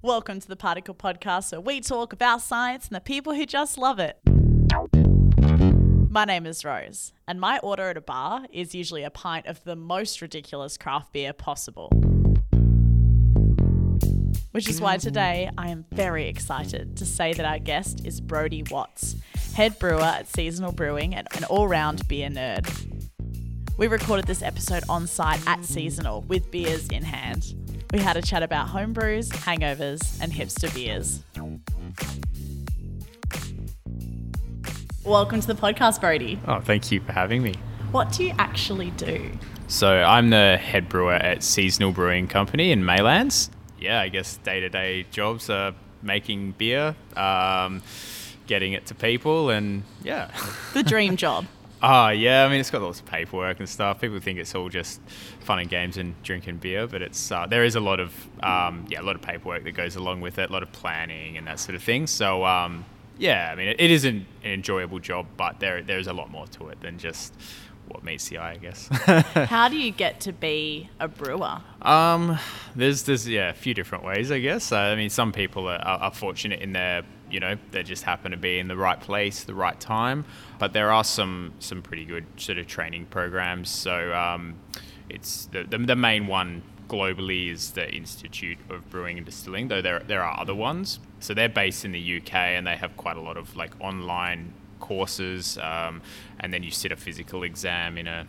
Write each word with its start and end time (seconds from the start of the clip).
Welcome 0.00 0.40
to 0.40 0.48
the 0.48 0.56
Particle 0.56 0.94
Podcast, 0.94 1.52
where 1.52 1.60
we 1.60 1.80
talk 1.80 2.12
about 2.12 2.40
science 2.40 2.86
and 2.86 2.96
the 2.96 3.00
people 3.00 3.34
who 3.34 3.44
just 3.44 3.76
love 3.76 3.98
it. 3.98 4.18
My 6.10 6.24
name 6.24 6.46
is 6.46 6.64
Rose, 6.64 7.12
and 7.28 7.40
my 7.40 7.58
order 7.58 7.90
at 7.90 7.96
a 7.96 8.00
bar 8.00 8.46
is 8.52 8.74
usually 8.74 9.02
a 9.02 9.10
pint 9.10 9.46
of 9.46 9.62
the 9.64 9.76
most 9.76 10.22
ridiculous 10.22 10.76
craft 10.76 11.12
beer 11.12 11.32
possible. 11.32 11.88
Which 14.52 14.68
is 14.68 14.80
why 14.80 14.98
today 14.98 15.50
I 15.58 15.68
am 15.68 15.84
very 15.92 16.28
excited 16.28 16.96
to 16.96 17.06
say 17.06 17.32
that 17.34 17.44
our 17.44 17.58
guest 17.58 18.06
is 18.06 18.20
Brody 18.20 18.62
Watts, 18.70 19.16
head 19.54 19.78
brewer 19.78 20.00
at 20.00 20.28
Seasonal 20.28 20.72
Brewing 20.72 21.14
and 21.14 21.26
an 21.36 21.44
all 21.44 21.68
round 21.68 22.06
beer 22.08 22.28
nerd. 22.28 22.68
We 23.78 23.86
recorded 23.88 24.26
this 24.26 24.42
episode 24.42 24.84
on 24.88 25.06
site 25.06 25.40
at 25.46 25.64
Seasonal 25.64 26.20
with 26.22 26.50
beers 26.50 26.88
in 26.88 27.02
hand. 27.02 27.54
We 27.92 27.98
had 27.98 28.16
a 28.16 28.22
chat 28.22 28.42
about 28.42 28.68
home 28.68 28.94
brews, 28.94 29.28
hangovers, 29.28 30.18
and 30.22 30.32
hipster 30.32 30.74
beers. 30.74 31.22
Welcome 35.04 35.42
to 35.42 35.46
the 35.46 35.54
podcast, 35.54 36.00
Brody. 36.00 36.38
Oh, 36.48 36.60
thank 36.60 36.90
you 36.90 37.00
for 37.00 37.12
having 37.12 37.42
me. 37.42 37.54
What 37.90 38.10
do 38.12 38.24
you 38.24 38.32
actually 38.38 38.92
do? 38.92 39.30
So, 39.68 40.02
I'm 40.02 40.30
the 40.30 40.56
head 40.56 40.88
brewer 40.88 41.12
at 41.12 41.42
Seasonal 41.42 41.92
Brewing 41.92 42.28
Company 42.28 42.72
in 42.72 42.82
Maylands. 42.82 43.50
Yeah, 43.78 44.00
I 44.00 44.08
guess 44.08 44.38
day 44.38 44.60
to 44.60 44.70
day 44.70 45.04
jobs 45.10 45.50
are 45.50 45.74
making 46.00 46.52
beer, 46.52 46.96
um, 47.14 47.82
getting 48.46 48.72
it 48.72 48.86
to 48.86 48.94
people, 48.94 49.50
and 49.50 49.82
yeah. 50.02 50.30
The 50.72 50.82
dream 50.82 51.16
job. 51.16 51.44
Ah, 51.82 52.10
yeah. 52.10 52.44
I 52.44 52.48
mean, 52.48 52.60
it's 52.60 52.70
got 52.70 52.80
lots 52.80 53.00
of 53.00 53.06
paperwork 53.06 53.58
and 53.58 53.68
stuff. 53.68 54.00
People 54.00 54.20
think 54.20 54.38
it's 54.38 54.54
all 54.54 54.68
just 54.68 55.00
fun 55.40 55.58
and 55.58 55.68
games 55.68 55.96
and 55.96 56.20
drinking 56.22 56.58
beer, 56.58 56.86
but 56.86 57.02
it's 57.02 57.32
uh, 57.32 57.46
there 57.46 57.64
is 57.64 57.74
a 57.74 57.80
lot 57.80 57.98
of 57.98 58.14
um, 58.42 58.86
yeah, 58.88 59.00
a 59.00 59.02
lot 59.02 59.16
of 59.16 59.22
paperwork 59.22 59.64
that 59.64 59.72
goes 59.72 59.96
along 59.96 60.20
with 60.20 60.38
it, 60.38 60.48
a 60.48 60.52
lot 60.52 60.62
of 60.62 60.70
planning 60.70 61.36
and 61.36 61.46
that 61.48 61.58
sort 61.58 61.74
of 61.74 61.82
thing. 61.82 62.06
So 62.06 62.44
um, 62.44 62.84
yeah, 63.18 63.50
I 63.52 63.56
mean, 63.56 63.68
it, 63.68 63.80
it 63.80 63.90
is 63.90 64.04
an, 64.04 64.26
an 64.44 64.52
enjoyable 64.52 65.00
job, 65.00 65.26
but 65.36 65.58
there 65.58 65.82
there's 65.82 66.06
a 66.06 66.12
lot 66.12 66.30
more 66.30 66.46
to 66.48 66.68
it 66.68 66.80
than 66.80 66.98
just 66.98 67.34
what 67.88 68.04
meets 68.04 68.28
the 68.28 68.38
eye, 68.38 68.52
I 68.52 68.56
guess. 68.58 68.86
How 69.48 69.68
do 69.68 69.76
you 69.76 69.90
get 69.90 70.20
to 70.20 70.32
be 70.32 70.88
a 71.00 71.08
brewer? 71.08 71.60
Um, 71.82 72.38
there's 72.76 73.02
there's 73.02 73.28
yeah 73.28 73.50
a 73.50 73.54
few 73.54 73.74
different 73.74 74.04
ways, 74.04 74.30
I 74.30 74.38
guess. 74.38 74.70
Uh, 74.70 74.76
I 74.76 74.94
mean, 74.94 75.10
some 75.10 75.32
people 75.32 75.68
are, 75.68 75.78
are 75.78 76.12
fortunate 76.12 76.60
in 76.60 76.72
their 76.72 77.02
you 77.32 77.40
know 77.40 77.56
they 77.70 77.82
just 77.82 78.04
happen 78.04 78.30
to 78.30 78.36
be 78.36 78.58
in 78.58 78.68
the 78.68 78.76
right 78.76 79.00
place, 79.00 79.44
the 79.44 79.54
right 79.54 79.78
time. 79.80 80.24
But 80.58 80.72
there 80.72 80.92
are 80.92 81.04
some 81.04 81.54
some 81.58 81.82
pretty 81.82 82.04
good 82.04 82.26
sort 82.36 82.58
of 82.58 82.66
training 82.66 83.06
programs. 83.06 83.70
So 83.70 84.12
um, 84.14 84.56
it's 85.08 85.46
the, 85.46 85.64
the 85.64 85.78
the 85.78 85.96
main 85.96 86.26
one 86.26 86.62
globally 86.88 87.50
is 87.50 87.70
the 87.70 87.90
Institute 87.90 88.58
of 88.68 88.88
Brewing 88.90 89.16
and 89.16 89.24
Distilling, 89.24 89.68
though 89.68 89.82
there 89.82 90.00
there 90.00 90.22
are 90.22 90.38
other 90.38 90.54
ones. 90.54 91.00
So 91.20 91.34
they're 91.34 91.48
based 91.48 91.84
in 91.84 91.92
the 91.92 92.18
UK 92.18 92.34
and 92.34 92.66
they 92.66 92.76
have 92.76 92.96
quite 92.96 93.16
a 93.16 93.20
lot 93.20 93.36
of 93.36 93.56
like 93.56 93.72
online 93.80 94.52
courses, 94.80 95.58
um, 95.58 96.02
and 96.40 96.52
then 96.52 96.62
you 96.62 96.70
sit 96.70 96.92
a 96.92 96.96
physical 96.96 97.44
exam 97.44 97.96
in 97.96 98.06
a 98.06 98.26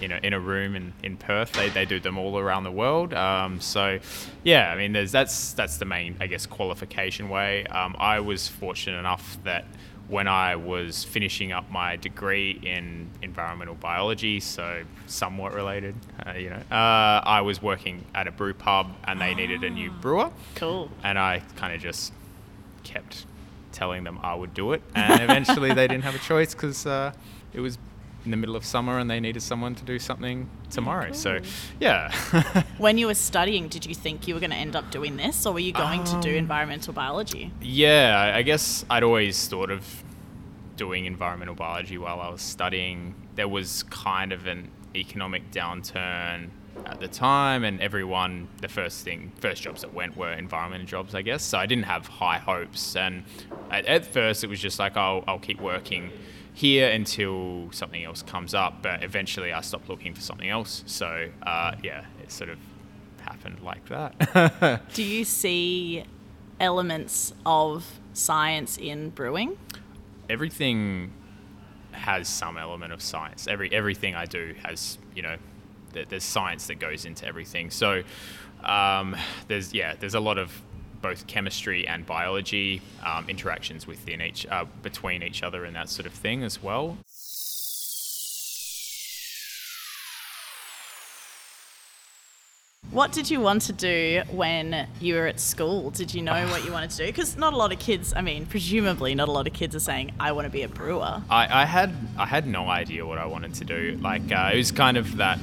in 0.00 0.12
a, 0.12 0.20
in 0.22 0.32
a 0.32 0.40
room 0.40 0.74
in, 0.76 0.92
in 1.02 1.16
Perth. 1.16 1.52
They, 1.52 1.68
they 1.68 1.84
do 1.84 2.00
them 2.00 2.18
all 2.18 2.38
around 2.38 2.64
the 2.64 2.72
world. 2.72 3.14
Um, 3.14 3.60
so, 3.60 3.98
yeah, 4.44 4.70
I 4.70 4.76
mean, 4.76 4.92
there's 4.92 5.12
that's 5.12 5.52
that's 5.52 5.78
the 5.78 5.84
main, 5.84 6.16
I 6.20 6.26
guess, 6.26 6.46
qualification 6.46 7.28
way. 7.28 7.64
Um, 7.66 7.96
I 7.98 8.20
was 8.20 8.48
fortunate 8.48 8.98
enough 8.98 9.38
that 9.44 9.64
when 10.08 10.26
I 10.26 10.56
was 10.56 11.04
finishing 11.04 11.52
up 11.52 11.70
my 11.70 11.94
degree 11.94 12.58
in 12.64 13.08
environmental 13.22 13.76
biology, 13.76 14.40
so 14.40 14.82
somewhat 15.06 15.54
related, 15.54 15.94
uh, 16.26 16.32
you 16.32 16.50
know, 16.50 16.62
uh, 16.70 17.20
I 17.24 17.42
was 17.42 17.62
working 17.62 18.04
at 18.12 18.26
a 18.26 18.32
brew 18.32 18.52
pub 18.52 18.92
and 19.04 19.20
they 19.20 19.34
needed 19.34 19.62
a 19.62 19.70
new 19.70 19.90
brewer. 19.90 20.30
Cool. 20.56 20.90
And 21.04 21.16
I 21.16 21.42
kind 21.54 21.72
of 21.72 21.80
just 21.80 22.12
kept 22.82 23.24
telling 23.70 24.02
them 24.02 24.18
I 24.20 24.34
would 24.34 24.52
do 24.52 24.72
it. 24.72 24.82
And 24.96 25.22
eventually 25.22 25.72
they 25.72 25.86
didn't 25.86 26.02
have 26.02 26.16
a 26.16 26.18
choice 26.18 26.54
because 26.54 26.86
uh, 26.86 27.12
it 27.52 27.60
was 27.60 27.78
in 28.24 28.30
the 28.30 28.36
middle 28.36 28.56
of 28.56 28.64
summer 28.64 28.98
and 28.98 29.10
they 29.10 29.20
needed 29.20 29.42
someone 29.42 29.74
to 29.74 29.84
do 29.84 29.98
something 29.98 30.44
mm, 30.44 30.70
tomorrow. 30.70 31.12
So, 31.12 31.38
cool. 31.38 31.48
yeah. 31.80 32.12
When 32.78 32.98
you 32.98 33.06
were 33.06 33.14
studying, 33.14 33.68
did 33.68 33.86
you 33.86 33.94
think 33.94 34.28
you 34.28 34.34
were 34.34 34.40
going 34.40 34.50
to 34.50 34.56
end 34.56 34.76
up 34.76 34.90
doing 34.90 35.16
this, 35.16 35.46
or 35.46 35.52
were 35.52 35.60
you 35.60 35.72
going 35.72 36.04
to 36.04 36.20
do 36.20 36.30
um, 36.30 36.36
environmental 36.36 36.92
biology? 36.92 37.52
yeah, 37.60 38.18
I- 38.18 38.38
I 38.38 38.42
guess 38.42 38.84
I'd 38.88 39.02
always 39.02 39.48
thought 39.48 39.70
of 39.70 40.02
doing 40.76 41.04
environmental 41.04 41.54
biology 41.54 41.98
while 41.98 42.20
I 42.20 42.30
was 42.30 42.40
studying. 42.40 43.14
There 43.34 43.48
was 43.48 43.82
kind 43.84 44.32
of 44.32 44.46
an 44.46 44.70
economic 44.94 45.50
downturn 45.50 46.48
at 46.86 47.00
the 47.00 47.08
time, 47.08 47.64
and 47.64 47.80
everyone, 47.80 48.48
the 48.62 48.68
first 48.68 49.04
thing, 49.04 49.32
first 49.40 49.62
jobs 49.62 49.82
that 49.82 49.92
went 49.92 50.16
were 50.16 50.32
environmental 50.32 50.86
jobs, 50.86 51.14
I 51.14 51.20
guess. 51.22 51.42
So 51.42 51.58
I 51.58 51.66
didn't 51.66 51.84
have 51.84 52.06
high 52.06 52.38
hopes. 52.38 52.96
And 52.96 53.24
at, 53.70 53.84
at 53.86 54.06
first, 54.06 54.42
it 54.42 54.46
was 54.48 54.58
just 54.60 54.78
like, 54.78 54.96
oh, 54.96 55.22
I'll 55.26 55.38
keep 55.38 55.60
working 55.60 56.10
here 56.60 56.90
until 56.90 57.68
something 57.72 58.04
else 58.04 58.22
comes 58.22 58.54
up. 58.54 58.82
But 58.82 59.02
eventually, 59.02 59.52
I 59.52 59.60
stopped 59.62 59.88
looking 59.88 60.14
for 60.14 60.20
something 60.20 60.48
else. 60.48 60.82
So 60.86 61.28
uh, 61.42 61.74
yeah, 61.82 62.04
it 62.22 62.30
sort 62.30 62.50
of 62.50 62.58
happened 63.20 63.60
like 63.62 63.86
that. 63.88 64.82
Do 64.94 65.02
you 65.02 65.24
see 65.24 66.04
elements 66.58 67.32
of 67.44 68.00
science 68.12 68.76
in 68.76 69.10
brewing? 69.10 69.56
everything 70.30 71.12
has 71.90 72.28
some 72.28 72.56
element 72.56 72.92
of 72.92 73.02
science. 73.02 73.46
Every 73.48 73.70
everything 73.72 74.14
I 74.14 74.24
do 74.24 74.54
has 74.62 74.96
you 75.14 75.22
know 75.22 75.36
there's 75.92 76.24
science 76.24 76.68
that 76.68 76.78
goes 76.78 77.04
into 77.04 77.26
everything. 77.26 77.70
So 77.70 78.02
um, 78.62 79.16
there's 79.48 79.74
yeah 79.74 79.96
there's 79.98 80.14
a 80.14 80.20
lot 80.20 80.38
of 80.38 80.62
both 81.02 81.26
chemistry 81.26 81.86
and 81.86 82.06
biology 82.06 82.82
um, 83.04 83.28
interactions 83.28 83.86
within 83.86 84.20
each 84.20 84.46
uh, 84.46 84.64
between 84.82 85.22
each 85.22 85.42
other 85.42 85.64
and 85.64 85.74
that 85.76 85.88
sort 85.88 86.06
of 86.06 86.12
thing 86.12 86.42
as 86.42 86.62
well. 86.62 86.96
What 92.90 93.12
did 93.12 93.30
you 93.30 93.40
want 93.40 93.62
to 93.62 93.72
do 93.72 94.22
when 94.32 94.88
you 95.00 95.14
were 95.14 95.28
at 95.28 95.38
school? 95.38 95.90
Did 95.90 96.12
you 96.12 96.22
know 96.22 96.48
what 96.48 96.64
you 96.64 96.72
wanted 96.72 96.90
to 96.90 96.96
do? 96.96 97.06
Because 97.06 97.36
not 97.36 97.52
a 97.52 97.56
lot 97.56 97.72
of 97.72 97.78
kids, 97.78 98.12
I 98.16 98.20
mean, 98.20 98.46
presumably 98.46 99.14
not 99.14 99.28
a 99.28 99.30
lot 99.30 99.46
of 99.46 99.52
kids 99.52 99.76
are 99.76 99.80
saying, 99.80 100.12
I 100.18 100.32
want 100.32 100.46
to 100.46 100.50
be 100.50 100.62
a 100.62 100.68
brewer. 100.68 101.22
I, 101.30 101.62
I 101.62 101.64
had 101.66 101.94
I 102.18 102.26
had 102.26 102.48
no 102.48 102.68
idea 102.68 103.06
what 103.06 103.18
I 103.18 103.26
wanted 103.26 103.54
to 103.54 103.64
do. 103.64 103.96
Like 104.02 104.32
uh, 104.32 104.50
it 104.52 104.56
was 104.56 104.72
kind 104.72 104.96
of 104.96 105.18
that 105.18 105.38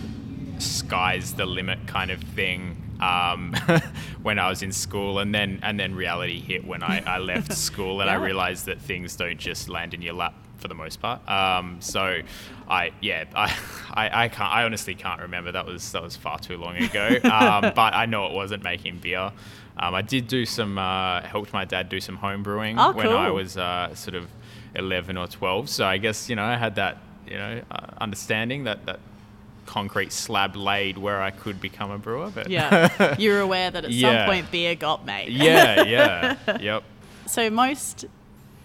sky's 0.60 1.36
the 1.36 1.46
limit 1.46 1.80
kind 1.88 2.12
of 2.12 2.22
thing 2.22 2.76
um, 3.00 3.54
when 4.22 4.40
I 4.40 4.50
was 4.50 4.62
in 4.62 4.72
school, 4.72 5.20
and 5.20 5.34
then 5.34 5.60
and 5.64 5.80
then 5.80 5.96
reality 5.96 6.40
hit 6.40 6.66
when 6.66 6.84
I, 6.84 7.04
I 7.06 7.18
left 7.20 7.54
school, 7.68 8.02
and 8.02 8.10
I 8.10 8.16
realized 8.16 8.66
that 8.66 8.80
things 8.82 9.16
don't 9.16 9.38
just 9.40 9.70
land 9.70 9.94
in 9.94 10.02
your 10.02 10.14
lap 10.14 10.34
for 10.58 10.68
the 10.68 10.76
most 10.76 11.00
part. 11.02 11.28
Um, 11.30 11.78
so 11.82 12.22
I 12.70 12.92
yeah 13.02 13.26
I, 13.36 13.56
I 13.94 14.24
I 14.24 14.28
can't 14.30 14.52
I 14.52 14.64
honestly 14.64 14.96
can't 14.96 15.22
remember 15.22 15.52
that 15.52 15.66
was 15.66 15.92
that 15.92 16.02
was 16.02 16.16
far 16.16 16.40
too 16.40 16.58
long 16.58 16.78
ago. 16.78 17.20
um, 17.24 17.72
but 17.76 17.94
I 17.94 18.06
know 18.06 18.26
it 18.28 18.34
wasn't 18.34 18.64
making 18.64 19.00
beer. 19.00 19.32
Um, 19.80 19.94
I 19.94 20.02
did 20.02 20.28
do 20.28 20.44
some 20.46 20.78
uh, 20.80 21.22
helped 21.22 21.54
my 21.54 21.64
dad 21.66 21.90
do 21.90 22.00
some 22.00 22.16
home 22.16 22.42
brewing 22.42 22.80
Oh, 22.80 22.94
when 22.94 23.10
I 23.10 23.30
was 23.30 23.58
uh, 23.58 23.94
sort 23.94 24.16
of 24.16 24.28
11 24.74 25.18
or 25.18 25.28
12. 25.28 25.70
So 25.70 25.86
I 25.86 25.98
guess, 25.98 26.30
you 26.30 26.36
know, 26.36 26.44
I 26.44 26.56
had 26.58 26.76
that, 26.76 26.98
you 27.28 27.38
know, 27.38 27.62
uh, 27.70 27.86
understanding 28.02 28.64
that, 28.64 28.86
that 28.88 29.00
concrete 29.78 30.12
slab 30.12 30.56
laid 30.56 30.98
where 30.98 31.22
I 31.22 31.32
could 31.32 31.62
become 31.62 31.92
a 31.92 31.98
brewer. 32.00 32.32
But 32.34 32.50
Yeah. 32.50 33.16
you're 33.20 33.40
aware 33.42 33.70
that 33.72 33.86
at 33.86 33.94
some 33.94 34.26
point 34.26 34.50
beer 34.52 34.76
got 34.76 35.06
made. 35.06 35.30
yeah, 35.48 35.84
yeah, 35.84 36.58
yep, 36.62 36.84
So 37.28 37.50
most 37.50 38.06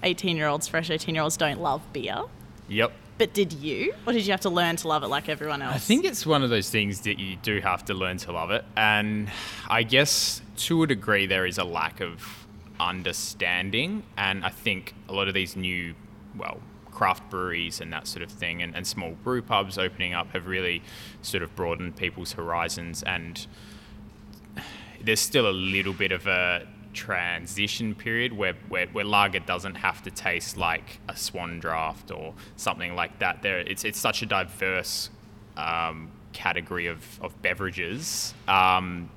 18 0.02 0.36
year 0.36 0.48
olds, 0.48 0.66
fresh 0.68 0.88
18 0.90 1.14
year 1.14 1.22
olds, 1.22 1.36
don't 1.36 1.60
love 1.60 1.80
beer. 1.92 2.22
yep. 2.68 2.92
But 3.18 3.34
did 3.34 3.52
you? 3.52 3.92
Or 4.06 4.12
did 4.14 4.24
you 4.26 4.32
have 4.32 4.40
to 4.40 4.50
learn 4.50 4.74
to 4.76 4.88
love 4.88 5.04
it 5.04 5.08
like 5.08 5.28
everyone 5.28 5.60
else? 5.62 5.76
I 5.76 5.78
think 5.78 6.04
it's 6.04 6.24
one 6.26 6.42
of 6.42 6.50
those 6.50 6.70
things 6.70 7.02
that 7.02 7.18
you 7.20 7.36
do 7.36 7.60
have 7.60 7.84
to 7.84 7.94
learn 7.94 8.16
to 8.24 8.32
love 8.32 8.50
it. 8.50 8.64
And 8.76 9.28
I 9.68 9.82
guess 9.84 10.40
to 10.66 10.82
a 10.82 10.86
degree, 10.88 11.26
there 11.26 11.46
is 11.46 11.58
a 11.58 11.62
lack 11.64 12.00
of 12.00 12.46
understanding. 12.80 14.02
And 14.16 14.44
I 14.44 14.48
think 14.48 14.94
a 15.08 15.12
lot 15.12 15.28
of 15.28 15.34
these 15.34 15.54
new, 15.56 15.94
well, 16.36 16.58
craft 16.92 17.28
breweries 17.30 17.80
and 17.80 17.92
that 17.92 18.06
sort 18.06 18.22
of 18.22 18.30
thing 18.30 18.62
and, 18.62 18.76
and 18.76 18.86
small 18.86 19.12
brew 19.24 19.42
pubs 19.42 19.78
opening 19.78 20.14
up 20.14 20.30
have 20.32 20.46
really 20.46 20.82
sort 21.22 21.42
of 21.42 21.54
broadened 21.56 21.96
people's 21.96 22.32
horizons. 22.32 23.02
And 23.02 23.46
there's 25.02 25.20
still 25.20 25.48
a 25.48 25.52
little 25.52 25.92
bit 25.92 26.12
of 26.12 26.26
a 26.26 26.66
transition 26.92 27.94
period 27.94 28.32
where, 28.32 28.54
where, 28.68 28.86
where 28.88 29.04
lager 29.04 29.40
doesn't 29.40 29.76
have 29.76 30.02
to 30.02 30.10
taste 30.10 30.56
like 30.56 31.00
a 31.08 31.16
Swan 31.16 31.60
Draught 31.60 32.16
or 32.16 32.34
something 32.56 32.94
like 32.94 33.18
that. 33.18 33.42
There, 33.42 33.60
it's, 33.60 33.84
it's 33.84 33.98
such 33.98 34.22
a 34.22 34.26
diverse 34.26 35.10
um, 35.56 36.10
category 36.32 36.86
of, 36.86 37.20
of 37.22 37.40
beverages. 37.42 38.34
Um, 38.46 39.10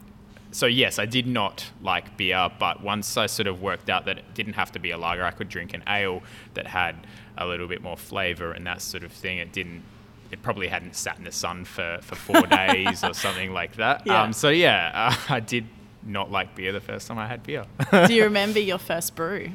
so 0.52 0.68
yes, 0.68 1.00
I 1.00 1.06
did 1.06 1.28
not 1.28 1.66
like 1.82 2.16
beer, 2.16 2.50
but 2.60 2.82
once 2.82 3.18
I 3.18 3.26
sort 3.26 3.48
of 3.48 3.62
worked 3.62 3.90
out 3.90 4.06
that 4.06 4.20
it 4.20 4.34
didn't 4.34 4.54
have 4.54 4.72
to 4.72 4.80
be 4.80 4.92
a 4.92 4.98
lager, 4.98 5.26
I 5.26 5.32
could 5.32 5.50
drink 5.50 5.74
an 5.74 5.84
ale 5.86 6.24
that 6.54 6.66
had 6.66 6.96
a 7.38 7.46
little 7.46 7.68
bit 7.68 7.82
more 7.82 7.98
flavour 7.98 8.52
and 8.52 8.66
that 8.68 8.82
sort 8.82 9.04
of 9.04 9.12
thing. 9.12 9.38
It 9.40 9.52
didn't. 9.52 9.84
It 10.32 10.42
probably 10.42 10.68
hadn't 10.68 10.96
sat 10.96 11.18
in 11.18 11.24
the 11.24 11.32
sun 11.32 11.66
for, 11.66 12.00
for 12.02 12.16
four 12.16 12.42
days 12.48 13.04
or 13.04 13.14
something 13.14 13.52
like 13.54 13.76
that. 13.76 14.04
Yeah. 14.06 14.22
Um, 14.24 14.34
so 14.34 14.50
yeah, 14.50 14.92
uh, 15.12 15.16
I 15.34 15.40
did 15.40 15.66
not 16.04 16.32
like 16.32 16.56
beer 16.56 16.72
the 16.72 16.82
first 16.82 17.08
time 17.08 17.18
I 17.20 17.28
had 17.28 17.44
beer. 17.44 17.66
Do 18.08 18.14
you 18.14 18.24
remember 18.32 18.60
your 18.60 18.78
first 18.80 19.16
brew? 19.16 19.52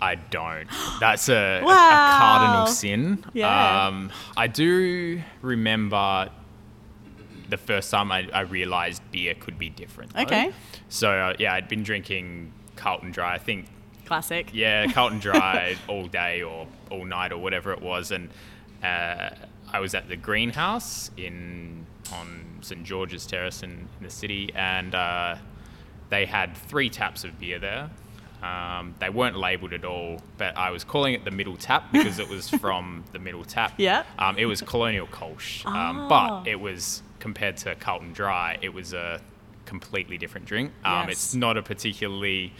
I 0.00 0.14
don't. 0.14 0.68
That's 1.00 1.28
a, 1.28 1.60
a- 1.60 1.64
a 1.64 1.66
cardinal 2.18 2.66
sin. 2.68 3.24
Yeah. 3.32 3.86
Um, 3.88 4.10
I 4.36 4.46
do 4.46 5.20
remember 5.42 6.30
the 7.48 7.56
first 7.56 7.90
time 7.90 8.12
I, 8.12 8.28
I 8.32 8.40
realized 8.40 9.02
beer 9.10 9.34
could 9.34 9.58
be 9.58 9.68
different. 9.70 10.12
though. 10.14 10.22
Okay. 10.22 10.52
So, 10.88 11.10
uh, 11.10 11.34
yeah, 11.38 11.54
I'd 11.54 11.68
been 11.68 11.82
drinking 11.82 12.52
Carlton 12.76 13.10
Dry, 13.10 13.34
I 13.34 13.38
think, 13.38 13.66
Classic. 14.08 14.48
yeah, 14.52 14.86
Carlton 14.92 15.18
Dry 15.28 15.76
all 15.86 16.06
day 16.06 16.42
or 16.42 16.66
all 16.90 17.04
night 17.04 17.30
or 17.30 17.38
whatever 17.38 17.72
it 17.72 17.80
was. 17.82 18.10
And 18.10 18.30
uh, 18.82 19.30
I 19.72 19.80
was 19.80 19.94
at 19.94 20.08
the 20.08 20.16
greenhouse 20.16 21.10
in 21.16 21.86
on 22.12 22.44
St 22.62 22.82
George's 22.84 23.26
Terrace 23.26 23.62
in, 23.62 23.70
in 23.98 24.02
the 24.04 24.10
city, 24.10 24.50
and 24.54 24.94
uh, 24.94 25.36
they 26.08 26.24
had 26.24 26.56
three 26.56 26.88
taps 26.90 27.22
of 27.24 27.38
beer 27.38 27.58
there. 27.58 27.90
Um, 28.42 28.94
they 29.00 29.10
weren't 29.10 29.36
labelled 29.36 29.72
at 29.72 29.84
all, 29.84 30.22
but 30.38 30.56
I 30.56 30.70
was 30.70 30.84
calling 30.84 31.12
it 31.12 31.24
the 31.24 31.30
middle 31.32 31.56
tap 31.56 31.92
because 31.92 32.18
it 32.20 32.28
was 32.28 32.48
from 32.62 33.04
the 33.12 33.18
middle 33.18 33.44
tap. 33.44 33.74
Yeah. 33.78 34.04
Um, 34.18 34.38
it 34.38 34.46
was 34.46 34.62
Colonial 34.62 35.06
Kolsch, 35.08 35.66
um, 35.66 35.74
Ah. 35.74 36.08
but 36.42 36.48
it 36.48 36.58
was 36.60 37.02
compared 37.18 37.56
to 37.58 37.74
Carlton 37.74 38.12
Dry, 38.12 38.56
it 38.62 38.72
was 38.72 38.92
a 38.94 39.20
completely 39.66 40.16
different 40.18 40.46
drink. 40.46 40.70
Um, 40.84 41.08
Yes. 41.08 41.12
It's 41.16 41.34
not 41.34 41.56
a 41.58 41.62
particularly 41.62 42.52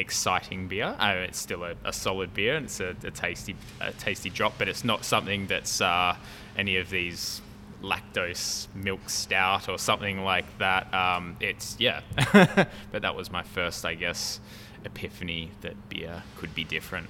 exciting 0.00 0.68
beer. 0.68 0.96
Uh, 0.98 1.14
it's 1.28 1.38
still 1.38 1.64
a, 1.64 1.74
a 1.84 1.92
solid 1.92 2.34
beer, 2.34 2.56
and 2.56 2.66
it's 2.66 2.80
a, 2.80 2.96
a 3.04 3.10
tasty, 3.10 3.54
a 3.80 3.92
tasty 3.92 4.30
drop. 4.30 4.54
But 4.58 4.68
it's 4.68 4.84
not 4.84 5.04
something 5.04 5.46
that's 5.46 5.80
uh, 5.80 6.16
any 6.56 6.76
of 6.76 6.90
these 6.90 7.40
lactose 7.82 8.66
milk 8.74 9.08
stout 9.08 9.68
or 9.68 9.78
something 9.78 10.22
like 10.24 10.58
that. 10.58 10.92
Um, 10.92 11.36
it's 11.40 11.76
yeah, 11.78 12.00
but 12.32 13.02
that 13.02 13.14
was 13.14 13.30
my 13.30 13.42
first, 13.42 13.84
I 13.84 13.94
guess, 13.94 14.40
epiphany 14.84 15.50
that 15.60 15.88
beer 15.88 16.22
could 16.36 16.54
be 16.54 16.64
different. 16.64 17.08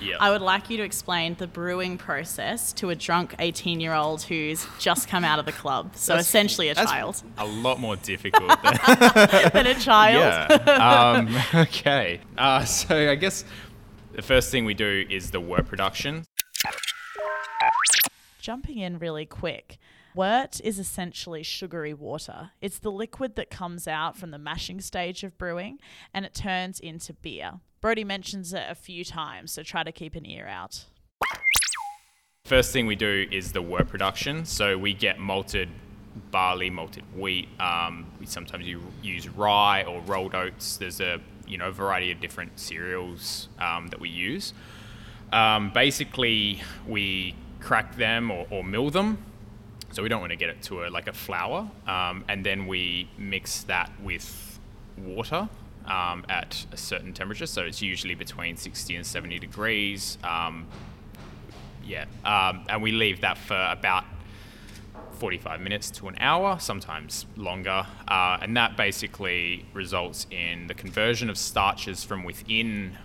Yeah. 0.00 0.16
I 0.20 0.30
would 0.30 0.42
like 0.42 0.68
you 0.70 0.76
to 0.78 0.82
explain 0.82 1.34
the 1.34 1.46
brewing 1.46 1.98
process 1.98 2.72
to 2.74 2.90
a 2.90 2.94
drunk 2.94 3.34
18 3.38 3.80
year 3.80 3.94
old 3.94 4.22
who's 4.22 4.66
just 4.78 5.08
come 5.08 5.24
out 5.24 5.38
of 5.38 5.46
the 5.46 5.52
club. 5.52 5.96
So 5.96 6.12
That's- 6.12 6.26
essentially 6.26 6.68
a 6.68 6.74
child. 6.74 7.22
A 7.38 7.46
lot 7.46 7.80
more 7.80 7.96
difficult 7.96 8.48
than 8.62 8.74
than 9.52 9.66
a 9.66 9.74
child. 9.74 10.50
Yeah. 10.66 11.16
Um, 11.16 11.36
okay. 11.62 12.20
Uh, 12.36 12.64
so 12.64 13.10
I 13.10 13.14
guess 13.14 13.44
the 14.12 14.22
first 14.22 14.50
thing 14.50 14.64
we 14.64 14.74
do 14.74 15.06
is 15.08 15.30
the 15.30 15.40
wort 15.40 15.66
production. 15.66 16.24
Jumping 18.40 18.78
in 18.78 18.98
really 18.98 19.26
quick. 19.26 19.78
Wort 20.14 20.60
is 20.64 20.78
essentially 20.78 21.42
sugary 21.42 21.92
water. 21.92 22.52
It's 22.62 22.78
the 22.78 22.90
liquid 22.90 23.36
that 23.36 23.50
comes 23.50 23.86
out 23.86 24.16
from 24.16 24.30
the 24.30 24.38
mashing 24.38 24.80
stage 24.80 25.22
of 25.24 25.36
brewing 25.36 25.78
and 26.14 26.24
it 26.24 26.32
turns 26.32 26.80
into 26.80 27.12
beer. 27.12 27.60
Brody 27.86 28.02
mentions 28.02 28.52
it 28.52 28.64
a 28.68 28.74
few 28.74 29.04
times, 29.04 29.52
so 29.52 29.62
try 29.62 29.84
to 29.84 29.92
keep 29.92 30.16
an 30.16 30.26
ear 30.26 30.48
out. 30.48 30.86
First 32.44 32.72
thing 32.72 32.88
we 32.88 32.96
do 32.96 33.28
is 33.30 33.52
the 33.52 33.62
wort 33.62 33.86
production. 33.86 34.44
So 34.44 34.76
we 34.76 34.92
get 34.92 35.20
malted 35.20 35.68
barley, 36.32 36.68
malted 36.68 37.04
wheat. 37.14 37.48
Um, 37.60 38.06
we 38.18 38.26
sometimes 38.26 38.66
u- 38.66 38.82
use 39.04 39.28
rye 39.28 39.84
or 39.84 40.00
rolled 40.00 40.34
oats. 40.34 40.78
There's 40.78 41.00
a 41.00 41.20
you 41.46 41.58
know 41.58 41.70
variety 41.70 42.10
of 42.10 42.20
different 42.20 42.58
cereals 42.58 43.48
um, 43.60 43.86
that 43.90 44.00
we 44.00 44.08
use. 44.08 44.52
Um, 45.32 45.70
basically, 45.72 46.62
we 46.88 47.36
crack 47.60 47.94
them 47.94 48.32
or, 48.32 48.48
or 48.50 48.64
mill 48.64 48.90
them. 48.90 49.18
So 49.92 50.02
we 50.02 50.08
don't 50.08 50.20
want 50.20 50.32
to 50.32 50.36
get 50.36 50.50
it 50.50 50.60
to 50.62 50.86
a, 50.86 50.90
like 50.90 51.06
a 51.06 51.12
flour, 51.12 51.70
um, 51.86 52.24
and 52.26 52.44
then 52.44 52.66
we 52.66 53.08
mix 53.16 53.62
that 53.62 53.92
with 54.02 54.58
water 54.98 55.48
um, 55.86 56.24
at 56.28 56.66
a 56.72 56.76
certain 56.76 57.12
temperature. 57.12 57.46
So 57.46 57.62
it's 57.62 57.82
usually 57.82 58.14
between 58.14 58.56
60 58.56 58.96
and 58.96 59.06
70 59.06 59.38
degrees. 59.38 60.18
Um, 60.22 60.66
yeah, 61.84 62.06
um, 62.24 62.64
and 62.68 62.82
we 62.82 62.92
leave 62.92 63.20
that 63.20 63.38
for 63.38 63.68
about 63.70 64.04
45 65.12 65.60
minutes 65.60 65.90
to 65.92 66.08
an 66.08 66.16
hour, 66.20 66.58
sometimes 66.60 67.26
longer, 67.36 67.86
uh, 68.08 68.38
and 68.40 68.56
that 68.56 68.76
basically 68.76 69.64
results 69.72 70.26
in 70.30 70.66
the 70.66 70.74
conversion 70.74 71.30
of 71.30 71.38
starches 71.38 72.04
from 72.04 72.24
within 72.24 72.98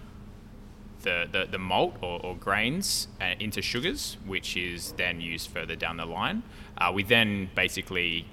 the, 1.03 1.27
the, 1.31 1.47
the 1.49 1.57
malt 1.57 1.95
or, 2.01 2.23
or 2.23 2.35
grains 2.35 3.07
uh, 3.19 3.33
into 3.39 3.61
sugars, 3.61 4.17
which 4.25 4.57
is 4.57 4.91
then 4.93 5.21
used 5.21 5.49
further 5.49 5.75
down 5.75 5.97
the 5.97 6.05
line. 6.05 6.43
Uh, 6.77 6.91
we 6.93 7.03
then 7.03 7.49
basically 7.55 8.25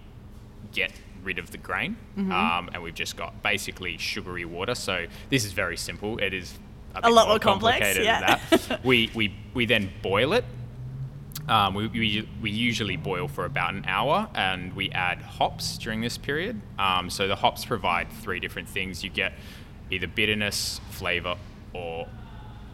get 0.72 0.92
rid 1.22 1.38
of 1.38 1.50
the 1.50 1.58
grain, 1.58 1.96
um, 2.16 2.70
and 2.72 2.82
we've 2.82 2.94
just 2.94 3.16
got 3.16 3.42
basically 3.42 3.96
sugary 3.98 4.44
water. 4.44 4.74
So 4.74 5.06
this 5.30 5.44
is 5.44 5.52
very 5.52 5.76
simple. 5.76 6.18
It 6.18 6.32
is 6.32 6.58
a, 6.94 7.02
bit 7.02 7.10
lot 7.10 7.28
more 7.28 7.38
complex, 7.38 7.78
complicated 7.78 8.04
yeah. 8.04 8.38
than 8.50 8.60
that. 8.68 8.84
we, 8.84 9.10
we, 9.14 9.34
we 9.54 9.66
then 9.66 9.90
boil 10.02 10.32
it. 10.32 10.44
Um, 11.48 11.74
we, 11.74 11.86
we, 11.88 12.28
we 12.42 12.50
usually 12.50 12.96
boil 12.96 13.26
for 13.26 13.44
about 13.44 13.72
an 13.72 13.84
hour 13.86 14.28
and 14.34 14.74
we 14.74 14.90
add 14.90 15.22
hops 15.22 15.78
during 15.78 16.02
this 16.02 16.18
period. 16.18 16.60
Um, 16.78 17.08
so 17.08 17.26
the 17.26 17.36
hops 17.36 17.64
provide 17.64 18.10
three 18.10 18.38
different 18.38 18.68
things. 18.68 19.02
You 19.02 19.10
get 19.10 19.32
either 19.90 20.06
bitterness, 20.06 20.80
flavor, 20.90 21.36
or 21.72 22.06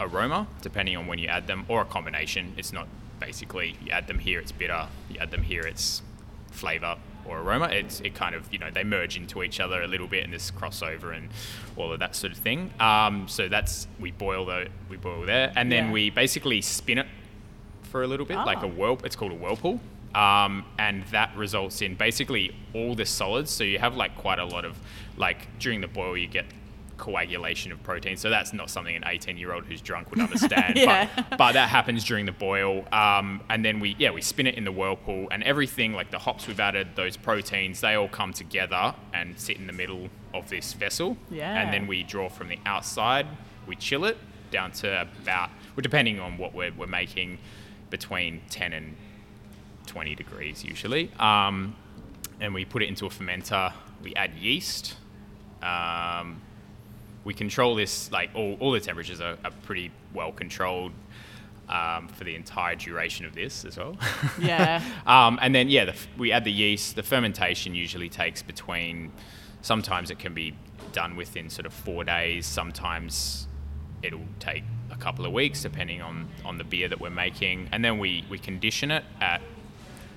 aroma, 0.01 0.49
depending 0.61 0.97
on 0.97 1.07
when 1.07 1.19
you 1.19 1.29
add 1.29 1.47
them, 1.47 1.65
or 1.69 1.83
a 1.83 1.85
combination. 1.85 2.55
It's 2.57 2.73
not 2.73 2.89
basically 3.21 3.77
you 3.85 3.93
add 3.93 4.09
them 4.09 4.19
here, 4.19 4.41
it's 4.41 4.53
bitter, 4.53 4.89
you 5.09 5.19
add 5.21 5.31
them 5.31 5.43
here, 5.43 5.63
it's 5.63 6.03
flavor 6.51 6.97
or 7.27 7.41
aroma. 7.41 7.67
It's 7.67 8.01
it 8.01 8.15
kind 8.15 8.35
of 8.35 8.53
you 8.53 8.59
know 8.59 8.71
they 8.71 8.85
merge 8.85 9.17
into 9.17 9.43
each 9.43 9.61
other 9.61 9.83
a 9.83 9.87
little 9.89 10.07
bit 10.07 10.25
and 10.25 10.33
this 10.33 10.51
crossover 10.51 11.17
and 11.17 11.29
all 11.77 11.93
of 11.93 11.99
that 12.01 12.15
sort 12.17 12.33
of 12.33 12.39
thing. 12.39 12.71
Um, 12.81 13.27
so 13.29 13.49
that's 13.49 13.87
we 14.01 14.11
boil 14.11 14.45
the 14.47 14.69
we 14.89 14.97
boil 14.97 15.25
there, 15.27 15.53
and 15.57 15.71
then 15.71 15.87
Yeah. 15.87 15.93
we 15.93 16.11
basically 16.11 16.61
spin 16.61 16.99
it 16.99 17.07
for 17.83 18.03
a 18.03 18.07
little 18.07 18.27
bit, 18.27 18.37
like 18.39 18.59
Ah. 18.59 18.65
a 18.65 18.69
whirl. 18.69 18.99
It's 19.05 19.17
called 19.17 19.33
a 19.33 19.37
whirlpool. 19.37 19.81
Um, 20.15 20.65
and 20.79 21.03
that 21.07 21.37
results 21.37 21.83
in 21.83 21.97
basically 21.97 22.55
all 22.73 22.95
the 22.95 23.05
solids. 23.05 23.51
So 23.51 23.65
you 23.65 23.81
have 23.81 23.97
like 23.97 24.17
quite 24.17 24.39
a 24.39 24.45
lot 24.45 24.65
of 24.65 24.77
like 25.17 25.59
during 25.59 25.81
the 25.81 25.89
boil 25.89 26.17
you 26.17 26.29
get 26.29 26.45
coagulation 26.97 27.73
of 27.73 27.83
protein. 27.83 28.17
So 28.17 28.31
that's 28.31 28.53
not 28.53 28.71
something 28.71 28.95
an 28.95 29.05
18 29.07 29.37
year 29.37 29.53
old 29.53 29.65
who's 29.65 29.81
drunk 29.81 30.11
would 30.11 30.21
understand. 30.21 30.77
Yeah. 30.85 31.09
but, 31.17 31.39
but 31.39 31.53
that 31.53 31.69
happens 31.69 32.05
during 32.05 32.27
the 32.27 32.33
boil. 32.33 32.85
Um, 32.93 33.41
and 33.49 33.65
then 33.65 33.81
we 33.81 33.97
yeah 33.99 34.11
we 34.11 34.21
spin 34.21 34.47
it 34.47 34.55
in 34.57 34.65
the 34.65 34.73
whirlpool 34.73 35.29
and 35.31 35.43
everything 35.43 35.93
like 35.93 36.11
the 36.11 36.19
hops 36.19 36.47
we've 36.47 36.61
added, 36.61 36.89
those 36.95 37.17
proteins, 37.17 37.81
they 37.81 37.95
all 37.95 38.09
come 38.09 38.33
together 38.33 38.95
and 39.13 39.39
sit 39.39 39.57
in 39.57 39.67
the 39.67 39.73
middle 39.73 40.09
of 40.33 40.49
this 40.51 40.73
vessel. 40.73 41.17
Yeah. 41.31 41.61
And 41.61 41.73
then 41.73 41.87
we 41.87 42.03
draw 42.03 42.29
from 42.29 42.49
the 42.49 42.59
outside. 42.67 43.27
We 43.67 43.77
chill 43.77 44.05
it 44.05 44.19
down 44.51 44.73
to 44.73 45.03
about 45.03 45.51
well 45.77 45.83
depending 45.83 46.21
on 46.21 46.39
what 46.39 46.55
we're, 46.55 46.73
we're 46.73 46.87
making 46.87 47.39
between 47.91 48.43
10 48.51 48.73
and 48.73 48.97
20 49.87 50.15
degrees 50.15 50.65
usually. 50.65 51.11
Um, 51.19 51.77
and 52.41 52.53
we 52.53 52.65
put 52.65 52.83
it 52.83 52.89
into 52.89 53.07
a 53.07 53.11
fermenter. 53.11 53.73
We 54.03 54.15
add 54.15 54.35
yeast. 54.35 54.97
Um, 55.63 56.43
we 57.25 57.35
control 57.35 57.75
this, 57.75 58.11
like 58.13 58.31
all, 58.35 58.57
all 58.61 58.73
the 58.73 58.81
temperatures 58.81 59.21
are, 59.21 59.37
are 59.45 59.51
pretty 59.63 59.91
well 60.13 60.33
controlled 60.33 60.93
um, 61.69 62.09
for 62.09 62.25
the 62.25 62.35
entire 62.35 62.77
duration 62.77 63.25
of 63.25 63.35
this 63.35 63.65
as 63.65 63.77
well. 63.77 63.97
Yeah. 64.39 64.83
um, 65.07 65.39
and 65.41 65.55
then, 65.55 65.69
yeah, 65.69 65.87
the, 65.87 65.97
we 66.19 66.33
add 66.33 66.45
the 66.45 66.53
yeast. 66.53 66.97
The 66.97 67.03
fermentation 67.03 67.75
usually 67.75 68.09
takes 68.09 68.43
between, 68.43 69.11
sometimes 69.63 70.11
it 70.11 70.19
can 70.19 70.35
be 70.35 70.55
done 70.93 71.17
within 71.17 71.49
sort 71.51 71.67
of 71.67 71.73
four 71.73 72.05
days, 72.05 72.47
sometimes 72.47 73.49
it'll 74.03 74.21
take 74.39 74.65
a 74.91 74.97
couple 74.97 75.25
of 75.25 75.33
weeks 75.33 75.63
depending 75.63 76.03
on, 76.03 76.29
on 76.45 76.59
the 76.59 76.65
beer 76.65 76.89
that 76.89 77.01
we're 77.01 77.11
making. 77.11 77.69
And 77.73 77.83
then 77.85 77.99
we, 77.99 78.25
we 78.29 78.39
condition 78.39 78.91
it 78.91 79.05
at 79.21 79.41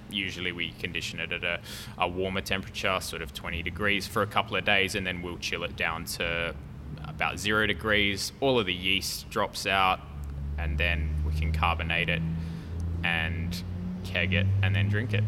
usually 0.10 0.52
we 0.52 0.72
condition 0.72 1.20
it 1.20 1.32
at 1.32 1.44
a, 1.44 1.60
a 1.98 2.08
warmer 2.08 2.42
temperature, 2.42 2.98
sort 3.02 3.22
of 3.22 3.34
20 3.34 3.62
degrees 3.64 4.08
for 4.08 4.22
a 4.22 4.28
couple 4.28 4.56
of 4.56 4.64
days, 4.64 4.96
and 4.96 5.06
then 5.06 5.22
we'll 5.22 5.38
chill 5.38 5.64
it 5.64 5.76
down 5.76 6.06
to 6.06 6.56
about 7.18 7.40
zero 7.40 7.66
degrees. 7.66 8.32
All 8.40 8.60
of 8.60 8.68
the 8.68 8.74
yeast 8.74 9.30
drops 9.32 9.66
out, 9.66 10.00
and 10.58 10.78
then 10.78 11.24
we 11.26 11.34
can 11.34 11.52
carbonate 11.52 12.10
it 12.10 12.22
and 13.04 13.62
keg 14.04 14.34
it 14.34 14.46
and 14.62 14.76
then 14.76 14.88
drink 14.88 15.14
it. 15.14 15.24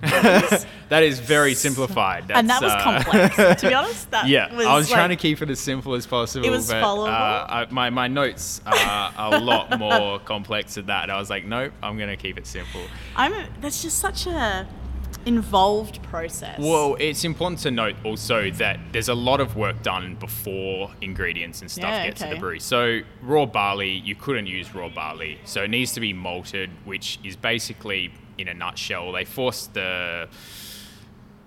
that 0.00 1.02
is 1.02 1.18
very 1.18 1.54
simplified. 1.66 2.30
and 2.30 2.48
that 2.48 2.62
was 2.62 2.72
uh, 2.72 2.82
complex. 2.82 3.60
to 3.60 3.68
be 3.68 3.74
honest, 3.74 4.10
that 4.10 4.26
yeah, 4.26 4.54
was 4.54 4.66
I 4.66 4.74
was 4.76 4.88
trying 4.88 5.10
to 5.10 5.16
keep 5.16 5.42
it 5.42 5.50
as 5.50 5.60
simple 5.60 5.94
as 5.94 6.06
possible. 6.06 6.46
It 6.46 6.50
was 6.50 6.68
but, 6.68 6.82
followable. 6.82 7.08
Uh, 7.08 7.46
I, 7.48 7.66
my, 7.70 7.90
my 7.90 8.08
notes 8.08 8.62
are 8.64 9.12
a 9.18 9.38
lot 9.38 9.78
more 9.78 10.18
complex 10.20 10.76
than 10.76 10.86
that. 10.86 11.10
I 11.10 11.18
was 11.18 11.28
like, 11.28 11.44
nope, 11.44 11.72
I'm 11.82 11.98
going 11.98 12.10
to 12.10 12.16
keep 12.16 12.38
it 12.38 12.46
simple. 12.46 12.82
I'm. 13.16 13.34
That's 13.60 13.82
just 13.82 13.98
such 13.98 14.26
a 14.26 14.66
involved 15.26 16.02
process. 16.02 16.58
Well, 16.58 16.96
it's 16.98 17.24
important 17.24 17.60
to 17.60 17.70
note 17.70 17.96
also 18.04 18.50
that 18.52 18.80
there's 18.92 19.08
a 19.08 19.14
lot 19.14 19.40
of 19.40 19.56
work 19.56 19.82
done 19.82 20.16
before 20.16 20.90
ingredients 21.00 21.60
and 21.60 21.70
stuff 21.70 21.90
Yeah, 21.90 22.06
get 22.06 22.16
to 22.16 22.28
the 22.28 22.36
brew. 22.36 22.58
So 22.58 23.00
raw 23.22 23.46
barley, 23.46 23.90
you 23.90 24.14
couldn't 24.14 24.46
use 24.46 24.74
raw 24.74 24.88
barley. 24.88 25.38
So 25.44 25.62
it 25.62 25.70
needs 25.70 25.92
to 25.92 26.00
be 26.00 26.12
malted, 26.12 26.70
which 26.84 27.18
is 27.24 27.36
basically, 27.36 28.12
in 28.38 28.48
a 28.48 28.54
nutshell, 28.54 29.12
they 29.12 29.24
force 29.24 29.66
the 29.66 30.28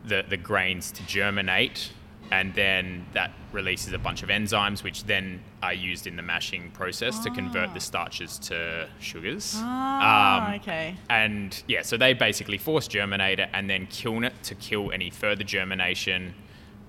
the, 0.04 0.24
the 0.28 0.38
grains 0.38 0.92
to 0.92 1.06
germinate, 1.06 1.92
and 2.32 2.54
then 2.56 3.06
that 3.14 3.32
releases 3.52 3.92
a 3.94 3.98
bunch 4.00 4.24
of 4.24 4.30
enzymes, 4.30 4.84
which 4.84 5.04
then 5.04 5.42
are 5.62 5.74
used 5.74 6.08
in 6.08 6.16
the 6.16 6.22
mashing 6.22 6.72
process 6.72 7.20
to 7.20 7.30
convert 7.30 7.74
the 7.74 7.80
starches 7.80 8.40
to 8.40 8.88
sugars. 9.02 9.56
Ah, 9.58 10.48
Um, 10.48 10.54
okay. 10.56 10.96
And 11.10 11.62
yeah, 11.68 11.82
so 11.82 11.98
they 11.98 12.14
basically 12.14 12.58
force 12.58 12.88
germinate 12.88 13.40
it 13.40 13.50
and 13.54 13.70
then 13.70 13.88
kiln 13.88 14.24
it 14.24 14.34
to 14.44 14.56
kill 14.56 14.92
any 14.92 15.10
further 15.10 15.44
germination, 15.44 16.34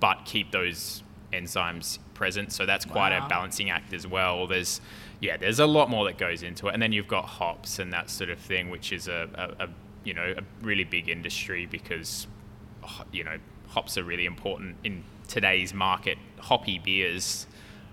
but 0.01 0.25
keep 0.25 0.53
those 0.53 1.03
enzymes 1.33 1.99
present. 2.15 2.53
So 2.53 2.65
that's 2.67 2.85
quite 2.85 3.11
Wow. 3.11 3.27
a 3.27 3.29
balancing 3.29 3.71
act 3.71 3.93
as 3.93 4.07
well. 4.07 4.47
There's 4.47 4.81
yeah, 5.21 5.37
there's 5.37 5.61
a 5.61 5.67
lot 5.67 5.89
more 5.89 6.05
that 6.07 6.19
goes 6.19 6.43
into 6.43 6.67
it, 6.69 6.75
and 6.75 6.83
then 6.83 6.93
you've 6.93 7.07
got 7.09 7.25
hops 7.25 7.79
and 7.79 7.93
that 7.93 8.11
sort 8.11 8.29
of 8.31 8.39
thing, 8.41 8.71
which 8.71 8.93
is 8.93 9.07
a, 9.09 9.29
a, 9.59 9.65
a 9.65 9.69
you 10.05 10.15
know 10.15 10.35
a 10.37 10.43
really 10.65 10.85
big 10.85 11.09
industry 11.09 11.65
because 11.67 12.27
you 13.13 13.23
know 13.25 13.37
hops 13.69 13.97
are 13.97 14.05
really 14.05 14.27
important 14.27 14.77
in 14.85 15.03
today's 15.33 15.73
market. 15.73 16.19
Hoppy 16.39 16.79
beers 16.79 17.47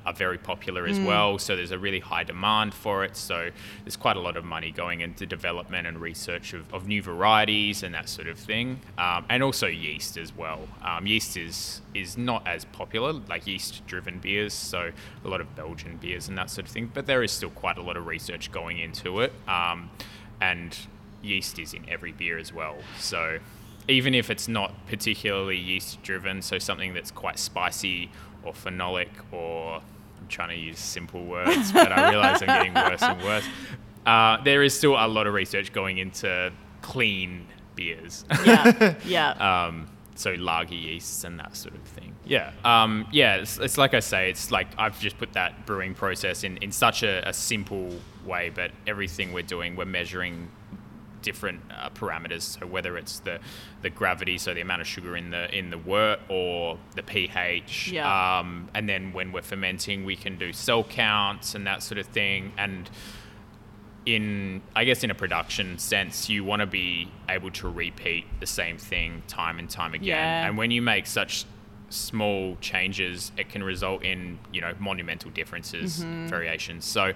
are 0.05 0.13
very 0.13 0.37
popular 0.37 0.85
as 0.87 0.99
well, 0.99 1.37
so 1.37 1.55
there's 1.55 1.71
a 1.71 1.77
really 1.77 1.99
high 1.99 2.23
demand 2.23 2.73
for 2.73 3.03
it. 3.03 3.15
So 3.15 3.49
there's 3.83 3.97
quite 3.97 4.17
a 4.17 4.19
lot 4.19 4.37
of 4.37 4.43
money 4.43 4.71
going 4.71 5.01
into 5.01 5.25
development 5.25 5.87
and 5.87 6.01
research 6.01 6.53
of, 6.53 6.73
of 6.73 6.87
new 6.87 7.01
varieties 7.01 7.83
and 7.83 7.93
that 7.93 8.09
sort 8.09 8.27
of 8.27 8.37
thing, 8.37 8.79
um, 8.97 9.25
and 9.29 9.43
also 9.43 9.67
yeast 9.67 10.17
as 10.17 10.35
well. 10.35 10.67
Um, 10.83 11.05
yeast 11.07 11.37
is 11.37 11.81
is 11.93 12.17
not 12.17 12.45
as 12.47 12.65
popular, 12.65 13.13
like 13.13 13.47
yeast-driven 13.47 14.19
beers, 14.19 14.53
so 14.53 14.91
a 15.23 15.27
lot 15.27 15.41
of 15.41 15.55
Belgian 15.55 15.97
beers 15.97 16.27
and 16.27 16.37
that 16.37 16.49
sort 16.49 16.65
of 16.67 16.71
thing. 16.73 16.91
But 16.93 17.05
there 17.05 17.23
is 17.23 17.31
still 17.31 17.51
quite 17.51 17.77
a 17.77 17.81
lot 17.81 17.95
of 17.95 18.05
research 18.07 18.51
going 18.51 18.79
into 18.79 19.21
it, 19.21 19.31
um, 19.47 19.89
and 20.41 20.77
yeast 21.21 21.59
is 21.59 21.73
in 21.73 21.87
every 21.89 22.11
beer 22.11 22.37
as 22.37 22.53
well. 22.53 22.77
So 22.97 23.39
even 23.89 24.13
if 24.13 24.29
it's 24.29 24.47
not 24.47 24.73
particularly 24.87 25.57
yeast 25.57 26.01
driven, 26.03 26.41
so 26.41 26.57
something 26.59 26.93
that's 26.93 27.11
quite 27.11 27.39
spicy 27.39 28.09
or 28.43 28.53
phenolic 28.53 29.09
or 29.31 29.81
I'm 30.21 30.27
trying 30.27 30.49
to 30.49 30.55
use 30.55 30.79
simple 30.79 31.25
words, 31.25 31.71
but 31.71 31.91
I 31.91 32.09
realize 32.09 32.41
I'm 32.41 32.47
getting 32.47 32.73
worse 32.73 33.01
and 33.01 33.21
worse. 33.23 33.45
Uh, 34.05 34.41
there 34.43 34.63
is 34.63 34.77
still 34.77 34.93
a 34.93 35.07
lot 35.07 35.27
of 35.27 35.33
research 35.33 35.73
going 35.73 35.97
into 35.97 36.51
clean 36.81 37.45
beers. 37.75 38.25
Yeah. 38.45 38.95
Yeah. 39.05 39.65
um, 39.67 39.89
so 40.15 40.33
lager 40.33 40.75
yeasts 40.75 41.23
and 41.23 41.39
that 41.39 41.55
sort 41.55 41.75
of 41.75 41.81
thing. 41.81 42.13
Yeah, 42.25 42.51
um, 42.65 43.07
yeah. 43.11 43.37
It's, 43.37 43.57
it's 43.57 43.77
like 43.77 43.93
I 43.93 44.01
say. 44.01 44.29
It's 44.29 44.51
like 44.51 44.67
I've 44.77 44.99
just 44.99 45.17
put 45.17 45.31
that 45.33 45.65
brewing 45.65 45.93
process 45.95 46.43
in 46.43 46.57
in 46.57 46.73
such 46.73 47.03
a, 47.03 47.27
a 47.27 47.33
simple 47.33 47.95
way, 48.25 48.49
but 48.49 48.71
everything 48.85 49.31
we're 49.31 49.43
doing, 49.43 49.77
we're 49.77 49.85
measuring 49.85 50.49
different 51.21 51.61
uh, 51.71 51.89
parameters. 51.89 52.41
So 52.41 52.67
whether 52.67 52.97
it's 52.97 53.19
the 53.19 53.39
the 53.81 53.89
gravity, 53.89 54.37
so 54.37 54.53
the 54.53 54.61
amount 54.61 54.81
of 54.81 54.87
sugar 54.87 55.15
in 55.15 55.31
the 55.31 55.53
in 55.55 55.69
the 55.69 55.77
wort, 55.77 56.19
or 56.29 56.77
the 56.95 57.03
pH. 57.03 57.91
Yeah. 57.91 58.39
Um, 58.39 58.69
and 58.73 58.87
then 58.87 59.13
when 59.13 59.31
we're 59.31 59.41
fermenting, 59.41 60.05
we 60.05 60.15
can 60.15 60.37
do 60.37 60.53
cell 60.53 60.83
counts 60.83 61.55
and 61.55 61.65
that 61.67 61.83
sort 61.83 61.99
of 61.99 62.07
thing. 62.07 62.53
And 62.57 62.89
in 64.05 64.61
I 64.75 64.83
guess 64.83 65.03
in 65.03 65.11
a 65.11 65.15
production 65.15 65.77
sense, 65.77 66.29
you 66.29 66.43
want 66.43 66.61
to 66.61 66.65
be 66.65 67.11
able 67.27 67.51
to 67.51 67.69
repeat 67.69 68.25
the 68.39 68.47
same 68.47 68.77
thing 68.77 69.23
time 69.27 69.59
and 69.59 69.69
time 69.69 69.93
again. 69.93 70.07
Yeah. 70.07 70.47
And 70.47 70.57
when 70.57 70.71
you 70.71 70.81
make 70.81 71.05
such 71.05 71.45
small 71.89 72.55
changes, 72.61 73.31
it 73.37 73.49
can 73.49 73.63
result 73.63 74.03
in 74.03 74.39
you 74.53 74.61
know 74.61 74.73
monumental 74.79 75.31
differences, 75.31 75.99
Mm-hmm. 76.03 76.27
variations. 76.27 76.85
So, 76.85 77.13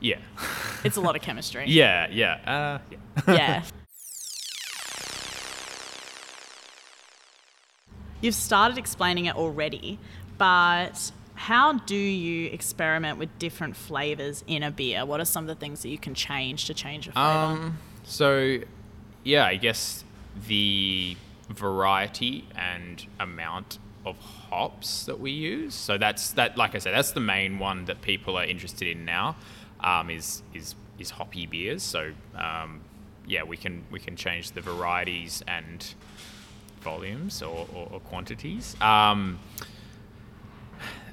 yeah, 0.00 0.18
it's 0.84 0.96
a 0.96 1.00
lot 1.00 1.16
of 1.16 1.22
chemistry. 1.22 1.64
yeah, 1.68 2.08
yeah, 2.10 2.34
uh, 2.46 2.78
yeah. 3.28 3.34
yeah. 3.34 3.62
You've 8.22 8.34
started 8.34 8.78
explaining 8.78 9.26
it 9.26 9.36
already, 9.36 9.98
but 10.38 11.12
how 11.34 11.74
do 11.74 11.94
you 11.96 12.46
experiment 12.50 13.18
with 13.18 13.38
different 13.38 13.76
flavors 13.76 14.42
in 14.46 14.62
a 14.62 14.70
beer? 14.70 15.04
What 15.04 15.20
are 15.20 15.24
some 15.26 15.44
of 15.44 15.48
the 15.48 15.54
things 15.54 15.82
that 15.82 15.90
you 15.90 15.98
can 15.98 16.14
change 16.14 16.64
to 16.66 16.74
change 16.74 17.08
a 17.08 17.12
flavor? 17.12 17.28
Um, 17.28 17.78
so, 18.04 18.58
yeah, 19.22 19.44
I 19.44 19.56
guess 19.56 20.02
the 20.48 21.16
variety 21.50 22.48
and 22.56 23.06
amount 23.20 23.78
of 24.06 24.16
hops 24.18 25.04
that 25.06 25.18
we 25.20 25.32
use. 25.32 25.74
So 25.74 25.98
that's 25.98 26.30
that. 26.32 26.56
Like 26.56 26.74
I 26.74 26.78
said, 26.78 26.94
that's 26.94 27.12
the 27.12 27.20
main 27.20 27.58
one 27.58 27.84
that 27.86 28.00
people 28.00 28.38
are 28.38 28.44
interested 28.44 28.88
in 28.88 29.04
now. 29.04 29.36
Um, 29.80 30.08
is 30.10 30.42
is 30.54 30.74
is 30.98 31.10
hoppy 31.10 31.46
beers. 31.46 31.82
So 31.82 32.12
um, 32.34 32.80
yeah, 33.26 33.42
we 33.42 33.56
can 33.56 33.84
we 33.90 34.00
can 34.00 34.16
change 34.16 34.52
the 34.52 34.60
varieties 34.60 35.42
and 35.46 35.94
volumes 36.80 37.42
or, 37.42 37.66
or, 37.74 37.88
or 37.92 38.00
quantities. 38.00 38.80
Um, 38.80 39.40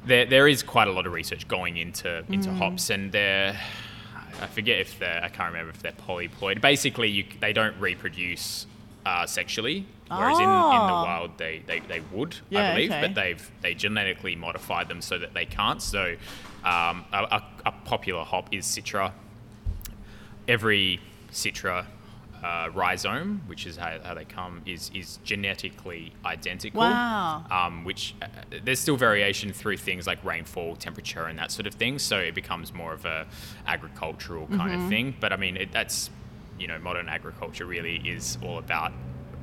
there, 0.05 0.25
there 0.25 0.47
is 0.47 0.63
quite 0.63 0.87
a 0.87 0.91
lot 0.91 1.07
of 1.07 1.13
research 1.13 1.47
going 1.47 1.77
into 1.77 2.23
into 2.29 2.51
hops, 2.51 2.89
and 2.89 3.11
they're 3.11 3.59
I 4.41 4.47
forget 4.47 4.79
if 4.79 4.99
they're 4.99 5.23
I 5.23 5.29
can't 5.29 5.51
remember 5.51 5.71
if 5.71 5.81
they're 5.81 5.91
polyploid. 5.91 6.61
Basically, 6.61 7.09
you, 7.09 7.25
they 7.39 7.53
don't 7.53 7.77
reproduce 7.79 8.67
uh, 9.05 9.25
sexually, 9.25 9.85
whereas 10.07 10.37
in, 10.37 10.43
in 10.45 10.49
the 10.49 10.53
Oh. 10.55 11.03
wild 11.03 11.37
they, 11.37 11.61
they, 11.65 11.79
they 11.81 12.01
would, 12.11 12.35
Yeah, 12.49 12.69
I 12.69 12.73
believe, 12.75 12.91
okay. 12.91 13.01
but 13.01 13.15
they've 13.15 13.51
they 13.61 13.73
genetically 13.73 14.35
modified 14.35 14.87
them 14.87 15.01
so 15.01 15.17
that 15.17 15.33
they 15.33 15.45
can't. 15.45 15.81
So 15.81 16.15
um, 16.63 17.05
a, 17.11 17.23
a, 17.31 17.43
a 17.65 17.71
popular 17.85 18.23
hop 18.23 18.53
is 18.53 18.65
Citra. 18.65 19.11
Every 20.47 20.99
Citra 21.31 21.85
uh, 22.43 22.69
rhizome, 22.73 23.41
which 23.47 23.65
is 23.65 23.77
how, 23.77 23.97
how 24.03 24.13
they 24.13 24.25
come, 24.25 24.61
is 24.65 24.91
is 24.93 25.19
genetically 25.23 26.13
identical 26.25 26.81
Wow. 26.81 27.45
um, 27.49 27.85
which 27.85 28.15
uh, 28.21 28.27
there's 28.63 28.81
still 28.81 28.97
variation 28.97 29.53
through 29.53 29.77
things 29.77 30.05
like 30.05 30.21
rainfall, 30.25 30.75
temperature, 30.75 31.23
and 31.25 31.39
that 31.39 31.51
sort 31.51 31.67
of 31.67 31.73
thing. 31.75 31.99
So 31.99 32.19
it 32.19 32.35
becomes 32.35 32.73
more 32.73 32.91
of 32.93 33.05
a 33.05 33.25
agricultural 33.65 34.47
kind 34.47 34.81
of 34.81 34.89
thing. 34.89 35.15
But 35.19 35.31
I 35.31 35.37
mean, 35.37 35.55
it, 35.55 35.71
that's 35.71 36.09
you 36.59 36.67
know, 36.67 36.77
modern 36.79 37.09
agriculture 37.09 37.65
really 37.65 37.97
is 37.97 38.37
all 38.43 38.57
about 38.57 38.93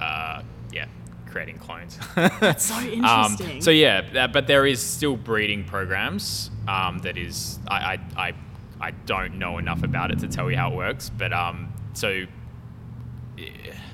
uh, 0.00 0.42
yeah, 0.72 0.86
creating 1.26 1.58
clones. 1.58 1.98
That's 2.14 2.64
so 2.66 2.74
Um, 2.76 2.86
interesting. 3.32 3.60
so 3.60 3.70
yeah, 3.70 4.26
but 4.26 4.46
there 4.46 4.66
is 4.66 4.82
still 4.82 5.16
breeding 5.16 5.64
programs. 5.64 6.50
Um, 6.68 6.98
that 7.00 7.16
is, 7.18 7.58
I, 7.68 7.98
I, 8.16 8.28
I, 8.28 8.34
I 8.80 8.90
don't 9.06 9.34
know 9.38 9.58
enough 9.58 9.82
about 9.82 10.10
it 10.10 10.20
to 10.20 10.28
tell 10.28 10.50
you 10.50 10.56
how 10.56 10.72
it 10.72 10.76
works. 10.76 11.10
But 11.10 11.32
um, 11.32 11.72
so 11.92 12.24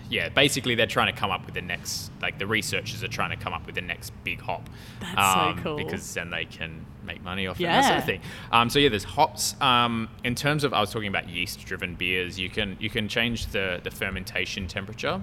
yeah, 0.08 0.28
basically 0.28 0.74
they're 0.76 0.86
trying 0.86 1.12
to 1.12 1.18
come 1.18 1.30
up 1.30 1.44
with 1.46 1.54
the 1.54 1.62
next, 1.62 2.10
like 2.22 2.38
the 2.38 2.46
researchers 2.46 3.02
are 3.02 3.08
trying 3.08 3.30
to 3.30 3.36
come 3.36 3.52
up 3.52 3.66
with 3.66 3.74
the 3.74 3.80
next 3.80 4.12
big 4.22 4.40
hop. 4.40 4.68
That's 5.00 5.14
so 5.14 5.40
um, 5.40 5.62
cool. 5.62 5.76
Because 5.76 6.14
then 6.14 6.30
they 6.30 6.44
can 6.44 6.86
make 7.06 7.22
money 7.22 7.46
off 7.46 7.60
it, 7.60 7.64
that 7.64 7.84
sort 7.84 7.98
of 7.98 8.04
thing. 8.04 8.20
Um, 8.52 8.68
so 8.68 8.78
yeah, 8.78 8.88
there's 8.88 9.04
hops. 9.04 9.54
Um, 9.60 10.08
in 10.24 10.34
terms 10.34 10.64
of, 10.64 10.72
I 10.74 10.80
was 10.80 10.90
talking 10.90 11.08
about 11.08 11.28
yeast-driven 11.28 11.94
beers. 11.94 12.38
You 12.38 12.50
can 12.50 12.76
you 12.80 12.90
can 12.90 13.08
change 13.08 13.46
the 13.46 13.80
the 13.82 13.90
fermentation 13.90 14.66
temperature, 14.66 15.22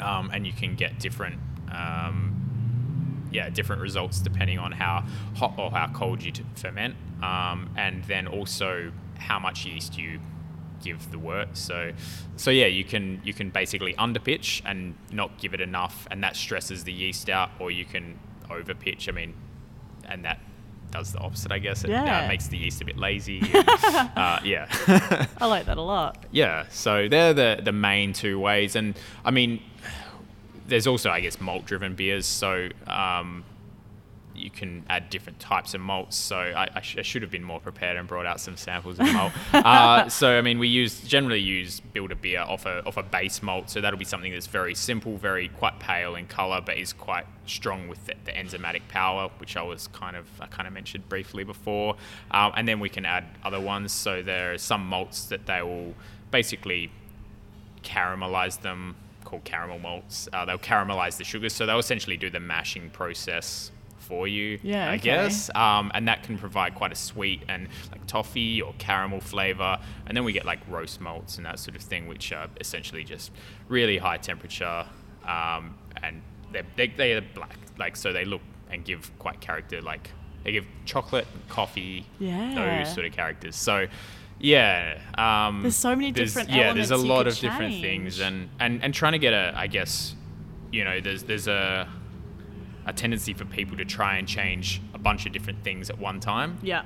um, 0.00 0.30
and 0.32 0.46
you 0.46 0.52
can 0.52 0.74
get 0.74 0.98
different. 0.98 1.38
Um, 1.72 2.36
yeah, 3.32 3.48
different 3.48 3.80
results 3.80 4.18
depending 4.18 4.58
on 4.58 4.72
how 4.72 5.04
hot 5.36 5.54
or 5.56 5.70
how 5.70 5.86
cold 5.94 6.22
you 6.22 6.32
ferment, 6.56 6.96
um, 7.22 7.70
and 7.76 8.02
then 8.04 8.26
also 8.26 8.92
how 9.18 9.38
much 9.38 9.64
yeast 9.64 9.96
you 9.96 10.20
give 10.82 11.10
the 11.10 11.18
wort. 11.18 11.56
So, 11.56 11.92
so 12.36 12.50
yeah, 12.50 12.66
you 12.66 12.84
can 12.84 13.20
you 13.24 13.32
can 13.32 13.50
basically 13.50 13.94
underpitch 13.94 14.62
and 14.64 14.94
not 15.12 15.38
give 15.38 15.54
it 15.54 15.60
enough, 15.60 16.08
and 16.10 16.22
that 16.24 16.36
stresses 16.36 16.84
the 16.84 16.92
yeast 16.92 17.28
out, 17.28 17.50
or 17.60 17.70
you 17.70 17.84
can 17.84 18.18
overpitch. 18.48 19.08
I 19.08 19.12
mean, 19.12 19.34
and 20.08 20.24
that 20.24 20.40
does 20.90 21.12
the 21.12 21.18
opposite, 21.18 21.52
I 21.52 21.58
guess. 21.58 21.84
It 21.84 21.90
Yeah. 21.90 22.24
uh, 22.24 22.28
makes 22.28 22.46
the 22.48 22.56
yeast 22.58 22.80
a 22.82 22.84
bit 22.84 22.96
lazy. 22.98 23.40
and, 23.54 24.10
uh, 24.16 24.40
yeah. 24.44 24.66
I 25.40 25.46
like 25.46 25.66
that 25.66 25.78
a 25.78 25.82
lot. 25.82 26.24
Yeah, 26.32 26.64
so 26.70 27.08
they're 27.08 27.34
the 27.34 27.60
the 27.62 27.72
main 27.72 28.12
two 28.12 28.38
ways, 28.38 28.76
and 28.76 28.94
I 29.24 29.30
mean, 29.30 29.62
there's 30.66 30.86
also 30.86 31.10
I 31.10 31.20
guess 31.20 31.40
malt 31.40 31.64
driven 31.66 31.94
beers, 31.94 32.26
so 32.26 32.68
um, 32.86 33.44
you 34.40 34.50
can 34.50 34.84
add 34.88 35.10
different 35.10 35.38
types 35.38 35.74
of 35.74 35.80
malts. 35.80 36.16
So 36.16 36.36
I, 36.36 36.68
I, 36.74 36.80
sh- 36.80 36.96
I 36.98 37.02
should 37.02 37.22
have 37.22 37.30
been 37.30 37.44
more 37.44 37.60
prepared 37.60 37.96
and 37.96 38.08
brought 38.08 38.26
out 38.26 38.40
some 38.40 38.56
samples 38.56 38.98
of 38.98 39.12
malt. 39.12 39.32
uh, 39.52 40.08
so 40.08 40.38
I 40.38 40.42
mean, 40.42 40.58
we 40.58 40.68
use 40.68 41.00
generally 41.02 41.40
use 41.40 41.80
build 41.80 42.12
a 42.12 42.16
beer 42.16 42.40
off 42.40 42.66
a 42.66 42.84
off 42.84 42.96
a 42.96 43.02
base 43.02 43.42
malt, 43.42 43.70
so 43.70 43.80
that'll 43.80 43.98
be 43.98 44.04
something 44.04 44.32
that's 44.32 44.46
very 44.46 44.74
simple, 44.74 45.16
very 45.16 45.48
quite 45.48 45.78
pale 45.78 46.14
in 46.14 46.26
color, 46.26 46.60
but 46.60 46.78
is 46.78 46.92
quite 46.92 47.26
strong 47.46 47.88
with 47.88 48.04
the, 48.06 48.14
the 48.24 48.32
enzymatic 48.32 48.82
power, 48.88 49.30
which 49.38 49.56
I 49.56 49.62
was 49.62 49.88
kind 49.88 50.16
of 50.16 50.26
I 50.40 50.46
kind 50.46 50.66
of 50.66 50.74
mentioned 50.74 51.08
briefly 51.08 51.44
before. 51.44 51.96
Um, 52.30 52.52
and 52.56 52.66
then 52.66 52.80
we 52.80 52.88
can 52.88 53.04
add 53.04 53.24
other 53.44 53.60
ones. 53.60 53.92
So 53.92 54.22
there 54.22 54.52
are 54.52 54.58
some 54.58 54.86
malts 54.86 55.26
that 55.26 55.46
they 55.46 55.62
will 55.62 55.94
basically 56.30 56.90
caramelize 57.82 58.60
them, 58.60 58.96
called 59.24 59.44
caramel 59.44 59.78
malts. 59.78 60.28
Uh, 60.32 60.44
they'll 60.44 60.58
caramelize 60.58 61.16
the 61.16 61.24
sugars, 61.24 61.52
so 61.52 61.66
they'll 61.66 61.78
essentially 61.78 62.16
do 62.16 62.30
the 62.30 62.40
mashing 62.40 62.90
process 62.90 63.70
for 64.10 64.26
you. 64.28 64.58
Yeah, 64.62 64.90
I 64.90 64.94
okay. 64.96 65.04
guess, 65.04 65.48
um, 65.54 65.90
and 65.94 66.06
that 66.08 66.24
can 66.24 66.36
provide 66.36 66.74
quite 66.74 66.92
a 66.92 66.96
sweet 66.96 67.42
and 67.48 67.68
like 67.92 68.04
toffee 68.06 68.60
or 68.60 68.74
caramel 68.78 69.20
flavor. 69.20 69.78
And 70.06 70.16
then 70.16 70.24
we 70.24 70.32
get 70.32 70.44
like 70.44 70.58
roast 70.68 71.00
malts 71.00 71.36
and 71.36 71.46
that 71.46 71.58
sort 71.60 71.76
of 71.76 71.82
thing, 71.82 72.08
which 72.08 72.32
are 72.32 72.48
essentially 72.60 73.04
just 73.04 73.30
really 73.68 73.98
high 73.98 74.18
temperature 74.18 74.86
um, 75.26 75.76
and 76.02 76.22
they're 76.52 76.66
they, 76.76 76.88
they're 76.88 77.20
black, 77.22 77.56
like 77.78 77.94
so 77.96 78.12
they 78.12 78.24
look 78.24 78.42
and 78.70 78.84
give 78.84 79.10
quite 79.18 79.40
character. 79.40 79.80
Like 79.80 80.10
they 80.42 80.52
give 80.52 80.66
chocolate, 80.86 81.26
and 81.32 81.48
coffee, 81.48 82.04
Yeah. 82.18 82.82
those 82.82 82.92
sort 82.92 83.06
of 83.06 83.12
characters. 83.12 83.56
So. 83.56 83.86
Yeah, 84.42 84.98
um, 85.18 85.60
There's 85.60 85.76
so 85.76 85.94
many 85.94 86.12
there's- 86.12 86.30
different 86.32 86.48
Yeah, 86.56 86.72
there's 86.72 86.90
a 86.90 86.96
lot 86.96 87.26
of 87.26 87.38
different 87.38 87.82
things, 87.82 88.20
and, 88.20 88.48
and 88.58 88.82
and 88.82 88.94
trying 88.94 89.12
to 89.12 89.18
get 89.18 89.34
a, 89.34 89.52
I 89.54 89.66
guess, 89.66 90.14
you 90.72 90.82
know, 90.82 90.98
there's 90.98 91.24
there's 91.24 91.46
a 91.46 91.86
a 92.86 92.92
tendency 92.92 93.34
for 93.34 93.44
people 93.44 93.76
to 93.76 93.84
try 93.84 94.16
and 94.16 94.26
change 94.26 94.80
a 94.94 94.98
bunch 94.98 95.26
of 95.26 95.32
different 95.32 95.62
things 95.62 95.90
at 95.90 95.98
one 95.98 96.20
time. 96.20 96.58
Yeah. 96.62 96.84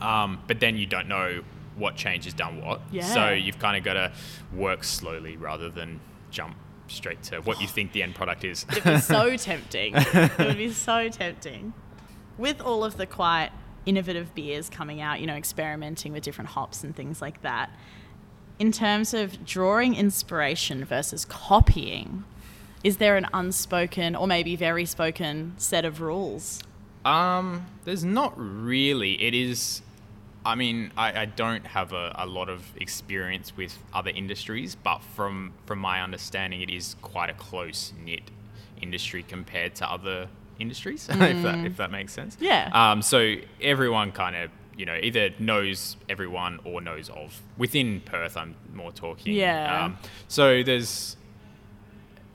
Um, 0.00 0.40
but 0.46 0.60
then 0.60 0.76
you 0.76 0.86
don't 0.86 1.08
know 1.08 1.42
what 1.76 1.96
change 1.96 2.24
has 2.24 2.34
done 2.34 2.62
what. 2.62 2.80
Yeah. 2.90 3.06
So 3.06 3.30
you've 3.30 3.58
kind 3.58 3.76
of 3.76 3.84
got 3.84 3.94
to 3.94 4.12
work 4.52 4.84
slowly 4.84 5.36
rather 5.36 5.68
than 5.68 6.00
jump 6.30 6.56
straight 6.86 7.22
to 7.24 7.40
what 7.40 7.60
you 7.60 7.66
think 7.66 7.92
the 7.92 8.02
end 8.02 8.14
product 8.14 8.44
is. 8.44 8.66
It'd 8.70 8.84
be 8.84 8.98
so 8.98 9.36
tempting. 9.38 9.94
It 9.96 10.38
would 10.38 10.56
be 10.56 10.72
so 10.72 11.08
tempting. 11.08 11.72
With 12.36 12.60
all 12.60 12.84
of 12.84 12.96
the 12.96 13.06
quite 13.06 13.50
innovative 13.86 14.34
beers 14.34 14.68
coming 14.68 15.00
out, 15.00 15.20
you 15.20 15.26
know, 15.26 15.34
experimenting 15.34 16.12
with 16.12 16.22
different 16.22 16.50
hops 16.50 16.82
and 16.82 16.94
things 16.94 17.22
like 17.22 17.42
that, 17.42 17.70
in 18.58 18.72
terms 18.72 19.14
of 19.14 19.44
drawing 19.44 19.94
inspiration 19.94 20.84
versus 20.84 21.24
copying, 21.24 22.24
is 22.84 22.98
there 22.98 23.16
an 23.16 23.26
unspoken 23.32 24.14
or 24.14 24.26
maybe 24.26 24.54
very 24.54 24.84
spoken 24.84 25.54
set 25.56 25.86
of 25.86 26.02
rules? 26.02 26.62
Um, 27.04 27.66
there's 27.84 28.04
not 28.04 28.34
really. 28.36 29.20
It 29.22 29.34
is. 29.34 29.82
I 30.46 30.54
mean, 30.54 30.92
I, 30.96 31.22
I 31.22 31.24
don't 31.24 31.66
have 31.66 31.94
a, 31.94 32.14
a 32.18 32.26
lot 32.26 32.50
of 32.50 32.62
experience 32.76 33.56
with 33.56 33.78
other 33.94 34.10
industries, 34.10 34.74
but 34.74 35.02
from 35.02 35.54
from 35.66 35.78
my 35.78 36.02
understanding, 36.02 36.60
it 36.60 36.70
is 36.70 36.96
quite 37.00 37.30
a 37.30 37.34
close 37.34 37.94
knit 37.98 38.30
industry 38.80 39.24
compared 39.26 39.74
to 39.76 39.90
other 39.90 40.28
industries, 40.58 41.08
if 41.10 41.42
that 41.42 41.66
if 41.66 41.76
that 41.78 41.90
makes 41.90 42.12
sense. 42.12 42.36
Yeah. 42.38 42.70
Um, 42.72 43.00
so 43.00 43.36
everyone 43.62 44.12
kind 44.12 44.36
of 44.36 44.50
you 44.76 44.84
know 44.84 44.98
either 45.02 45.30
knows 45.38 45.96
everyone 46.08 46.60
or 46.64 46.82
knows 46.82 47.08
of 47.08 47.40
within 47.56 48.00
Perth. 48.00 48.36
I'm 48.36 48.54
more 48.74 48.92
talking. 48.92 49.34
Yeah. 49.34 49.84
Um, 49.84 49.98
so 50.28 50.62
there's 50.62 51.16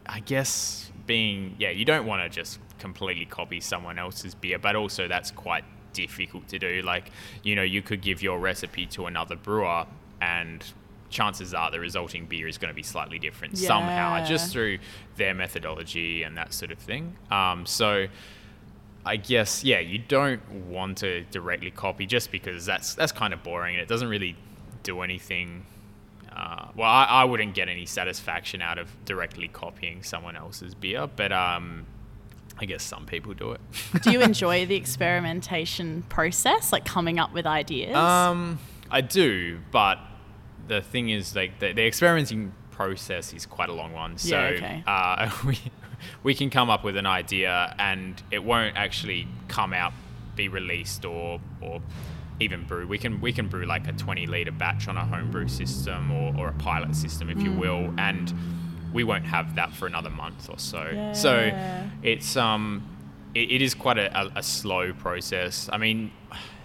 I 0.10 0.22
guess 0.22 0.92
being 1.06 1.56
yeah, 1.60 1.70
you 1.70 1.86
don't 1.86 2.06
want 2.06 2.24
to 2.24 2.30
just 2.30 2.60
completely 2.80 3.26
copy 3.26 3.60
someone 3.60 4.00
else's 4.00 4.34
beer, 4.34 4.58
but 4.58 4.76
also 4.76 5.08
that's 5.08 5.32
quite 5.32 5.64
difficult 5.94 6.48
to 6.50 6.60
do. 6.60 6.82
Like, 6.84 7.12
you 7.44 7.56
know, 7.56 7.62
you 7.62 7.82
could 7.82 8.02
give 8.02 8.22
your 8.22 8.40
recipe 8.40 8.86
to 8.88 9.06
another 9.06 9.36
brewer 9.36 9.86
and 10.22 10.64
chances 11.10 11.54
are 11.54 11.72
the 11.72 11.80
resulting 11.80 12.26
beer 12.26 12.48
is 12.48 12.58
going 12.58 12.70
to 12.70 12.76
be 12.76 12.84
slightly 12.84 13.18
different 13.18 13.58
somehow 13.58 14.24
just 14.26 14.52
through 14.54 14.78
their 15.18 15.34
methodology 15.34 16.24
and 16.24 16.38
that 16.38 16.54
sort 16.54 16.72
of 16.72 16.78
thing. 16.80 17.16
Um, 17.32 17.66
so 17.66 18.08
I 19.06 19.16
guess 19.18 19.64
yeah, 19.64 19.80
you 19.80 20.00
don't 20.00 20.42
want 20.70 21.00
to 21.00 21.24
directly 21.32 21.72
copy 21.72 22.06
just 22.06 22.32
because 22.32 22.66
that's 22.66 22.96
that's 22.96 23.12
kind 23.12 23.34
of 23.34 23.44
boring 23.44 23.76
and 23.76 23.82
it 23.82 23.88
doesn't 23.88 24.08
really 24.10 24.36
do 24.84 25.02
anything. 25.02 25.66
Uh, 26.40 26.70
well, 26.74 26.90
I, 26.90 27.04
I 27.04 27.24
wouldn't 27.26 27.54
get 27.54 27.68
any 27.68 27.86
satisfaction 27.86 28.62
out 28.62 28.78
of 28.78 28.90
directly 29.04 29.50
copying 29.50 30.04
someone 30.04 30.38
else's 30.38 30.74
beer, 30.74 31.06
but 31.14 31.34
um, 31.34 31.86
I 32.58 32.64
guess 32.64 32.82
some 32.82 33.06
people 33.06 33.34
do 33.34 33.52
it. 33.52 33.62
Do 34.04 34.12
you 34.12 34.22
enjoy 34.32 34.66
the 34.66 34.76
experimentation 34.76 36.04
process, 36.08 36.72
like 36.72 36.86
coming 36.86 37.20
up 37.20 37.34
with 37.34 37.46
ideas? 37.46 37.94
Um, 37.94 38.58
I 38.90 39.02
do, 39.02 39.60
but 39.72 40.00
the 40.70 40.82
thing 40.82 41.10
is, 41.10 41.36
like 41.36 41.60
the, 41.60 41.74
the 41.74 41.86
experimenting 41.86 42.54
process 42.72 43.34
is 43.34 43.46
quite 43.46 43.68
a 43.68 43.74
long 43.74 43.92
one. 43.92 44.18
So 44.18 44.30
Yeah, 44.36 44.46
okay. 44.56 44.84
uh, 44.88 45.30
we 45.46 45.60
we 46.24 46.34
can 46.36 46.50
come 46.50 46.70
up 46.70 46.86
with 46.86 46.96
an 46.96 47.06
idea, 47.06 47.76
and 47.78 48.22
it 48.32 48.46
won't 48.46 48.78
actually 48.78 49.28
come 49.50 49.74
out, 49.74 49.92
be 50.38 50.48
released, 50.48 51.04
or 51.04 51.42
or 51.60 51.82
even 52.40 52.64
brew. 52.64 52.88
We 52.88 52.98
can 52.98 53.20
we 53.22 53.32
can 53.34 53.48
brew 53.48 53.66
like 53.66 53.88
a 53.88 53.92
20 53.94 54.28
liter 54.28 54.52
batch 54.52 54.88
on 54.88 54.98
a 54.98 55.06
homebrew 55.06 55.48
system 55.48 56.12
or, 56.12 56.34
or 56.38 56.48
a 56.50 56.54
pilot 56.54 56.96
system, 56.96 57.30
if 57.30 57.42
you 57.42 57.52
Mm. 57.52 57.58
will, 57.58 57.94
and 57.98 58.34
we 58.94 59.04
won't 59.04 59.26
have 59.26 59.56
that 59.56 59.74
for 59.74 59.88
another 59.88 60.10
month 60.10 60.50
or 60.50 60.58
so. 60.58 61.10
So 61.14 61.52
it's 62.02 62.36
um 62.38 62.84
it, 63.36 63.52
it 63.52 63.62
is 63.62 63.76
quite 63.76 63.98
a, 64.00 64.08
a, 64.20 64.32
a 64.38 64.44
slow 64.44 64.92
process. 64.94 65.70
I 65.72 65.78
mean, 65.78 66.12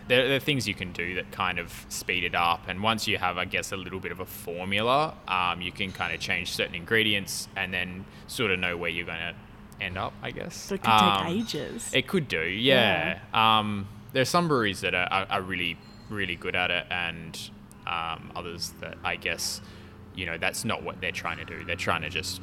there, 0.08 0.26
there 0.28 0.36
are 0.36 0.40
things 0.40 0.66
you 0.66 0.74
can 0.74 0.92
do 0.92 1.14
that 1.16 1.30
kind 1.32 1.58
of 1.58 1.84
speed 1.90 2.24
it 2.24 2.34
up, 2.34 2.68
and 2.68 2.82
once 2.82 3.06
you 3.06 3.18
have, 3.18 3.36
I 3.36 3.44
guess, 3.44 3.72
a 3.72 3.76
little 3.76 4.00
bit 4.00 4.12
of 4.12 4.20
a 4.20 4.24
formula, 4.24 5.14
um, 5.28 5.60
you 5.60 5.72
can 5.72 5.92
kind 5.92 6.14
of 6.14 6.20
change 6.20 6.52
certain 6.52 6.74
ingredients 6.74 7.48
and 7.56 7.72
then 7.74 8.06
sort 8.28 8.50
of 8.50 8.58
know 8.58 8.76
where 8.78 8.88
you're 8.90 9.04
going 9.06 9.18
to 9.18 9.34
end 9.84 9.98
up. 9.98 10.14
I 10.22 10.30
guess. 10.30 10.54
So 10.56 10.74
it 10.76 10.82
could 10.82 10.88
Um, 10.90 11.26
take 11.26 11.36
ages. 11.36 11.90
It 11.92 12.06
could 12.06 12.28
do, 12.28 12.42
yeah. 12.42 13.18
Um, 13.34 13.86
there's 14.14 14.28
some 14.28 14.48
breweries 14.48 14.80
that 14.80 14.94
are, 14.94 15.08
are, 15.10 15.26
are 15.28 15.42
really, 15.42 15.76
really 16.08 16.36
good 16.36 16.54
at 16.56 16.70
it, 16.70 16.86
and 16.90 17.38
um, 17.86 18.32
others 18.34 18.72
that 18.80 18.96
I 19.04 19.16
guess, 19.16 19.60
you 20.14 20.24
know, 20.24 20.38
that's 20.38 20.64
not 20.64 20.82
what 20.82 21.00
they're 21.00 21.12
trying 21.12 21.38
to 21.38 21.44
do. 21.44 21.64
They're 21.64 21.76
trying 21.76 22.02
to 22.02 22.08
just 22.08 22.40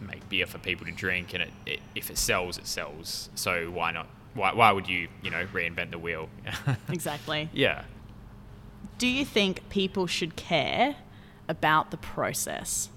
make 0.00 0.28
beer 0.28 0.46
for 0.46 0.58
people 0.58 0.86
to 0.86 0.92
drink, 0.92 1.34
and 1.34 1.42
it, 1.42 1.50
it, 1.66 1.80
if 1.94 2.10
it 2.10 2.18
sells, 2.18 2.58
it 2.58 2.66
sells. 2.66 3.30
So 3.34 3.70
why 3.70 3.90
not? 3.90 4.06
Why, 4.34 4.52
why 4.52 4.72
would 4.72 4.88
you, 4.88 5.08
you 5.22 5.30
know, 5.30 5.46
reinvent 5.52 5.90
the 5.90 5.98
wheel? 5.98 6.28
exactly. 6.88 7.48
yeah. 7.52 7.84
Do 8.98 9.06
you 9.08 9.24
think 9.24 9.68
people 9.70 10.06
should 10.06 10.36
care 10.36 10.96
about 11.48 11.90
the 11.90 11.96
process? 11.96 12.90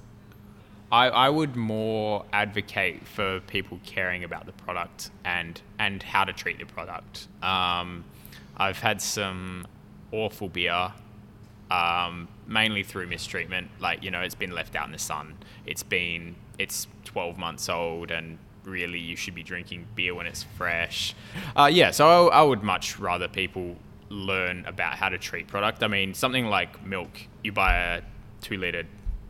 I, 0.91 1.07
I 1.07 1.29
would 1.29 1.55
more 1.55 2.25
advocate 2.31 3.05
for 3.07 3.41
people 3.41 3.79
caring 3.85 4.23
about 4.23 4.45
the 4.45 4.53
product 4.53 5.11
and 5.25 5.61
and 5.77 6.01
how 6.01 6.23
to 6.23 6.33
treat 6.33 6.59
the 6.59 6.65
product. 6.65 7.27
Um, 7.43 8.05
I've 8.55 8.79
had 8.79 9.01
some 9.01 9.67
awful 10.11 10.47
beer, 10.47 10.93
um, 11.69 12.27
mainly 12.47 12.83
through 12.83 13.07
mistreatment. 13.07 13.69
Like 13.79 14.03
you 14.03 14.11
know, 14.11 14.21
it's 14.21 14.35
been 14.35 14.51
left 14.51 14.75
out 14.75 14.85
in 14.85 14.93
the 14.93 14.99
sun. 14.99 15.37
It's 15.65 15.83
been 15.83 16.35
it's 16.57 16.87
12 17.05 17.37
months 17.37 17.67
old, 17.67 18.11
and 18.11 18.37
really 18.63 18.99
you 18.99 19.15
should 19.15 19.35
be 19.35 19.43
drinking 19.43 19.87
beer 19.95 20.15
when 20.15 20.25
it's 20.25 20.43
fresh. 20.43 21.15
Uh, 21.55 21.69
yeah, 21.71 21.91
so 21.91 22.29
I, 22.29 22.39
I 22.39 22.41
would 22.43 22.63
much 22.63 22.97
rather 22.97 23.27
people 23.27 23.75
learn 24.09 24.65
about 24.65 24.95
how 24.95 25.09
to 25.09 25.17
treat 25.17 25.47
product. 25.47 25.83
I 25.83 25.87
mean, 25.87 26.13
something 26.13 26.45
like 26.45 26.85
milk. 26.85 27.19
You 27.43 27.51
buy 27.51 27.75
a 27.75 28.01
two 28.39 28.57
liter 28.57 28.83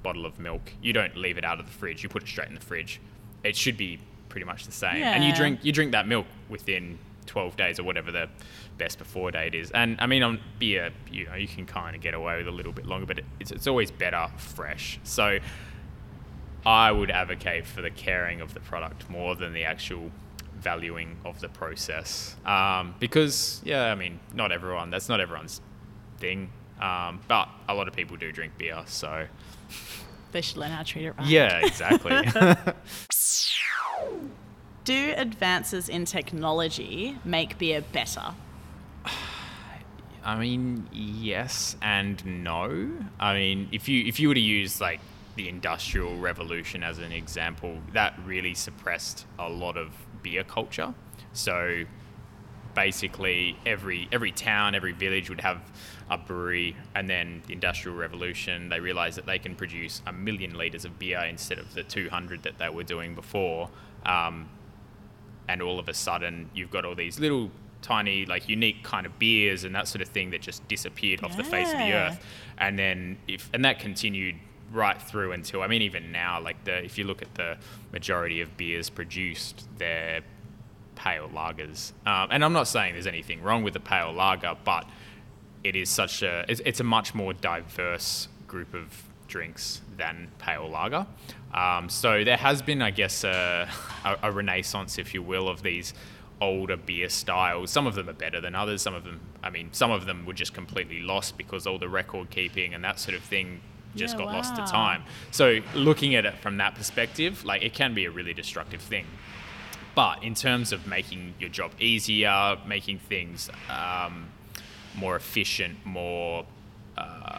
bottle 0.07 0.25
of 0.25 0.39
milk. 0.39 0.71
You 0.81 0.93
don't 0.93 1.17
leave 1.17 1.37
it 1.37 1.43
out 1.43 1.59
of 1.59 1.65
the 1.65 1.71
fridge. 1.73 2.01
You 2.01 2.07
put 2.07 2.23
it 2.23 2.29
straight 2.29 2.47
in 2.47 2.55
the 2.55 2.61
fridge. 2.61 3.01
It 3.43 3.57
should 3.57 3.75
be 3.75 3.99
pretty 4.29 4.45
much 4.45 4.65
the 4.65 4.71
same. 4.71 5.03
And 5.03 5.21
you 5.21 5.33
drink 5.35 5.59
you 5.63 5.73
drink 5.73 5.91
that 5.91 6.07
milk 6.07 6.25
within 6.47 6.97
12 7.25 7.57
days 7.57 7.77
or 7.77 7.83
whatever 7.83 8.09
the 8.09 8.29
best 8.77 8.99
before 8.99 9.31
date 9.31 9.53
is. 9.53 9.69
And 9.71 9.97
I 9.99 10.07
mean 10.07 10.23
on 10.23 10.39
beer, 10.59 10.91
you 11.11 11.25
know, 11.25 11.35
you 11.35 11.47
can 11.47 11.65
kind 11.65 11.93
of 11.93 12.01
get 12.01 12.13
away 12.13 12.37
with 12.37 12.47
a 12.47 12.51
little 12.51 12.71
bit 12.71 12.85
longer, 12.85 13.05
but 13.05 13.19
it's, 13.41 13.51
it's 13.51 13.67
always 13.67 13.91
better 13.91 14.29
fresh. 14.37 14.97
So 15.03 15.39
I 16.65 16.89
would 16.89 17.11
advocate 17.11 17.65
for 17.65 17.81
the 17.81 17.91
caring 17.91 18.39
of 18.39 18.53
the 18.53 18.61
product 18.61 19.09
more 19.09 19.35
than 19.35 19.51
the 19.51 19.65
actual 19.65 20.09
valuing 20.55 21.17
of 21.25 21.41
the 21.41 21.49
process. 21.49 22.37
Um, 22.45 22.95
because 22.97 23.61
yeah, 23.65 23.91
I 23.91 23.95
mean, 23.95 24.21
not 24.33 24.53
everyone. 24.53 24.89
That's 24.89 25.09
not 25.09 25.19
everyone's 25.19 25.59
thing. 26.17 26.49
Um, 26.79 27.19
but 27.27 27.49
a 27.67 27.73
lot 27.73 27.89
of 27.89 27.93
people 27.93 28.15
do 28.15 28.31
drink 28.31 28.57
beer, 28.57 28.83
so 28.85 29.27
They 30.31 30.41
should 30.41 30.57
learn 30.57 30.71
how 30.71 30.83
to 30.83 30.85
treat 30.85 31.05
it 31.05 31.13
right. 31.17 31.27
yeah, 31.27 31.65
exactly. 31.65 32.11
Do 34.83 35.13
advances 35.17 35.89
in 35.89 36.05
technology 36.05 37.17
make 37.25 37.57
beer 37.57 37.81
better? 37.81 38.35
I 40.23 40.37
mean, 40.37 40.87
yes 40.91 41.77
and 41.81 42.43
no. 42.43 42.91
I 43.19 43.33
mean, 43.33 43.69
if 43.71 43.87
you 43.87 44.05
if 44.05 44.19
you 44.19 44.27
were 44.27 44.33
to 44.33 44.39
use 44.39 44.81
like 44.81 44.99
the 45.35 45.47
industrial 45.47 46.17
revolution 46.17 46.83
as 46.83 46.99
an 46.99 47.11
example, 47.13 47.79
that 47.93 48.13
really 48.25 48.53
suppressed 48.53 49.25
a 49.39 49.49
lot 49.49 49.77
of 49.77 49.93
beer 50.21 50.43
culture. 50.43 50.93
So 51.31 51.85
basically 52.73 53.57
every 53.65 54.07
every 54.11 54.31
town, 54.31 54.75
every 54.75 54.91
village 54.91 55.29
would 55.29 55.41
have 55.41 55.61
a 56.09 56.17
brewery 56.17 56.75
and 56.95 57.09
then 57.09 57.41
the 57.47 57.53
industrial 57.53 57.97
revolution 57.97 58.69
they 58.69 58.79
realized 58.79 59.17
that 59.17 59.25
they 59.25 59.37
can 59.37 59.55
produce 59.55 60.01
a 60.05 60.13
million 60.13 60.55
liters 60.57 60.85
of 60.85 60.97
beer 60.97 61.19
instead 61.19 61.59
of 61.59 61.73
the 61.73 61.83
200 61.83 62.43
that 62.43 62.57
they 62.57 62.69
were 62.69 62.83
doing 62.83 63.13
before. 63.13 63.69
Um, 64.05 64.49
and 65.47 65.61
all 65.61 65.79
of 65.79 65.89
a 65.89 65.93
sudden 65.93 66.49
you've 66.53 66.71
got 66.71 66.85
all 66.85 66.95
these 66.95 67.19
little 67.19 67.51
tiny 67.81 68.25
like 68.25 68.49
unique 68.49 68.83
kind 68.83 69.05
of 69.05 69.19
beers 69.19 69.63
and 69.63 69.75
that 69.75 69.87
sort 69.87 70.01
of 70.01 70.07
thing 70.07 70.31
that 70.31 70.41
just 70.41 70.67
disappeared 70.67 71.23
off 71.23 71.37
the 71.37 71.43
face 71.43 71.71
of 71.71 71.77
the 71.77 71.93
earth. 71.93 72.23
And 72.57 72.77
then 72.77 73.17
if 73.27 73.49
and 73.53 73.63
that 73.65 73.79
continued 73.79 74.35
right 74.71 75.01
through 75.01 75.31
until 75.31 75.61
i 75.61 75.67
mean 75.67 75.81
even 75.81 76.11
now 76.11 76.41
like 76.41 76.61
the 76.65 76.83
if 76.83 76.97
you 76.97 77.05
look 77.05 77.21
at 77.21 77.33
the 77.35 77.57
majority 77.93 78.41
of 78.41 78.57
beers 78.57 78.89
produced 78.89 79.67
they're 79.77 80.21
pale 80.95 81.29
lagers. 81.29 81.93
Um, 82.05 82.29
and 82.31 82.43
i'm 82.43 82.53
not 82.53 82.67
saying 82.67 82.93
there's 82.93 83.07
anything 83.07 83.41
wrong 83.41 83.63
with 83.63 83.73
the 83.73 83.79
pale 83.79 84.11
lager 84.11 84.55
but 84.65 84.85
it 85.63 85.75
is 85.75 85.89
such 85.89 86.23
a 86.23 86.45
it's, 86.47 86.61
it's 86.65 86.79
a 86.79 86.83
much 86.83 87.13
more 87.15 87.33
diverse 87.33 88.27
group 88.47 88.73
of 88.73 89.03
drinks 89.27 89.81
than 89.97 90.29
pale 90.39 90.69
lager. 90.69 91.05
Um, 91.53 91.89
so 91.89 92.23
there 92.23 92.37
has 92.37 92.61
been, 92.61 92.81
I 92.81 92.91
guess, 92.91 93.23
a, 93.23 93.67
a, 94.05 94.17
a 94.23 94.31
renaissance, 94.31 94.97
if 94.97 95.13
you 95.13 95.21
will, 95.21 95.47
of 95.49 95.63
these 95.63 95.93
older 96.39 96.77
beer 96.77 97.09
styles. 97.09 97.71
Some 97.71 97.87
of 97.87 97.95
them 97.95 98.09
are 98.09 98.13
better 98.13 98.39
than 98.39 98.55
others. 98.55 98.81
Some 98.81 98.93
of 98.93 99.03
them, 99.03 99.19
I 99.43 99.49
mean, 99.49 99.69
some 99.71 99.91
of 99.91 100.05
them 100.05 100.25
were 100.25 100.33
just 100.33 100.53
completely 100.53 100.99
lost 100.99 101.37
because 101.37 101.65
all 101.65 101.79
the 101.79 101.89
record 101.89 102.29
keeping 102.29 102.73
and 102.73 102.83
that 102.83 102.99
sort 102.99 103.17
of 103.17 103.23
thing 103.23 103.61
just 103.95 104.13
Yeah, 104.17 104.25
got 104.25 104.33
lost 104.33 104.55
to 104.55 104.65
time. 104.65 105.03
So 105.31 105.59
looking 105.73 106.15
at 106.15 106.25
it 106.25 106.35
from 106.37 106.57
that 106.57 106.75
perspective, 106.75 107.43
like 107.43 107.63
it 107.63 107.73
can 107.73 107.93
be 107.93 108.05
a 108.05 108.11
really 108.11 108.33
destructive 108.33 108.81
thing. 108.81 109.07
But 109.95 110.23
in 110.23 110.35
terms 110.35 110.71
of 110.71 110.85
making 110.85 111.33
your 111.39 111.49
job 111.49 111.71
easier, 111.79 112.57
making 112.67 112.99
things 112.99 113.49
um, 113.69 114.27
more 114.97 115.15
efficient, 115.15 115.77
more, 115.85 116.45
uh, 116.97 117.37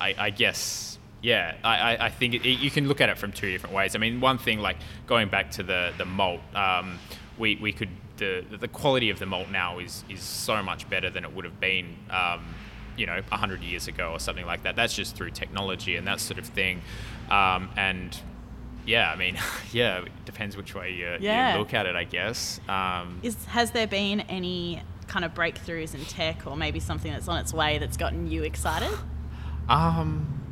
I, 0.00 0.14
I 0.18 0.30
guess, 0.30 0.98
yeah, 1.22 1.54
I, 1.64 1.94
I- 1.96 2.06
I 2.06 2.10
think 2.10 2.34
it, 2.34 2.44
you 2.46 2.70
can 2.70 2.86
look 2.88 3.00
at 3.00 3.08
it 3.08 3.18
from 3.18 3.32
two 3.32 3.50
different 3.50 3.74
ways. 3.74 3.96
I 3.96 3.98
mean, 3.98 4.20
one 4.20 4.38
thing, 4.38 4.60
like 4.60 4.76
going 5.06 5.28
back 5.28 5.50
to 5.52 5.62
the, 5.62 5.92
the 5.98 6.04
malt, 6.04 6.40
um, 6.54 6.98
we, 7.38 7.56
we 7.56 7.72
could, 7.72 7.88
the, 8.18 8.44
the 8.60 8.68
quality 8.68 9.10
of 9.10 9.18
the 9.18 9.26
malt 9.26 9.50
now 9.50 9.78
is, 9.78 10.04
is 10.08 10.20
so 10.20 10.62
much 10.62 10.88
better 10.88 11.10
than 11.10 11.24
it 11.24 11.32
would 11.34 11.44
have 11.44 11.58
been, 11.60 11.96
um, 12.10 12.44
you 12.96 13.06
know, 13.06 13.14
100 13.28 13.62
years 13.62 13.88
ago 13.88 14.12
or 14.12 14.20
something 14.20 14.46
like 14.46 14.62
that. 14.62 14.76
That's 14.76 14.94
just 14.94 15.16
through 15.16 15.30
technology 15.30 15.96
and 15.96 16.06
that 16.06 16.20
sort 16.20 16.38
of 16.38 16.46
thing. 16.46 16.80
Um, 17.30 17.68
and 17.76 18.18
yeah, 18.86 19.10
I 19.10 19.16
mean, 19.16 19.38
yeah, 19.72 19.98
it 20.02 20.12
depends 20.26 20.56
which 20.56 20.74
way 20.74 20.92
you, 20.92 21.16
Yeah. 21.20 21.52
you 21.54 21.58
look 21.58 21.74
at 21.74 21.86
it, 21.86 21.96
I 21.96 22.04
guess. 22.04 22.60
Um, 22.68 23.20
Is 23.22 23.42
has 23.46 23.70
there 23.72 23.86
been 23.86 24.20
any 24.22 24.82
kind 25.16 25.24
of 25.24 25.32
breakthroughs 25.32 25.94
in 25.94 26.04
tech, 26.04 26.46
or 26.46 26.58
maybe 26.58 26.78
something 26.78 27.10
that's 27.10 27.26
on 27.26 27.38
its 27.38 27.50
way 27.54 27.78
that's 27.78 27.96
gotten 27.96 28.26
you 28.30 28.42
excited? 28.42 28.90
Um, 29.66 30.42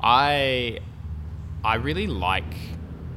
I 0.00 0.78
I 1.64 1.74
really 1.74 2.06
like 2.06 2.54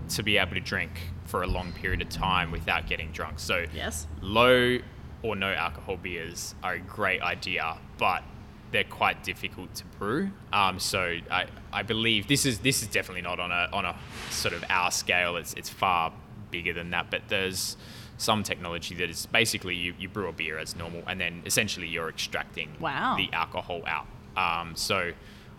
to 0.09 0.23
be 0.23 0.37
able 0.39 0.55
to 0.55 0.59
drink 0.59 0.89
for 1.25 1.43
a 1.43 1.47
long 1.47 1.73
period 1.73 2.01
of 2.01 2.09
time 2.09 2.49
without 2.51 2.87
getting 2.87 3.11
drunk. 3.11 3.39
So 3.39 3.65
Yes. 3.71 4.07
low 4.21 4.79
or 5.21 5.35
no 5.35 5.53
alcohol 5.53 5.97
beers 5.97 6.55
are 6.63 6.73
a 6.73 6.79
great 6.79 7.21
idea, 7.21 7.77
but 7.99 8.23
they're 8.71 8.83
quite 8.83 9.23
difficult 9.23 9.75
to 9.75 9.85
brew. 9.99 10.31
Um, 10.51 10.79
so 10.79 11.17
I, 11.29 11.45
I 11.71 11.83
believe 11.83 12.27
this 12.27 12.47
is 12.47 12.57
this 12.59 12.81
is 12.81 12.87
definitely 12.87 13.21
not 13.21 13.39
on 13.39 13.51
a 13.51 13.69
on 13.71 13.85
a 13.85 13.95
sort 14.31 14.55
of 14.55 14.63
our 14.71 14.89
scale. 14.89 15.37
It's 15.37 15.53
it's 15.53 15.69
far 15.69 16.11
bigger 16.49 16.73
than 16.73 16.89
that. 16.89 17.11
But 17.11 17.21
there's 17.27 17.77
some 18.19 18.43
technology 18.43 18.93
that 18.95 19.09
is 19.09 19.25
basically 19.27 19.73
you, 19.73 19.95
you 19.97 20.07
brew 20.07 20.27
a 20.27 20.31
beer 20.31 20.59
as 20.59 20.75
normal, 20.75 21.01
and 21.07 21.19
then 21.19 21.41
essentially 21.47 21.87
you're 21.87 22.09
extracting 22.09 22.69
Wow. 22.79 23.15
the 23.17 23.29
alcohol 23.33 23.81
out. 23.87 24.05
Um, 24.37 24.75
so 24.75 25.11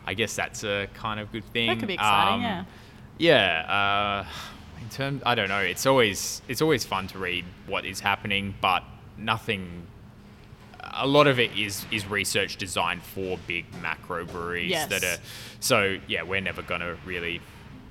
I 0.06 0.14
guess 0.14 0.36
that's 0.36 0.62
a 0.62 0.86
kind 0.94 1.18
of 1.20 1.32
good 1.32 1.44
thing. 1.52 1.68
That 1.70 1.78
could 1.78 1.88
be 1.88 1.94
exciting, 1.94 2.34
Um, 2.34 2.40
yeah. 2.42 2.64
Yeah. 3.18 4.24
Uh, 4.26 4.26
in 4.80 4.88
terms, 4.90 5.22
I 5.26 5.34
don't 5.34 5.48
know. 5.48 5.58
It's 5.60 5.84
always 5.86 6.40
it's 6.48 6.62
always 6.62 6.84
fun 6.86 7.06
to 7.08 7.18
read 7.18 7.44
what 7.66 7.84
is 7.84 8.00
happening, 8.00 8.54
but 8.60 8.82
nothing. 9.18 9.86
A 10.94 11.06
lot 11.06 11.26
of 11.26 11.38
it 11.38 11.56
is 11.56 11.84
is 11.90 12.06
research 12.06 12.56
designed 12.56 13.02
for 13.02 13.38
big 13.46 13.66
macro 13.82 14.24
breweries 14.24 14.70
Yes. 14.70 14.88
that 14.88 15.04
are. 15.04 15.18
So 15.60 15.98
yeah, 16.08 16.22
we're 16.22 16.40
never 16.40 16.62
gonna 16.62 16.96
really 17.04 17.40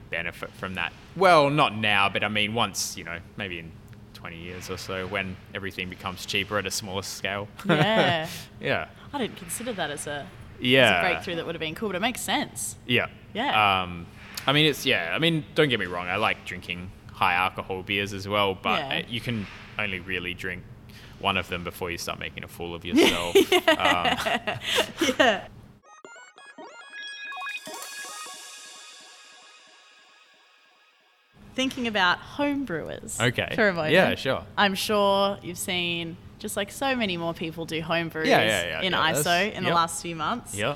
benefit 0.10 0.52
from 0.54 0.74
that. 0.76 0.92
Well, 1.16 1.50
not 1.52 1.76
now, 1.76 2.10
but 2.10 2.24
I 2.24 2.28
mean, 2.30 2.54
once 2.56 2.98
you 2.98 3.04
know, 3.04 3.20
maybe 3.38 3.60
in. 3.60 3.72
20 4.20 4.38
years 4.38 4.70
or 4.70 4.76
so 4.78 5.08
when 5.08 5.38
everything 5.56 5.90
becomes 5.90 6.26
cheaper 6.26 6.58
at 6.58 6.66
a 6.68 6.72
smaller 6.72 7.02
scale. 7.04 7.48
Yeah. 7.66 8.28
yeah. 8.60 8.88
I 9.14 9.18
didn't 9.18 9.38
consider 9.38 9.72
that 9.74 9.90
as 9.92 10.08
a, 10.08 10.20
as 10.20 10.26
Yeah. 10.60 11.00
a 11.00 11.02
breakthrough 11.02 11.36
that 11.36 11.46
would 11.46 11.56
have 11.56 11.62
been 11.62 11.74
cool, 11.76 11.88
but 11.90 11.96
it 11.96 12.02
makes 12.02 12.20
sense. 12.22 12.76
Yeah. 12.86 13.08
Yeah. 13.34 13.82
Um, 13.84 14.06
I 14.46 14.52
mean, 14.52 14.66
it's 14.66 14.86
yeah. 14.86 15.14
I 15.16 15.20
mean, 15.20 15.46
don't 15.56 15.70
get 15.70 15.80
me 15.80 15.86
wrong. 15.86 16.08
I 16.08 16.18
like 16.18 16.46
drinking 16.46 16.92
high 17.14 17.34
alcohol 17.34 17.82
beers 17.82 18.12
as 18.14 18.28
well, 18.28 18.56
but 18.56 18.80
Yeah. 18.80 19.02
you 19.08 19.22
can 19.22 19.48
only 19.78 20.00
really 20.02 20.34
drink 20.34 20.64
one 21.20 21.38
of 21.38 21.48
them 21.48 21.64
before 21.64 21.90
you 21.92 21.98
start 21.98 22.20
making 22.20 22.44
a 22.44 22.48
fool 22.48 22.76
of 22.76 22.84
yourself. 22.90 23.36
um, 23.36 23.40
yeah. 25.20 25.48
Thinking 31.60 31.88
about 31.88 32.20
home 32.20 32.64
brewers. 32.64 33.20
okay. 33.20 33.52
For 33.54 33.68
a 33.68 33.74
moment. 33.74 33.92
Yeah, 33.94 34.16
sure. 34.16 34.44
I'm 34.58 34.76
sure 34.76 35.38
you've 35.44 35.58
seen 35.58 36.16
just 36.38 36.56
like 36.56 36.72
so 36.72 36.96
many 36.96 37.18
more 37.18 37.34
people 37.34 37.66
do 37.66 37.82
home 37.82 38.08
brews 38.08 38.30
Yeah, 38.30 38.42
yeah, 38.44 38.80
yeah, 38.80 38.82
in 38.82 38.94
ISO 38.94 39.24
that's- 39.26 39.58
in 39.58 39.64
the 39.64 39.70
yep. 39.70 39.76
last 39.76 40.02
few 40.02 40.16
months. 40.16 40.56
Yeah. 40.56 40.76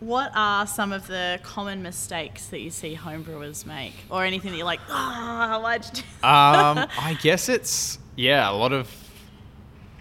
What 0.00 0.30
are 0.34 0.66
some 0.66 0.92
of 0.92 1.06
the 1.06 1.38
common 1.42 1.82
mistakes 1.82 2.46
that 2.46 2.60
you 2.60 2.70
see 2.70 2.94
home 2.94 3.22
brewers 3.22 3.66
make? 3.66 3.92
Or 4.08 4.24
anything 4.24 4.52
that 4.52 4.56
you're 4.56 4.64
like, 4.64 4.80
ah, 4.88 5.58
why'd 5.62 5.84
you 5.84 5.90
do 5.92 6.26
Um, 6.26 6.86
I 6.98 7.18
guess 7.20 7.50
it's 7.50 7.98
yeah. 8.16 8.48
A 8.50 8.52
lot 8.52 8.72
of 8.72 8.88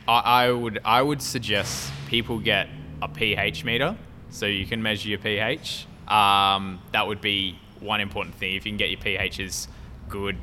I, 0.08 0.46
I 0.46 0.52
would 0.52 0.80
I 0.86 1.02
would 1.02 1.22
suggest 1.22 1.92
people 2.08 2.40
get 2.40 2.70
a 3.02 3.10
pH 3.10 3.66
meter 3.66 3.98
so 4.30 4.46
you 4.46 4.66
can 4.66 4.82
measure 4.82 5.10
your 5.10 5.20
pH. 5.20 5.88
Um, 6.08 6.80
that 6.94 7.06
would 7.08 7.20
be 7.20 7.60
one 7.82 8.02
important 8.02 8.36
thing. 8.36 8.56
If 8.56 8.66
you 8.66 8.72
can 8.72 8.78
get 8.78 8.90
your 8.90 9.00
pHs 9.00 9.68
good, 10.10 10.38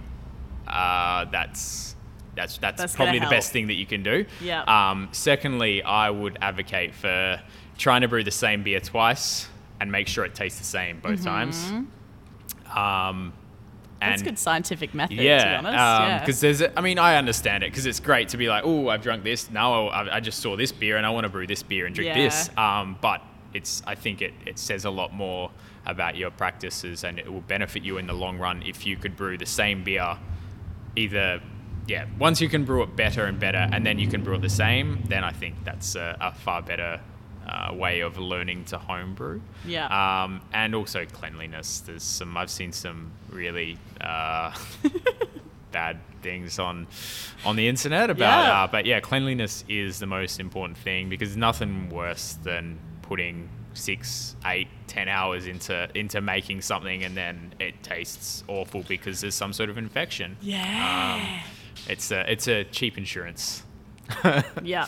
uh, 0.67 1.25
that's 1.27 1.95
that's 2.35 2.59
that's, 2.59 2.81
That's 2.81 2.97
probably 2.97 3.19
the 3.21 3.27
best 3.29 3.53
thing 3.53 3.69
that 3.69 3.75
you 3.75 3.87
can 3.87 4.03
do. 4.03 4.27
Yeah. 4.41 4.63
Um, 4.63 5.09
secondly, 5.13 5.83
I 5.83 6.11
would 6.11 6.37
advocate 6.41 6.95
for 6.95 7.41
trying 7.79 8.01
to 8.01 8.09
brew 8.09 8.25
the 8.25 8.31
same 8.33 8.63
beer 8.65 8.81
twice 8.81 9.49
and 9.81 9.91
make 9.93 10.09
sure 10.09 10.25
it 10.25 10.35
tastes 10.35 10.59
the 10.59 10.65
same 10.65 10.99
both 11.01 11.23
times. 11.23 11.63
Um, 11.71 11.85
Mm-hmm. 12.75 13.31
That's 14.11 14.21
and 14.21 14.29
good 14.31 14.39
scientific 14.39 14.93
method, 14.93 15.15
to 15.15 15.23
be 15.23 15.25
yeah, 15.25 15.59
honest. 15.61 15.73
yeah. 15.75 16.19
because 16.19 16.41
there's, 16.41 16.61
a- 16.61 16.79
I 16.79 16.83
mean, 16.83 16.99
I 16.99 17.17
understand 17.17 17.63
it 17.65 17.71
because 17.71 17.87
it's 17.87 18.01
great 18.01 18.29
to 18.31 18.37
be 18.37 18.49
like, 18.49 18.63
oh, 18.67 18.89
I've 18.89 19.01
drunk 19.03 19.25
this. 19.25 19.49
Now 19.51 19.87
I, 19.87 20.17
I 20.17 20.21
just 20.21 20.41
saw 20.41 20.57
this 20.57 20.73
beer 20.73 20.99
and 20.99 21.07
I 21.07 21.11
want 21.11 21.25
to 21.25 21.31
brew 21.31 21.47
this 21.47 21.63
beer 21.63 21.87
and 21.87 21.95
drink 21.95 22.09
Yeah. 22.09 22.23
this. 22.25 22.51
Um, 22.59 22.99
but 23.01 23.23
it's, 23.55 23.83
I 23.87 23.95
think 23.95 24.21
it, 24.21 24.35
it 24.45 24.59
says 24.59 24.85
a 24.85 24.91
lot 24.91 25.15
more 25.15 25.51
about 25.87 26.17
your 26.17 26.31
practices 26.31 27.05
and 27.05 27.19
it 27.19 27.31
will 27.33 27.41
benefit 27.43 27.83
you 27.83 27.99
in 27.99 28.07
the 28.07 28.13
long 28.15 28.39
run 28.39 28.63
if 28.63 28.87
you 28.87 28.97
could 28.97 29.17
brew 29.17 29.37
the 29.39 29.47
same 29.47 29.85
beer, 29.85 30.17
either, 30.97 31.41
yeah, 31.87 32.07
once 32.19 32.41
you 32.41 32.49
can 32.49 32.65
brew 32.65 32.83
it 32.83 32.97
better 32.97 33.25
and 33.27 33.39
better, 33.39 33.69
and 33.73 33.85
then 33.85 33.99
you 33.99 34.09
can 34.09 34.23
brew 34.23 34.35
it 34.37 34.41
the 34.43 34.49
same, 34.49 35.03
then 35.09 35.23
I 35.25 35.33
think 35.33 35.55
that's 35.65 35.95
a, 35.97 36.17
a 36.21 36.33
far 36.33 36.63
better. 36.63 37.01
Uh, 37.47 37.75
way 37.75 38.01
of 38.01 38.17
learning 38.17 38.65
to 38.65 38.79
homebrew, 38.79 39.39
Yeah. 39.67 40.23
um, 40.25 40.41
and 40.55 40.75
also 40.75 41.05
cleanliness. 41.05 41.81
There's 41.81 42.03
some 42.03 42.35
I've 42.39 42.49
seen 42.49 42.73
some 42.73 43.11
really 43.29 43.77
uh, 44.01 44.51
bad 45.71 45.99
things 46.23 46.59
on 46.59 46.87
on 47.45 47.57
the 47.57 47.69
internet 47.69 48.09
about 48.09 48.45
Yeah. 48.47 48.63
uh, 48.63 48.67
but 48.69 48.87
yeah 48.87 49.01
cleanliness 49.01 49.63
is 49.69 49.99
the 49.99 50.07
most 50.07 50.41
important 50.41 50.79
thing 50.79 51.11
because 51.11 51.37
nothing 51.37 51.91
worse 51.91 52.39
than 52.43 52.79
putting 53.03 53.51
six 53.75 54.37
eight 54.47 54.69
ten 54.87 55.09
hours 55.09 55.47
into 55.47 55.89
into 55.95 56.21
making 56.21 56.61
something 56.63 57.05
and 57.05 57.17
then 57.17 57.55
it 57.61 57.83
tastes 57.83 58.45
awful 58.49 58.83
because 58.89 59.21
there's 59.21 59.35
some 59.35 59.53
sort 59.53 59.69
of 59.69 59.77
infection 59.77 60.37
yeah. 60.41 61.43
it's 61.89 62.11
a 62.11 62.31
it's 62.31 62.49
a 62.49 62.65
cheap 62.65 62.97
insurance 62.97 63.65
yeah. 64.63 64.87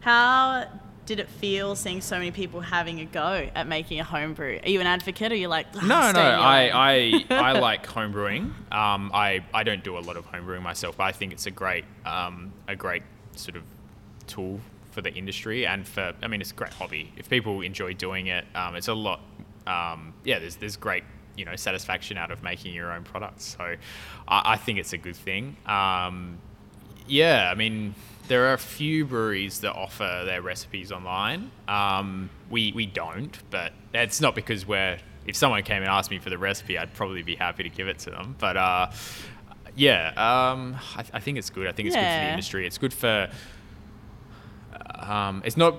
How 0.00 0.66
did 1.06 1.20
it 1.20 1.28
feel 1.28 1.74
seeing 1.74 2.00
so 2.00 2.16
many 2.16 2.30
people 2.30 2.60
having 2.60 3.00
a 3.00 3.04
go 3.04 3.48
at 3.54 3.66
making 3.66 4.00
a 4.00 4.04
home 4.04 4.34
brew? 4.34 4.58
Are 4.62 4.68
you 4.68 4.80
an 4.80 4.86
advocate 4.86 5.32
or 5.32 5.34
you're 5.34 5.50
like, 5.50 5.66
"Ah, 5.74 5.80
No, 5.80 6.12
no, 6.12 6.20
I. 6.20 6.70
I, 6.72 7.24
I 7.34 7.52
like 7.58 7.86
homebrewing. 7.86 8.52
Um, 8.72 9.10
I, 9.12 9.44
I 9.52 9.62
don't 9.62 9.84
do 9.84 9.98
a 9.98 10.00
lot 10.00 10.16
of 10.16 10.30
homebrewing 10.30 10.62
myself, 10.62 10.96
but 10.96 11.04
I 11.04 11.12
think 11.12 11.32
it's 11.32 11.46
a 11.46 11.50
great, 11.50 11.84
um, 12.06 12.52
a 12.68 12.76
great 12.76 13.02
sort 13.36 13.56
of 13.56 13.62
tool 14.26 14.60
for 14.90 15.00
the 15.00 15.12
industry 15.14 15.66
and 15.66 15.86
for, 15.86 16.12
I 16.22 16.28
mean, 16.28 16.40
it's 16.40 16.50
a 16.50 16.54
great 16.54 16.72
hobby. 16.72 17.12
If 17.16 17.28
people 17.28 17.60
enjoy 17.60 17.94
doing 17.94 18.26
it, 18.26 18.44
um, 18.54 18.74
it's 18.76 18.88
a 18.88 18.94
lot, 18.94 19.20
um, 19.66 20.14
yeah, 20.24 20.38
there's, 20.38 20.56
there's 20.56 20.76
great, 20.76 21.04
you 21.36 21.44
know, 21.44 21.56
satisfaction 21.56 22.18
out 22.18 22.30
of 22.30 22.42
making 22.42 22.74
your 22.74 22.92
own 22.92 23.04
products. 23.04 23.56
So 23.56 23.76
I, 24.28 24.42
I 24.52 24.56
think 24.56 24.78
it's 24.78 24.92
a 24.92 24.98
good 24.98 25.16
thing. 25.16 25.56
Um, 25.66 26.38
yeah, 27.06 27.50
I 27.50 27.54
mean, 27.54 27.94
there 28.28 28.46
are 28.46 28.52
a 28.52 28.58
few 28.58 29.04
breweries 29.04 29.60
that 29.60 29.72
offer 29.74 30.22
their 30.24 30.42
recipes 30.42 30.92
online. 30.92 31.50
Um, 31.66 32.30
we 32.48 32.72
we 32.72 32.86
don't, 32.86 33.36
but 33.50 33.72
it's 33.92 34.20
not 34.20 34.34
because 34.34 34.66
we're. 34.66 34.98
If 35.26 35.36
someone 35.36 35.62
came 35.64 35.82
and 35.82 35.90
asked 35.90 36.10
me 36.10 36.18
for 36.18 36.30
the 36.30 36.38
recipe, 36.38 36.78
I'd 36.78 36.94
probably 36.94 37.22
be 37.22 37.34
happy 37.34 37.62
to 37.64 37.68
give 37.68 37.88
it 37.88 37.98
to 38.00 38.10
them. 38.10 38.36
But 38.38 38.56
uh, 38.56 38.90
yeah, 39.74 40.08
um, 40.16 40.76
I, 40.96 41.04
I 41.14 41.20
think 41.20 41.38
it's 41.38 41.50
good. 41.50 41.66
I 41.66 41.72
think 41.72 41.88
it's 41.88 41.96
good 41.96 42.02
for 42.02 42.24
the 42.24 42.30
industry. 42.30 42.66
It's 42.66 42.78
good 42.78 42.94
for. 42.94 43.28
Um, 44.94 45.42
it's 45.44 45.56
not. 45.56 45.76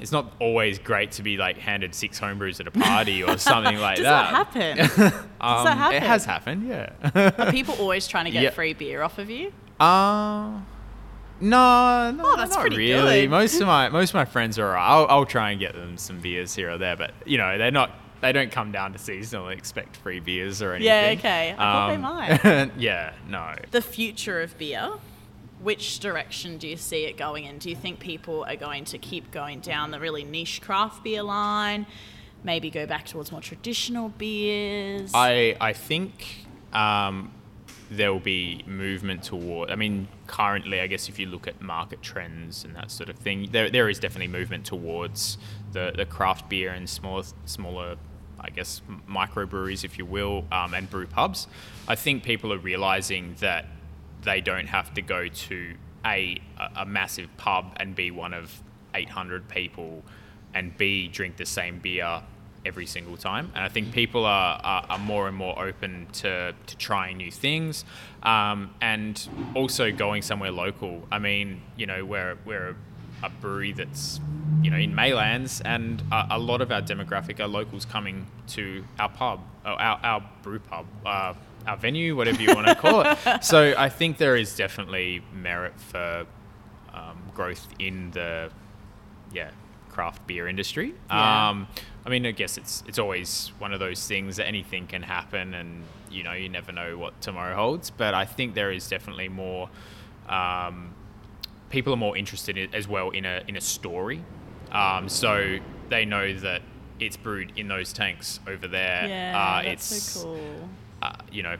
It's 0.00 0.12
not 0.12 0.32
always 0.38 0.78
great 0.78 1.12
to 1.12 1.22
be 1.22 1.36
like 1.36 1.58
handed 1.58 1.94
six 1.94 2.18
homebrews 2.18 2.58
at 2.60 2.66
a 2.66 2.70
party 2.70 3.22
or 3.22 3.36
something 3.38 3.78
like 3.78 3.96
Does 3.96 4.04
that. 4.06 4.52
that 4.54 4.86
happen? 4.86 5.12
Um, 5.40 5.64
that 5.64 5.78
happen? 5.78 5.96
It 5.96 6.02
has 6.02 6.24
happened, 6.26 6.68
yeah. 6.68 7.32
Are 7.38 7.50
people 7.50 7.74
always 7.78 8.06
trying 8.06 8.26
to 8.26 8.30
get 8.30 8.52
free 8.54 8.74
beer 8.74 9.02
off 9.02 9.18
of 9.18 9.30
you? 9.30 9.52
Uh, 9.78 10.60
no, 11.40 12.10
no, 12.10 12.22
Oh, 12.24 12.36
that's 12.36 12.50
not 12.52 12.60
pretty 12.60 12.76
really. 12.76 13.22
good. 13.22 13.30
Most 13.30 13.60
of 13.60 13.66
my 13.66 13.88
most 13.98 14.10
of 14.10 14.14
my 14.16 14.24
friends 14.26 14.58
are. 14.58 14.76
I'll, 14.76 15.06
I'll 15.08 15.24
try 15.26 15.50
and 15.50 15.60
get 15.60 15.72
them 15.74 15.96
some 15.96 16.20
beers 16.20 16.54
here 16.54 16.70
or 16.72 16.78
there, 16.78 16.96
but 16.96 17.12
you 17.24 17.38
know 17.38 17.56
they're 17.56 17.70
not 17.70 17.90
they 18.20 18.32
don't 18.32 18.52
come 18.52 18.70
down 18.70 18.92
to 18.92 18.98
seasonal 18.98 19.48
and 19.48 19.58
expect 19.58 19.96
free 19.96 20.20
beers 20.20 20.60
or 20.60 20.72
anything. 20.74 20.86
Yeah, 20.86 21.14
okay. 21.18 21.54
I 21.56 21.56
thought 21.56 21.88
they 21.90 21.96
might. 21.96 22.70
yeah, 22.78 23.14
no. 23.28 23.54
The 23.70 23.80
future 23.80 24.42
of 24.42 24.56
beer. 24.58 24.90
Which 25.62 25.98
direction 25.98 26.56
do 26.56 26.66
you 26.66 26.76
see 26.76 27.04
it 27.04 27.18
going 27.18 27.44
in? 27.44 27.58
Do 27.58 27.68
you 27.68 27.76
think 27.76 28.00
people 28.00 28.44
are 28.44 28.56
going 28.56 28.86
to 28.86 28.98
keep 28.98 29.30
going 29.30 29.60
down 29.60 29.90
the 29.90 30.00
really 30.00 30.24
niche 30.24 30.62
craft 30.62 31.04
beer 31.04 31.22
line? 31.22 31.86
Maybe 32.42 32.70
go 32.70 32.86
back 32.86 33.06
towards 33.06 33.30
more 33.30 33.42
traditional 33.42 34.08
beers? 34.08 35.10
I 35.12 35.56
I 35.60 35.74
think 35.74 36.46
um, 36.72 37.32
there 37.90 38.12
will 38.12 38.20
be 38.20 38.62
movement 38.66 39.22
toward. 39.22 39.70
I 39.70 39.76
mean, 39.76 40.08
currently, 40.26 40.80
I 40.80 40.86
guess 40.86 41.08
if 41.08 41.18
you 41.18 41.26
look 41.26 41.46
at 41.46 41.60
market 41.60 42.00
trends 42.00 42.64
and 42.64 42.74
that 42.76 42.90
sort 42.90 43.10
of 43.10 43.16
thing, 43.16 43.48
there, 43.50 43.68
there 43.68 43.90
is 43.90 43.98
definitely 43.98 44.28
movement 44.28 44.64
towards 44.64 45.36
the, 45.72 45.92
the 45.94 46.06
craft 46.06 46.48
beer 46.48 46.70
and 46.70 46.88
smaller 46.88 47.24
smaller. 47.44 47.96
I 48.42 48.48
guess 48.48 48.80
microbreweries, 49.06 49.84
if 49.84 49.98
you 49.98 50.06
will, 50.06 50.46
um, 50.50 50.72
and 50.72 50.88
brew 50.88 51.06
pubs. 51.06 51.46
I 51.86 51.94
think 51.94 52.22
people 52.22 52.54
are 52.54 52.58
realizing 52.58 53.34
that 53.40 53.66
they 54.22 54.40
don't 54.40 54.66
have 54.66 54.92
to 54.94 55.02
go 55.02 55.28
to 55.28 55.74
a 56.04 56.40
a 56.76 56.86
massive 56.86 57.28
pub 57.36 57.76
and 57.76 57.94
be 57.94 58.10
one 58.10 58.34
of 58.34 58.62
800 58.94 59.48
people, 59.48 60.02
and 60.54 60.76
b 60.76 61.08
drink 61.08 61.36
the 61.36 61.46
same 61.46 61.78
beer 61.78 62.22
every 62.64 62.86
single 62.86 63.16
time. 63.16 63.50
And 63.54 63.64
I 63.64 63.68
think 63.68 63.92
people 63.92 64.24
are, 64.24 64.60
are, 64.62 64.86
are 64.90 64.98
more 64.98 65.28
and 65.28 65.36
more 65.36 65.58
open 65.58 66.06
to, 66.14 66.54
to 66.66 66.76
trying 66.76 67.16
new 67.16 67.30
things 67.30 67.84
um, 68.22 68.74
and 68.80 69.28
also 69.54 69.90
going 69.90 70.22
somewhere 70.22 70.50
local. 70.50 71.06
I 71.10 71.18
mean, 71.18 71.62
you 71.76 71.86
know, 71.86 72.04
we're, 72.04 72.36
we're 72.44 72.76
a 73.22 73.30
brewery 73.30 73.72
that's, 73.72 74.20
you 74.62 74.70
know, 74.70 74.76
in 74.76 74.94
Maylands 74.94 75.62
and 75.64 76.02
a, 76.12 76.28
a 76.32 76.38
lot 76.38 76.60
of 76.60 76.70
our 76.70 76.82
demographic 76.82 77.40
are 77.40 77.48
locals 77.48 77.84
coming 77.84 78.26
to 78.48 78.84
our 78.98 79.08
pub, 79.08 79.40
our, 79.64 80.00
our 80.02 80.30
brew 80.42 80.58
pub. 80.58 80.86
Uh, 81.04 81.34
our 81.66 81.76
venue, 81.76 82.16
whatever 82.16 82.42
you 82.42 82.54
want 82.54 82.66
to 82.66 82.74
call 82.74 83.02
it. 83.02 83.18
So 83.42 83.74
I 83.76 83.88
think 83.88 84.18
there 84.18 84.36
is 84.36 84.56
definitely 84.56 85.22
merit 85.32 85.78
for 85.78 86.26
um, 86.92 87.22
growth 87.34 87.66
in 87.78 88.10
the, 88.12 88.50
yeah, 89.32 89.50
craft 89.88 90.26
beer 90.26 90.48
industry. 90.48 90.94
Yeah. 91.08 91.50
Um, 91.50 91.68
I 92.04 92.08
mean, 92.08 92.24
I 92.24 92.30
guess 92.30 92.56
it's 92.56 92.82
it's 92.86 92.98
always 92.98 93.52
one 93.58 93.72
of 93.72 93.80
those 93.80 94.06
things 94.06 94.36
that 94.36 94.46
anything 94.46 94.86
can 94.86 95.02
happen, 95.02 95.52
and 95.52 95.84
you 96.10 96.22
know 96.22 96.32
you 96.32 96.48
never 96.48 96.72
know 96.72 96.96
what 96.96 97.20
tomorrow 97.20 97.54
holds. 97.54 97.90
But 97.90 98.14
I 98.14 98.24
think 98.24 98.54
there 98.54 98.72
is 98.72 98.88
definitely 98.88 99.28
more. 99.28 99.68
Um, 100.28 100.94
people 101.68 101.92
are 101.92 101.98
more 101.98 102.16
interested 102.16 102.56
in, 102.56 102.74
as 102.74 102.88
well 102.88 103.10
in 103.10 103.26
a 103.26 103.42
in 103.46 103.56
a 103.56 103.60
story, 103.60 104.24
um, 104.72 105.08
so 105.08 105.58
they 105.90 106.06
know 106.06 106.34
that 106.38 106.62
it's 106.98 107.16
brewed 107.16 107.52
in 107.56 107.68
those 107.68 107.92
tanks 107.92 108.40
over 108.46 108.66
there. 108.66 109.06
Yeah, 109.06 109.38
uh, 109.38 109.62
that's 109.62 109.92
it's 109.92 110.02
so 110.02 110.24
cool. 110.24 110.68
Uh, 111.02 111.12
you 111.30 111.42
know, 111.42 111.56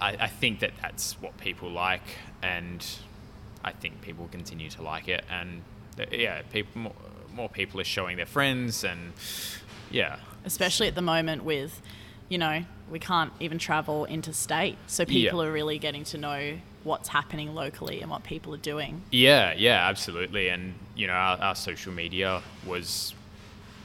I, 0.00 0.16
I 0.20 0.26
think 0.28 0.60
that 0.60 0.72
that's 0.82 1.14
what 1.20 1.36
people 1.38 1.70
like, 1.70 2.02
and 2.42 2.84
I 3.64 3.72
think 3.72 4.00
people 4.02 4.28
continue 4.30 4.70
to 4.70 4.82
like 4.82 5.08
it, 5.08 5.24
and 5.30 5.62
uh, 5.98 6.04
yeah, 6.12 6.42
people 6.52 6.80
more, 6.82 6.94
more 7.34 7.48
people 7.48 7.80
are 7.80 7.84
showing 7.84 8.16
their 8.16 8.26
friends, 8.26 8.84
and 8.84 9.12
yeah, 9.90 10.16
Especially 10.44 10.88
at 10.88 10.94
the 10.94 11.02
moment 11.02 11.44
with, 11.44 11.82
you 12.30 12.38
know, 12.38 12.64
we 12.90 12.98
can't 12.98 13.32
even 13.40 13.58
travel 13.58 14.06
interstate. 14.06 14.76
So 14.86 15.04
people 15.04 15.42
Yeah. 15.42 15.48
are 15.48 15.52
really 15.52 15.78
getting 15.78 16.04
to 16.04 16.18
know 16.18 16.58
what's 16.82 17.10
happening 17.10 17.54
locally 17.54 18.00
and 18.00 18.10
what 18.10 18.24
people 18.24 18.54
are 18.54 18.64
doing. 18.72 19.02
yeah, 19.10 19.52
yeah, 19.56 19.86
absolutely, 19.88 20.48
and 20.48 20.74
you 20.96 21.06
know, 21.06 21.12
our, 21.12 21.36
our 21.38 21.54
social 21.54 21.92
media 21.92 22.42
was 22.66 23.14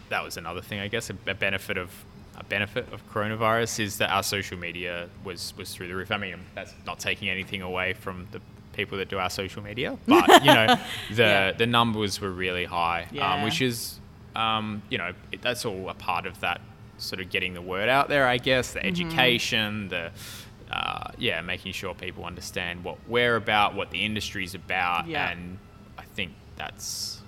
that 0.10 0.24
was 0.24 0.38
another 0.38 0.62
thing, 0.62 0.80
I 0.80 0.88
guess, 0.88 1.10
a, 1.10 1.16
a 1.28 1.34
benefit 1.34 1.78
of. 1.78 1.90
A 2.38 2.44
benefit 2.44 2.92
of 2.92 3.02
coronavirus 3.12 3.80
is 3.80 3.98
that 4.00 4.10
our 4.10 4.24
social 4.24 4.58
media 4.58 5.08
was 5.24 5.54
was 5.58 5.74
through 5.74 5.88
the 5.88 5.96
roof. 5.96 6.12
I 6.12 6.18
mean, 6.18 6.36
that's 6.54 6.74
not 6.86 7.00
taking 7.00 7.30
anything 7.30 7.62
away 7.62 7.94
from 7.94 8.28
the 8.32 8.42
people 8.74 8.98
that 8.98 9.08
do 9.08 9.18
our 9.18 9.30
social 9.30 9.64
media, 9.64 9.98
but 10.08 10.28
you 10.44 10.54
know, 10.54 10.76
the 11.12 11.24
Yeah. 11.24 11.52
the 11.52 11.66
numbers 11.66 12.20
were 12.20 12.32
really 12.32 12.66
high, 12.66 13.08
Yeah. 13.12 13.34
um, 13.36 13.44
which 13.44 13.62
is, 13.62 14.00
um, 14.36 14.82
you 14.90 14.98
know, 14.98 15.14
it, 15.32 15.42
that's 15.42 15.64
all 15.66 15.90
a 15.90 15.94
part 15.94 16.26
of 16.26 16.40
that 16.42 16.60
sort 16.98 17.22
of 17.22 17.30
getting 17.30 17.54
the 17.54 17.62
word 17.62 17.88
out 17.90 18.10
there, 18.10 18.28
I 18.28 18.38
guess. 18.38 18.70
Mm-hmm. 18.74 18.80
The 18.80 18.86
education, 18.88 19.88
the 19.90 20.12
uh, 20.72 21.12
yeah, 21.18 21.40
making 21.42 21.72
sure 21.72 21.94
people 21.94 22.26
understand 22.26 22.84
what 22.84 22.98
we're 23.08 23.36
about, 23.38 23.76
what 23.76 23.92
the 23.92 24.04
industry's 24.04 24.56
about, 24.56 25.08
Yeah. 25.08 25.30
and 25.32 25.58
I 25.98 26.04
think 26.16 26.32
that's 26.58 27.22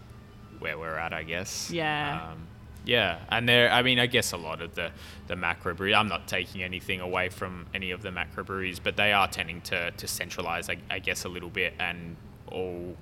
where 0.59 0.77
we're 0.77 0.97
at, 0.97 1.13
I 1.13 1.23
guess. 1.23 1.69
Yeah. 1.71 2.29
Um, 2.31 2.47
yeah, 2.87 3.19
and 3.29 3.47
there. 3.47 3.69
I 3.71 3.83
mean, 3.83 3.99
I 3.99 4.07
guess 4.07 4.31
a 4.31 4.37
lot 4.37 4.61
of 4.61 4.73
the 4.75 4.91
the 5.27 5.35
macro 5.35 5.73
breweries. 5.75 5.95
I'm 5.95 6.07
not 6.07 6.27
taking 6.27 6.63
anything 6.63 7.01
away 7.01 7.29
from 7.29 7.67
any 7.73 7.91
of 7.91 8.01
the 8.01 8.11
macro 8.11 8.43
breweries, 8.43 8.79
but 8.79 8.95
they 8.95 9.13
are 9.13 9.27
tending 9.27 9.61
to 9.61 9.91
to 9.91 10.07
centralize, 10.07 10.69
I, 10.69 10.77
I 10.89 10.99
guess, 10.99 11.25
a 11.25 11.29
little 11.29 11.49
bit 11.49 11.73
and 11.79 12.15
all 12.49 12.95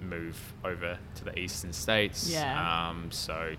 move 0.00 0.52
over 0.64 0.98
to 1.14 1.24
the 1.24 1.38
eastern 1.38 1.72
states. 1.72 2.28
Yeah. 2.30 2.88
Um. 2.90 3.10
So, 3.12 3.54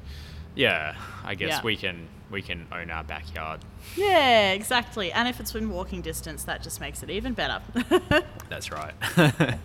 yeah, 0.55 0.95
I 1.23 1.33
guess 1.35 1.49
Yeah. 1.49 1.63
we 1.63 1.75
can 1.77 2.07
we 2.29 2.41
can 2.41 2.67
own 2.71 2.89
our 2.91 3.03
backyard. 3.03 3.61
Yeah, 3.95 4.51
exactly. 4.51 5.11
And 5.11 5.27
if 5.27 5.39
it's 5.39 5.53
within 5.53 5.69
walking 5.69 6.01
distance, 6.01 6.43
that 6.43 6.61
just 6.63 6.81
makes 6.81 7.01
it 7.03 7.09
even 7.09 7.33
better. 7.33 7.61
That's 8.49 8.71
right. 8.71 8.93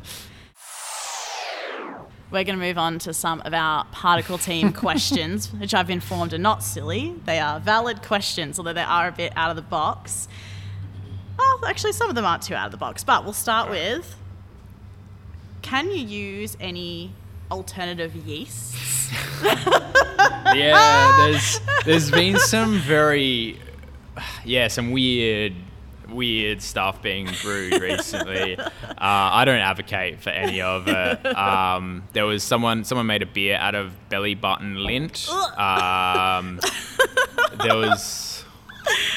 We're 2.30 2.44
going 2.44 2.58
to 2.58 2.64
move 2.64 2.78
on 2.78 3.00
to 3.00 3.12
some 3.12 3.40
of 3.44 3.52
our 3.52 3.84
particle 3.86 4.38
team 4.38 4.72
questions, 4.84 5.52
which 5.52 5.74
I've 5.74 5.90
informed 5.90 6.32
are 6.32 6.38
not 6.38 6.62
silly. 6.62 7.14
They 7.24 7.40
are 7.40 7.58
valid 7.58 8.02
questions, 8.02 8.58
although 8.58 8.72
they 8.72 8.82
are 8.82 9.08
a 9.08 9.12
bit 9.12 9.32
out 9.34 9.50
of 9.50 9.56
the 9.56 9.62
box. 9.62 10.28
Oh, 11.38 11.60
actually, 11.66 11.92
some 11.92 12.08
of 12.08 12.14
them 12.14 12.24
aren't 12.24 12.42
too 12.42 12.54
out 12.54 12.66
of 12.66 12.70
the 12.70 12.78
box, 12.78 13.02
but 13.02 13.24
we'll 13.24 13.32
start 13.32 13.68
with 13.68 14.14
Can 15.62 15.90
you 15.90 15.96
use 15.96 16.56
any 16.60 17.12
alternative 17.50 18.14
yeasts? 18.14 19.10
yeah, 20.54 21.16
there's 21.18 21.60
there's 21.84 22.10
been 22.10 22.38
some 22.38 22.78
very 22.78 23.58
yeah 24.44 24.68
some 24.68 24.92
weird 24.92 25.54
weird 26.12 26.60
stuff 26.62 27.00
being 27.02 27.28
brewed 27.42 27.80
recently. 27.80 28.58
Uh, 28.58 28.68
I 28.98 29.44
don't 29.44 29.58
advocate 29.60 30.20
for 30.20 30.30
any 30.30 30.60
of 30.60 30.88
it. 30.88 31.24
Um, 31.26 32.04
there 32.12 32.26
was 32.26 32.42
someone 32.42 32.84
someone 32.84 33.06
made 33.06 33.22
a 33.22 33.26
beer 33.26 33.56
out 33.56 33.74
of 33.74 33.92
belly 34.08 34.34
button 34.34 34.76
lint. 34.84 35.28
Um, 35.58 36.60
there 37.62 37.76
was 37.76 38.44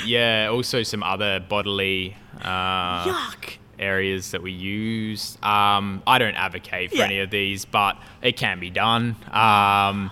yeah 0.06 0.50
also 0.52 0.84
some 0.84 1.04
other 1.04 1.40
bodily. 1.40 2.16
Uh, 2.42 3.06
Yuck. 3.06 3.58
areas 3.80 4.32
that 4.32 4.42
we 4.42 4.52
use. 4.52 5.38
Um, 5.44 6.02
I 6.06 6.18
don't 6.20 6.36
advocate 6.36 6.90
for 6.92 6.98
Yeah. 6.98 7.06
any 7.06 7.20
of 7.20 7.30
these, 7.30 7.64
but 7.66 7.98
it 8.22 8.36
can 8.38 8.60
be 8.60 8.70
done. 8.70 9.16
Um, 9.32 10.12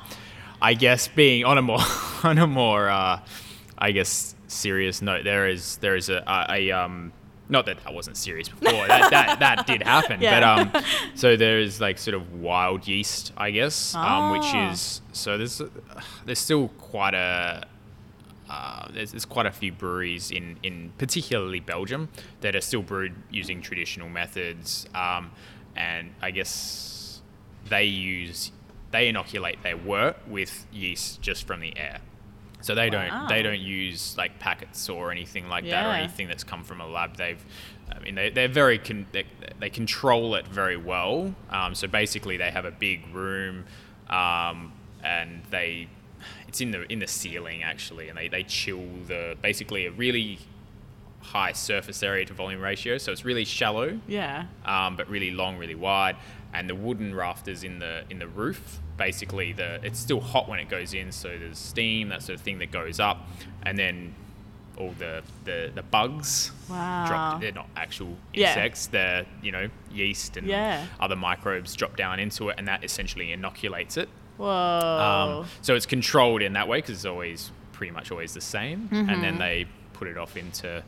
I 0.61 0.75
guess 0.77 1.07
being 1.07 1.43
on 1.45 1.57
a 1.57 1.61
more 1.61 1.79
on 2.23 2.37
a 2.37 2.47
more 2.47 2.89
uh, 2.89 3.19
I 3.77 3.91
guess 3.91 4.35
serious 4.51 5.01
note, 5.01 5.23
there 5.23 5.47
is 5.47 5.77
there 5.77 5.95
is 5.95 6.09
a, 6.09 6.23
a, 6.27 6.45
a 6.69 6.71
um, 6.71 7.11
not 7.49 7.65
that 7.65 7.77
I 7.85 7.91
wasn't 7.91 8.15
serious 8.17 8.47
before. 8.49 8.87
that, 8.87 9.09
that 9.11 9.39
that 9.39 9.67
did 9.67 9.83
happen, 9.83 10.21
Yeah. 10.21 10.39
but 10.39 10.75
um, 10.77 10.83
so 11.15 11.35
there 11.35 11.59
is 11.59 11.81
like 11.81 11.97
sort 11.97 12.15
of 12.15 12.33
wild 12.33 12.87
yeast, 12.87 13.33
I 13.37 13.51
guess, 13.51 13.93
um, 13.95 14.31
which 14.31 14.41
Ah. 14.45 14.71
is 14.71 15.01
so 15.11 15.37
there's 15.37 15.61
there's 16.25 16.39
still 16.39 16.69
quite 16.79 17.13
a 17.13 17.65
uh, 18.49 18.87
there's, 18.93 19.11
there's 19.11 19.23
quite 19.25 19.45
a 19.45 19.51
few 19.51 19.71
breweries 19.71 20.29
in, 20.29 20.57
in 20.61 20.91
particularly 20.97 21.61
Belgium 21.61 22.09
that 22.41 22.53
are 22.53 22.59
still 22.59 22.81
brewed 22.81 23.13
using 23.29 23.61
traditional 23.61 24.09
methods, 24.09 24.87
um, 24.93 25.31
and 25.75 26.13
I 26.21 26.31
guess 26.31 27.21
they 27.69 27.85
use 27.85 28.51
they 28.91 29.07
inoculate 29.07 29.63
their 29.63 29.77
wort 29.77 30.17
with 30.27 30.67
yeast 30.73 31.21
just 31.21 31.47
from 31.47 31.61
the 31.61 31.77
air. 31.77 31.99
So 32.61 32.75
they 32.75 32.89
Wow. 32.89 33.09
don't 33.19 33.29
they 33.29 33.41
don't 33.41 33.59
use 33.59 34.15
like 34.17 34.39
packets 34.39 34.87
or 34.89 35.11
anything 35.11 35.47
like 35.49 35.65
that 35.69 35.85
or 35.85 35.89
anything 35.93 36.27
that's 36.27 36.43
come 36.43 36.63
from 36.63 36.79
a 36.81 36.87
lab. 36.87 37.17
They've 37.17 37.43
I 37.91 37.99
mean 37.99 38.15
they, 38.15 38.29
they're 38.29 38.47
very 38.47 38.77
con- 38.79 39.07
they, 39.11 39.25
they 39.59 39.69
control 39.69 40.35
it 40.35 40.47
very 40.47 40.77
well. 40.77 41.33
Um, 41.49 41.75
so 41.75 41.87
basically 41.87 42.37
they 42.37 42.51
have 42.51 42.65
a 42.65 42.71
big 42.71 43.07
room 43.13 43.65
um, 44.09 44.73
and 45.03 45.41
they 45.49 45.87
it's 46.47 46.61
in 46.61 46.71
the 46.71 46.91
in 46.91 46.99
the 46.99 47.07
ceiling 47.07 47.63
actually 47.63 48.09
and 48.09 48.17
they, 48.17 48.27
they 48.27 48.43
chill 48.43 48.85
the 49.07 49.35
basically 49.41 49.85
a 49.87 49.91
really 49.91 50.39
high 51.21 51.51
surface 51.51 52.01
area 52.03 52.25
to 52.25 52.33
volume 52.33 52.59
ratio 52.61 52.97
so 52.97 53.11
it's 53.11 53.23
really 53.23 53.45
shallow 53.45 53.99
Yeah. 54.07 54.45
um, 54.65 54.95
but 54.97 55.09
really 55.09 55.31
long, 55.31 55.57
really 55.57 55.75
wide. 55.75 56.15
And 56.53 56.69
the 56.69 56.75
wooden 56.75 57.15
rafters 57.15 57.63
in 57.63 57.79
the 57.79 58.03
in 58.09 58.19
the 58.19 58.27
roof, 58.27 58.79
basically, 59.05 59.51
the 59.53 59.79
it's 59.83 59.99
still 59.99 60.21
hot 60.21 60.47
when 60.47 60.59
it 60.59 60.69
goes 60.69 60.93
in, 60.93 61.11
so 61.11 61.27
there's 61.29 61.57
steam, 61.57 62.09
that 62.09 62.21
sort 62.21 62.35
of 62.37 62.41
thing 62.41 62.59
that 62.59 62.71
goes 62.71 62.99
up, 62.99 63.17
and 63.63 63.77
then 63.77 64.13
all 64.77 64.93
the 64.99 65.21
the, 65.43 65.71
the 65.75 65.81
bugs 65.83 66.51
Wow. 66.69 67.05
drop. 67.07 67.41
They're 67.41 67.51
not 67.51 67.69
actual 67.75 68.15
insects. 68.33 68.87
Yeah. 68.87 68.91
They're 68.97 69.25
you 69.41 69.51
know 69.51 69.69
yeast 69.91 70.37
and 70.37 70.45
Yeah. 70.47 70.85
other 70.99 71.15
microbes 71.15 71.75
drop 71.75 71.95
down 71.97 72.19
into 72.19 72.49
it, 72.49 72.55
and 72.59 72.67
that 72.67 72.83
essentially 72.83 73.31
inoculates 73.31 73.97
it. 73.97 74.07
Whoa. 74.37 74.47
Um, 75.41 75.47
so 75.61 75.75
it's 75.75 75.85
controlled 75.85 76.41
in 76.41 76.53
that 76.53 76.67
way 76.67 76.77
because 76.79 76.95
it's 76.95 77.05
always 77.05 77.51
pretty 77.73 77.91
much 77.91 78.11
always 78.11 78.33
the 78.33 78.41
same, 78.41 78.87
Mm-hmm. 78.91 79.09
and 79.09 79.23
then 79.23 79.37
they 79.39 79.65
put 79.93 80.07
it 80.07 80.17
off 80.17 80.37
into 80.37 80.83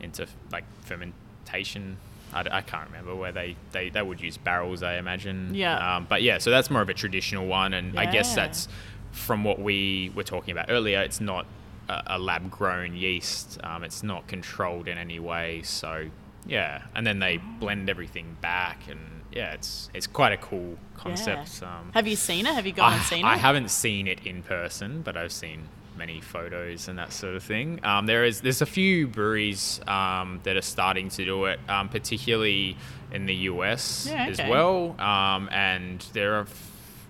into 0.00 0.26
like 0.50 0.64
fermentation. 0.88 1.96
I, 2.32 2.44
I 2.50 2.60
can't 2.62 2.86
remember 2.88 3.14
where 3.14 3.32
they, 3.32 3.56
they, 3.72 3.90
they 3.90 4.02
would 4.02 4.20
use 4.20 4.36
barrels, 4.36 4.82
I 4.82 4.96
imagine. 4.96 5.54
Yeah. 5.54 5.96
Um, 5.96 6.06
but 6.08 6.22
yeah, 6.22 6.38
so 6.38 6.50
that's 6.50 6.70
more 6.70 6.82
of 6.82 6.88
a 6.88 6.94
traditional 6.94 7.46
one, 7.46 7.74
and 7.74 7.98
I 7.98 8.06
guess 8.06 8.34
that's 8.34 8.68
from 9.12 9.44
what 9.44 9.60
we 9.60 10.10
were 10.14 10.24
talking 10.24 10.52
about 10.52 10.66
earlier. 10.70 11.00
It's 11.00 11.20
not 11.20 11.46
a, 11.88 12.02
a 12.06 12.18
lab 12.18 12.50
grown 12.50 12.96
yeast. 12.96 13.58
Um, 13.62 13.84
it's 13.84 14.02
not 14.02 14.26
controlled 14.26 14.88
in 14.88 14.98
any 14.98 15.18
way. 15.18 15.62
So 15.62 16.08
yeah, 16.46 16.82
and 16.94 17.06
then 17.06 17.18
they 17.18 17.36
blend 17.36 17.88
everything 17.90 18.36
back, 18.40 18.80
and 18.88 18.98
yeah, 19.30 19.52
it's 19.52 19.90
it's 19.94 20.06
quite 20.06 20.32
a 20.32 20.36
cool 20.36 20.78
concept. 20.96 21.60
Yeah. 21.62 21.78
Um, 21.78 21.90
Have 21.94 22.06
you 22.06 22.16
seen 22.16 22.46
it? 22.46 22.54
Have 22.54 22.66
you 22.66 22.72
gone 22.72 22.92
and 22.92 23.02
I, 23.02 23.04
seen 23.04 23.24
I 23.24 23.34
it? 23.34 23.40
haven't 23.40 23.70
seen 23.70 24.06
it 24.06 24.26
in 24.26 24.42
person, 24.42 25.02
but 25.02 25.16
I've 25.16 25.32
seen 25.32 25.68
many 25.96 26.20
photos 26.20 26.88
and 26.88 26.98
that 26.98 27.12
sort 27.12 27.34
of 27.34 27.42
thing. 27.42 27.80
Um, 27.84 28.06
there 28.06 28.24
is 28.24 28.40
there's 28.40 28.62
a 28.62 28.66
few 28.66 29.06
breweries 29.06 29.80
um, 29.86 30.40
that 30.44 30.56
are 30.56 30.62
starting 30.62 31.08
to 31.10 31.24
do 31.24 31.44
it, 31.46 31.60
um, 31.68 31.88
particularly 31.88 32.76
in 33.12 33.26
the 33.26 33.34
US 33.34 34.06
Yeah, 34.08 34.26
as 34.26 34.38
well, 34.38 34.98
um, 35.00 35.48
and 35.52 36.00
there 36.12 36.34
are 36.34 36.40
a 36.40 36.48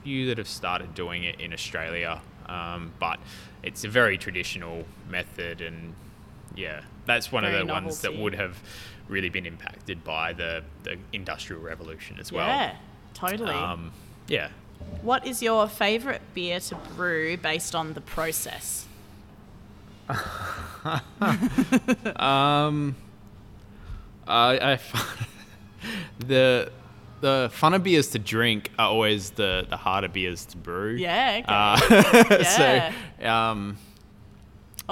few 0.02 0.26
that 0.26 0.38
have 0.38 0.48
started 0.48 0.94
doing 0.94 1.24
it 1.24 1.40
in 1.40 1.52
Australia. 1.52 2.20
Um, 2.46 2.92
but 2.98 3.18
it's 3.62 3.84
a 3.84 3.88
very 3.88 4.18
traditional 4.18 4.84
method, 5.08 5.60
and 5.60 5.94
yeah, 6.56 6.82
that's 7.06 7.30
one 7.30 7.44
Very 7.44 7.60
of 7.60 7.66
the 7.66 7.72
ones 7.72 8.00
that 8.02 8.16
would 8.16 8.34
have 8.34 8.58
really 9.08 9.28
been 9.28 9.46
impacted 9.46 10.02
by 10.04 10.32
the, 10.32 10.62
the 10.82 10.96
industrial 11.12 11.62
revolution 11.62 12.18
as 12.18 12.32
well. 12.32 12.46
yeah, 12.46 12.76
totally. 13.14 13.54
Um, 13.54 13.92
yeah. 14.28 14.48
What 15.02 15.26
is 15.26 15.42
your 15.42 15.68
favourite 15.68 16.20
beer 16.34 16.60
to 16.60 16.74
brew 16.96 17.36
based 17.36 17.74
on 17.74 17.94
the 17.94 18.00
process? 18.00 18.86
Um, 22.16 22.96
I, 24.26 24.72
I 24.72 24.78
the 26.18 26.72
the 27.20 27.50
funner 27.54 27.80
beers 27.82 28.08
to 28.08 28.18
drink 28.18 28.70
are 28.78 28.88
always 28.88 29.30
the 29.30 29.64
the 29.68 29.76
harder 29.76 30.08
beers 30.08 30.44
to 30.46 30.56
brew. 30.56 30.96
Yeah, 30.96 31.40
okay. 31.42 31.44
Uh, 31.48 32.38
Yeah. 32.42 32.92
So, 33.20 33.28
um, 33.28 33.78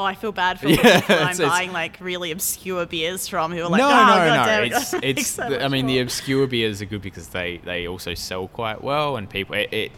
Oh, 0.00 0.04
I 0.04 0.14
feel 0.14 0.32
bad 0.32 0.58
for 0.58 0.66
Yeah, 0.68 1.00
people 1.00 1.16
I'm 1.26 1.36
buying 1.36 1.72
like 1.72 1.98
really 2.00 2.30
obscure 2.30 2.86
beers 2.86 3.28
from 3.28 3.52
who 3.52 3.62
are 3.62 3.68
like, 3.68 3.80
no, 3.80 3.88
oh, 3.88 3.90
no, 3.90 3.96
God 4.34 4.48
no. 4.48 4.62
It's 4.62 4.94
it's. 5.02 5.26
so 5.26 5.50
the- 5.50 5.62
I 5.62 5.68
mean, 5.68 5.86
the 5.86 5.98
obscure 5.98 6.46
beers 6.46 6.80
are 6.80 6.86
good 6.86 7.02
because 7.02 7.28
they 7.28 7.58
they 7.58 7.86
also 7.86 8.14
sell 8.14 8.48
quite 8.48 8.82
well, 8.82 9.16
and 9.16 9.28
people 9.28 9.56
it, 9.56 9.72
it 9.72 9.92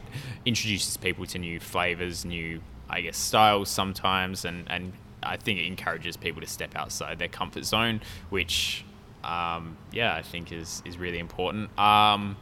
introduces 0.44 0.96
people 0.96 1.24
to 1.26 1.38
new 1.38 1.60
flavors, 1.60 2.24
new 2.24 2.60
I 2.90 3.00
guess 3.02 3.16
styles 3.16 3.68
sometimes, 3.68 4.44
and 4.44 4.64
and 4.68 4.92
I 5.22 5.36
think 5.36 5.60
it 5.60 5.66
encourages 5.66 6.16
people 6.16 6.40
to 6.40 6.48
step 6.48 6.74
outside 6.74 7.20
their 7.20 7.28
comfort 7.28 7.64
zone, 7.64 8.00
which 8.30 8.84
um, 9.22 9.76
yeah, 9.92 10.14
I 10.16 10.22
think 10.22 10.50
is 10.50 10.82
is 10.84 10.98
really 10.98 11.20
important. 11.20 11.76
Um, 11.78 12.36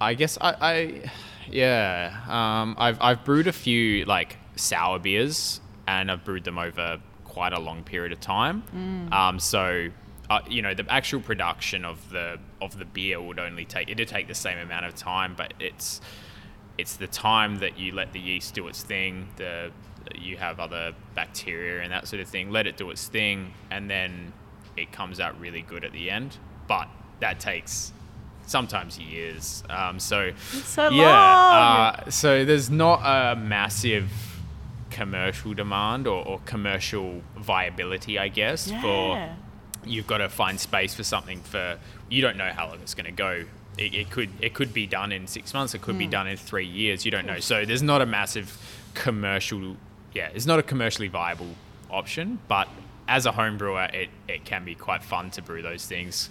I 0.00 0.14
guess 0.14 0.36
I, 0.40 0.54
I 0.60 1.10
yeah, 1.50 2.14
um, 2.28 2.76
I've 2.78 2.98
I've 3.00 3.24
brewed 3.24 3.46
a 3.46 3.52
few 3.52 4.04
like 4.04 4.36
sour 4.56 4.98
beers, 4.98 5.60
and 5.88 6.10
I've 6.10 6.22
brewed 6.22 6.44
them 6.44 6.58
over 6.58 7.00
quite 7.24 7.52
a 7.52 7.58
long 7.58 7.82
period 7.82 8.12
of 8.12 8.20
time. 8.20 8.62
Um, 9.12 9.40
so. 9.40 9.88
Uh, 10.30 10.40
you 10.46 10.60
know 10.60 10.74
the 10.74 10.84
actual 10.92 11.22
production 11.22 11.86
of 11.86 12.10
the 12.10 12.38
of 12.60 12.78
the 12.78 12.84
beer 12.84 13.18
would 13.18 13.38
only 13.38 13.64
take 13.64 13.88
it'd 13.88 14.06
take 14.08 14.28
the 14.28 14.34
same 14.34 14.58
amount 14.58 14.84
of 14.84 14.94
time, 14.94 15.34
but 15.34 15.54
it's 15.58 16.02
it's 16.76 16.96
the 16.96 17.06
time 17.06 17.60
that 17.60 17.78
you 17.78 17.94
let 17.94 18.12
the 18.12 18.20
yeast 18.20 18.52
do 18.52 18.68
its 18.68 18.82
thing. 18.82 19.28
The 19.36 19.70
you 20.14 20.36
have 20.36 20.60
other 20.60 20.92
bacteria 21.14 21.82
and 21.82 21.90
that 21.92 22.06
sort 22.06 22.20
of 22.20 22.28
thing. 22.28 22.50
Let 22.50 22.66
it 22.66 22.76
do 22.76 22.90
its 22.90 23.06
thing, 23.06 23.54
and 23.70 23.88
then 23.88 24.34
it 24.76 24.92
comes 24.92 25.18
out 25.18 25.40
really 25.40 25.62
good 25.62 25.82
at 25.82 25.92
the 25.92 26.10
end. 26.10 26.36
But 26.66 26.88
that 27.20 27.40
takes 27.40 27.94
sometimes 28.46 28.98
years. 28.98 29.64
Um, 29.70 29.98
so 29.98 30.32
so 30.36 30.90
yeah, 30.90 31.06
long. 31.06 31.94
uh, 32.06 32.10
so 32.10 32.44
there's 32.44 32.68
not 32.68 33.00
a 33.02 33.34
massive 33.34 34.10
commercial 34.90 35.54
demand 35.54 36.06
or, 36.06 36.24
or 36.26 36.40
commercial 36.46 37.22
viability, 37.36 38.18
I 38.18 38.28
guess, 38.28 38.70
for 38.82 39.28
you've 39.84 40.06
got 40.06 40.18
to 40.18 40.28
find 40.28 40.58
space 40.58 40.94
for 40.94 41.04
something 41.04 41.40
for 41.40 41.78
you 42.10 42.20
don't 42.20 42.36
know 42.36 42.50
how 42.54 42.66
long 42.68 42.80
it's 42.80 42.94
going 42.94 43.06
to 43.06 43.12
go. 43.12 43.44
It, 43.78 43.94
it 43.94 44.10
could 44.10 44.30
it 44.40 44.54
could 44.54 44.74
be 44.74 44.86
done 44.86 45.12
in 45.12 45.26
six 45.28 45.54
months 45.54 45.72
it 45.74 45.82
could 45.82 45.94
Hmm. 45.94 45.98
be 46.00 46.06
done 46.08 46.26
in 46.26 46.36
three 46.36 46.66
years 46.66 47.04
you 47.04 47.10
don't 47.12 47.26
know. 47.26 47.38
So 47.38 47.64
there's 47.64 47.82
not 47.82 48.02
a 48.02 48.06
massive 48.06 48.58
commercial 48.94 49.76
yeah 50.12 50.28
it's 50.34 50.46
not 50.46 50.58
a 50.58 50.62
commercially 50.62 51.06
viable 51.06 51.54
option 51.90 52.40
but 52.48 52.66
as 53.06 53.24
a 53.24 53.32
home 53.32 53.56
brewer 53.56 53.88
it, 53.92 54.08
it 54.26 54.44
can 54.44 54.64
be 54.64 54.74
quite 54.74 55.02
fun 55.04 55.30
to 55.30 55.42
brew 55.42 55.62
those 55.62 55.86
things. 55.86 56.28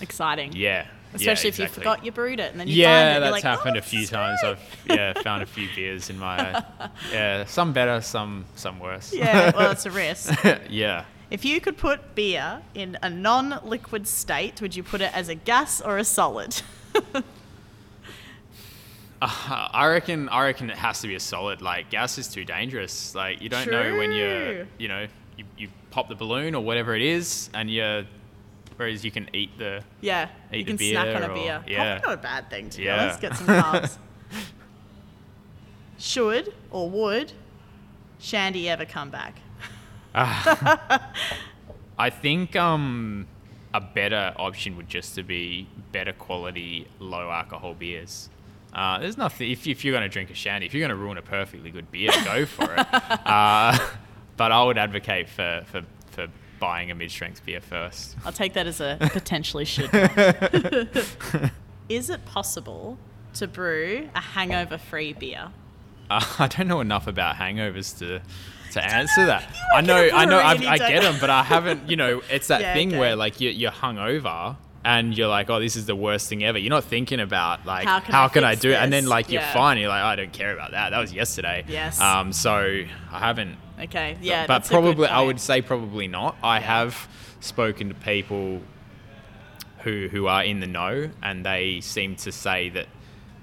Exciting. 0.00 0.52
yeah 0.54 0.86
Especially 1.14 1.48
yeah, 1.48 1.52
if 1.52 1.58
you 1.58 1.64
exactly. 1.64 1.80
forgot 1.80 2.04
you 2.04 2.12
brewed 2.12 2.40
it 2.40 2.50
and 2.50 2.58
then 2.60 2.66
you 2.66 2.74
yeah, 2.74 3.12
find 3.12 3.16
it. 3.16 3.20
that's 3.20 3.32
like, 3.32 3.42
happened 3.44 3.76
"Oh, 3.76 3.78
a 3.78 3.82
few 3.82 4.06
times. 4.06 4.40
I've 4.42 4.58
yeah 4.86 5.12
found 5.22 5.42
a 5.42 5.46
few 5.46 5.68
beers 5.74 6.10
in 6.10 6.18
my 6.18 6.64
yeah 7.12 7.44
some 7.44 7.72
better, 7.72 8.00
some 8.00 8.44
some 8.56 8.80
worse. 8.80 9.12
Yeah, 9.14 9.52
well, 9.56 9.70
it's 9.70 9.86
a 9.86 9.90
risk. 10.04 10.34
yeah. 10.68 11.04
If 11.30 11.44
you 11.44 11.60
could 11.60 11.76
put 11.76 12.14
beer 12.14 12.62
in 12.74 12.98
a 13.02 13.08
non 13.08 13.60
liquid 13.64 14.06
state, 14.06 14.60
would 14.60 14.76
you 14.76 14.82
put 14.82 15.00
it 15.00 15.16
as 15.16 15.28
a 15.28 15.34
gas 15.34 15.80
or 15.80 15.98
a 15.98 16.04
solid? 16.04 16.60
Uh, 19.22 19.68
I 19.72 19.86
reckon. 19.86 20.28
I 20.28 20.44
reckon 20.44 20.68
it 20.70 20.76
has 20.76 21.00
to 21.00 21.08
be 21.08 21.14
a 21.14 21.20
solid. 21.20 21.62
Like 21.62 21.88
gas 21.90 22.18
is 22.18 22.28
too 22.28 22.44
dangerous. 22.44 23.14
Like 23.14 23.40
you 23.40 23.48
don't 23.48 23.70
know 23.70 23.96
when 23.96 24.12
you're, 24.12 24.66
you 24.78 24.88
know, 24.88 25.06
you, 25.38 25.44
you 25.56 25.68
pop 25.90 26.08
the 26.08 26.14
balloon 26.14 26.54
or 26.54 26.62
whatever 26.62 26.94
it 26.94 27.02
is, 27.02 27.48
and 27.54 27.70
you, 27.70 28.04
whereas 28.76 29.04
you 29.04 29.10
can 29.10 29.28
eat 29.34 29.56
the. 29.58 29.82
yeah, 30.00 30.28
Eat 30.52 30.58
you 30.60 30.64
can 30.64 30.78
snack 30.78 31.06
on 31.08 31.14
beer 31.14 31.22
a 31.22 31.30
or- 31.30 31.34
beer. 31.34 31.64
yeah. 31.66 31.98
Probably 32.00 32.08
not 32.14 32.18
a 32.18 32.22
bad 32.22 32.50
thing, 32.50 32.70
to 32.70 32.78
be 32.78 32.84
Yeah. 32.84 33.02
honest. 33.02 33.20
Get 33.20 33.36
some 33.36 33.46
carbs. 33.46 33.98
Should 35.98 36.52
or 36.70 36.90
would 36.90 37.32
Shandy 38.18 38.68
ever 38.68 38.84
come 38.84 39.10
back? 39.10 39.36
I 40.14 42.10
think 42.10 42.56
um, 42.56 43.26
a 43.72 43.80
better 43.80 44.32
option 44.36 44.76
would 44.76 44.88
just 44.88 45.14
to 45.16 45.22
be 45.22 45.68
better 45.92 46.12
quality, 46.12 46.88
low 46.98 47.30
alcohol 47.30 47.74
beers. 47.74 48.28
Uh, 48.72 48.98
there's 48.98 49.16
nothing 49.16 49.50
if, 49.52 49.66
if 49.68 49.84
you're 49.84 49.92
going 49.92 50.02
to 50.02 50.08
drink 50.08 50.30
a 50.30 50.34
shandy, 50.34 50.66
if 50.66 50.74
you're 50.74 50.80
going 50.86 50.96
to 50.96 51.02
ruin 51.02 51.16
a 51.16 51.22
perfectly 51.22 51.70
good 51.70 51.90
beer, 51.92 52.10
go 52.24 52.44
for 52.46 52.74
it. 52.74 52.86
Uh, 53.24 53.78
but 54.36 54.50
I 54.50 54.64
would 54.64 54.76
advocate 54.78 55.28
for, 55.28 55.62
for, 55.66 55.82
for 56.10 56.26
buying 56.58 56.90
a 56.90 56.94
mid-strength 56.94 57.44
beer 57.44 57.60
first. 57.60 58.16
I'll 58.24 58.32
take 58.32 58.54
that 58.54 58.66
as 58.66 58.80
a 58.80 58.96
potentially 59.12 59.64
should. 59.64 59.90
Is 61.88 62.08
it 62.10 62.24
possible 62.24 62.98
to 63.34 63.46
brew 63.46 64.08
a 64.14 64.20
hangover 64.20 64.78
free 64.78 65.12
beer? 65.12 65.48
Uh, 66.10 66.24
I 66.38 66.48
don't 66.48 66.68
know 66.68 66.80
enough 66.80 67.06
about 67.06 67.36
hangovers 67.36 67.98
to 67.98 68.20
to 68.72 68.84
answer 68.84 69.26
that. 69.26 69.48
I 69.74 69.82
know, 69.82 70.08
I 70.12 70.24
know, 70.24 70.38
I, 70.38 70.52
I 70.52 70.78
get 70.78 71.02
them, 71.02 71.16
but 71.20 71.30
I 71.30 71.44
haven't. 71.44 71.88
You 71.88 71.96
know, 71.96 72.22
it's 72.28 72.48
that 72.48 72.60
Yeah, 72.60 72.74
thing 72.74 72.88
okay. 72.88 72.98
where 72.98 73.14
like 73.16 73.40
you, 73.40 73.50
you're 73.50 73.70
hungover 73.70 74.56
and 74.84 75.16
you're 75.16 75.28
like, 75.28 75.48
oh, 75.50 75.58
this 75.60 75.76
is 75.76 75.86
the 75.86 75.96
worst 75.96 76.28
thing 76.28 76.44
ever. 76.44 76.58
You're 76.58 76.70
not 76.70 76.84
thinking 76.84 77.20
about 77.20 77.64
like 77.64 77.86
How 77.86 78.00
how 78.00 78.28
can 78.28 78.34
can, 78.34 78.44
I 78.44 78.48
I, 78.48 78.52
fix 78.52 78.62
do 78.62 78.70
it, 78.70 78.74
and 78.76 78.92
then 78.92 79.06
like 79.06 79.30
you're 79.30 79.42
Yeah. 79.42 79.52
fine. 79.54 79.78
You're 79.78 79.88
like, 79.88 80.02
oh, 80.02 80.06
I 80.06 80.16
don't 80.16 80.32
care 80.32 80.52
about 80.52 80.72
that. 80.72 80.90
That 80.90 80.98
was 80.98 81.12
yesterday. 81.12 81.64
Yes. 81.68 82.00
Um. 82.00 82.32
So 82.32 82.84
I 83.12 83.18
haven't. 83.18 83.56
Okay, 83.80 84.16
yeah. 84.22 84.46
but 84.46 84.54
that's 84.58 84.68
a 84.70 84.74
good 84.74 84.82
probably 84.82 85.08
I 85.08 85.20
would 85.22 85.40
say 85.40 85.60
probably 85.62 86.06
not. 86.06 86.36
I 86.42 86.58
Yeah. 86.58 86.66
have 86.66 87.08
spoken 87.40 87.88
to 87.88 87.94
people 87.94 88.60
who 89.80 90.08
who 90.10 90.26
are 90.26 90.44
in 90.44 90.60
the 90.60 90.66
know, 90.66 91.10
and 91.22 91.44
they 91.44 91.80
seem 91.80 92.16
to 92.16 92.32
say 92.32 92.68
that 92.70 92.86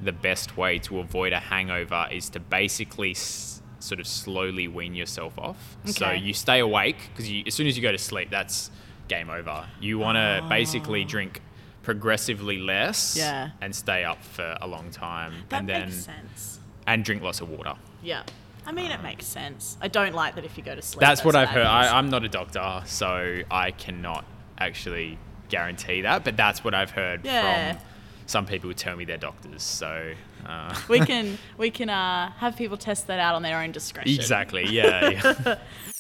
the 0.02 0.12
best 0.12 0.58
way 0.58 0.80
to 0.80 1.00
avoid 1.00 1.34
a 1.34 1.40
hangover 1.40 2.08
is 2.12 2.30
to 2.30 2.40
basically 2.40 3.12
s- 3.12 3.62
sort 3.80 4.00
of 4.00 4.08
slowly 4.08 4.68
wean 4.68 4.96
yourself 4.96 5.38
off. 5.38 5.78
Okay. 5.84 5.92
So 5.92 6.12
you 6.12 6.34
stay 6.34 6.60
awake 6.60 6.98
because 7.16 7.32
as 7.46 7.54
soon 7.54 7.68
as 7.68 7.76
you 7.78 7.84
go 7.84 7.92
to 7.92 7.98
sleep, 8.00 8.30
that's 8.32 8.72
game 9.12 9.30
over. 9.30 9.66
You 9.80 10.00
want 10.00 10.16
to 10.16 10.46
basically 10.50 11.04
drink 11.06 11.42
progressively 11.84 12.58
less 12.60 13.16
Yeah. 13.18 13.50
and 13.62 13.76
stay 13.76 14.04
up 14.04 14.24
for 14.24 14.58
a 14.62 14.68
long 14.68 14.90
time 14.92 15.34
That 15.50 15.60
and 15.60 15.70
then 15.70 15.82
makes 15.90 16.06
sense. 16.06 16.60
and 16.88 17.04
drink 17.04 17.22
lots 17.22 17.42
of 17.42 17.50
water. 17.50 17.74
Yeah. 18.02 18.24
I 18.66 18.72
mean, 18.72 18.92
it 18.92 19.02
makes 19.02 19.26
sense. 19.26 19.78
I 19.82 19.88
don't 19.88 20.14
like 20.14 20.36
that 20.36 20.46
if 20.46 20.56
you 20.58 20.64
go 20.64 20.76
to 20.76 20.82
sleep. 20.82 21.00
That's 21.02 21.26
what 21.26 21.36
I've 21.36 21.50
heard. 21.50 21.66
I, 21.66 21.98
I'm 21.98 22.10
not 22.12 22.24
a 22.24 22.30
doctor, 22.30 22.84
so 22.86 23.42
I 23.50 23.72
cannot 23.72 24.24
actually 24.60 25.18
guarantee 25.50 26.02
that. 26.02 26.24
But 26.24 26.38
that's 26.38 26.64
what 26.64 26.74
I've 26.76 26.92
heard 26.92 27.26
Yeah. 27.26 27.74
from 27.74 27.82
some 28.28 28.46
people 28.46 28.70
who 28.70 28.76
tell 28.76 28.96
me 28.96 29.04
they're 29.04 29.18
doctors. 29.18 29.64
So 29.64 30.14
uh, 30.46 30.76
we 30.88 31.00
can 31.12 31.38
we 31.58 31.72
can 31.72 31.90
uh, 31.90 32.32
have 32.34 32.56
people 32.56 32.78
test 32.78 33.08
that 33.08 33.20
out 33.20 33.34
on 33.36 33.42
their 33.42 33.58
own 33.60 33.72
discretion. 33.72 34.14
exactly, 34.14 34.66
yeah. 34.70 35.10
yeah. 35.10 35.56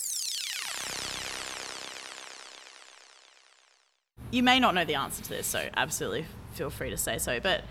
You 4.31 4.43
may 4.43 4.59
not 4.59 4.73
know 4.73 4.85
the 4.85 4.95
answer 4.95 5.21
to 5.23 5.29
this, 5.29 5.47
so 5.47 5.69
absolutely 5.75 6.25
feel 6.53 6.69
free 6.69 6.89
to 6.89 6.97
say 6.97 7.17
so. 7.17 7.39
But 7.39 7.63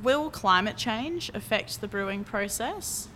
will 0.00 0.30
climate 0.30 0.76
change 0.76 1.30
affect 1.34 1.80
the 1.80 1.88
brewing 1.88 2.24
process? 2.24 3.08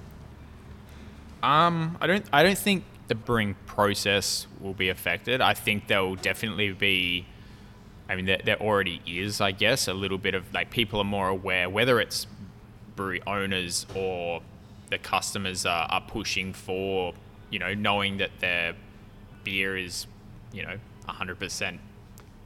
Um, 1.43 1.97
I 2.01 2.07
don't. 2.07 2.25
I 2.33 2.43
don't 2.43 2.59
think 2.59 2.85
the 3.09 3.15
brewing 3.15 3.57
process 3.67 4.47
will 4.61 4.75
be 4.75 4.89
affected. 4.89 5.41
I 5.41 5.55
think 5.55 5.87
there 5.87 6.03
will 6.03 6.17
definitely 6.17 6.73
be. 6.73 7.27
I 8.09 8.17
mean, 8.17 8.27
there, 8.27 8.41
there 8.45 8.61
already 8.61 9.01
is, 9.07 9.41
I 9.41 9.53
guess, 9.53 9.89
a 9.89 9.95
little 9.95 10.19
bit 10.19 10.35
of 10.35 10.53
like 10.53 10.71
people 10.71 11.01
are 11.01 11.05
more 11.05 11.29
aware, 11.29 11.71
whether 11.71 12.01
it's 12.01 12.27
brewery 12.95 13.23
owners 13.27 13.87
or 13.95 14.43
the 14.91 14.99
customers 14.99 15.65
are, 15.65 15.87
are 15.91 16.01
pushing 16.01 16.53
for, 16.53 17.15
you 17.51 17.59
know, 17.59 17.75
knowing 17.75 18.19
that 18.19 18.31
their 18.41 18.75
beer 19.45 19.77
is, 19.77 20.07
you 20.53 20.63
know, 20.63 20.77
100% 21.09 21.79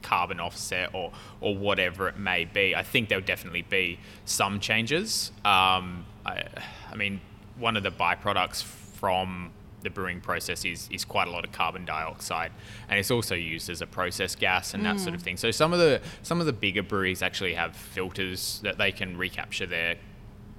carbon 0.07 0.39
offset 0.39 0.93
or 0.93 1.11
or 1.41 1.55
whatever 1.55 2.07
it 2.07 2.17
may 2.17 2.45
be. 2.45 2.75
I 2.75 2.83
think 2.83 3.09
there'll 3.09 3.23
definitely 3.23 3.63
be 3.63 3.99
some 4.25 4.59
changes. 4.59 5.31
Um, 5.43 6.05
I, 6.25 6.43
I 6.91 6.95
mean, 6.95 7.19
one 7.57 7.75
of 7.75 7.83
the 7.83 7.91
byproducts 7.91 8.63
from 8.63 9.51
the 9.83 9.89
brewing 9.89 10.21
process 10.21 10.65
is, 10.65 10.89
is 10.91 11.05
quite 11.05 11.27
a 11.27 11.31
lot 11.31 11.45
of 11.45 11.51
carbon 11.51 11.85
dioxide, 11.85 12.51
and 12.89 12.99
it's 12.99 13.11
also 13.11 13.35
used 13.35 13.69
as 13.69 13.81
a 13.81 13.87
process 13.87 14.35
gas 14.35 14.73
and 14.73 14.85
that 14.85 14.99
sort 14.99 15.13
of 15.13 15.21
thing. 15.21 15.37
So 15.37 15.51
some 15.51 15.73
of 15.73 15.79
the 15.79 16.01
some 16.23 16.39
of 16.39 16.45
the 16.45 16.53
bigger 16.53 16.83
breweries 16.83 17.21
actually 17.21 17.53
have 17.53 17.75
filters 17.75 18.59
that 18.63 18.77
they 18.77 18.91
can 18.91 19.17
recapture 19.17 19.65
their 19.67 19.95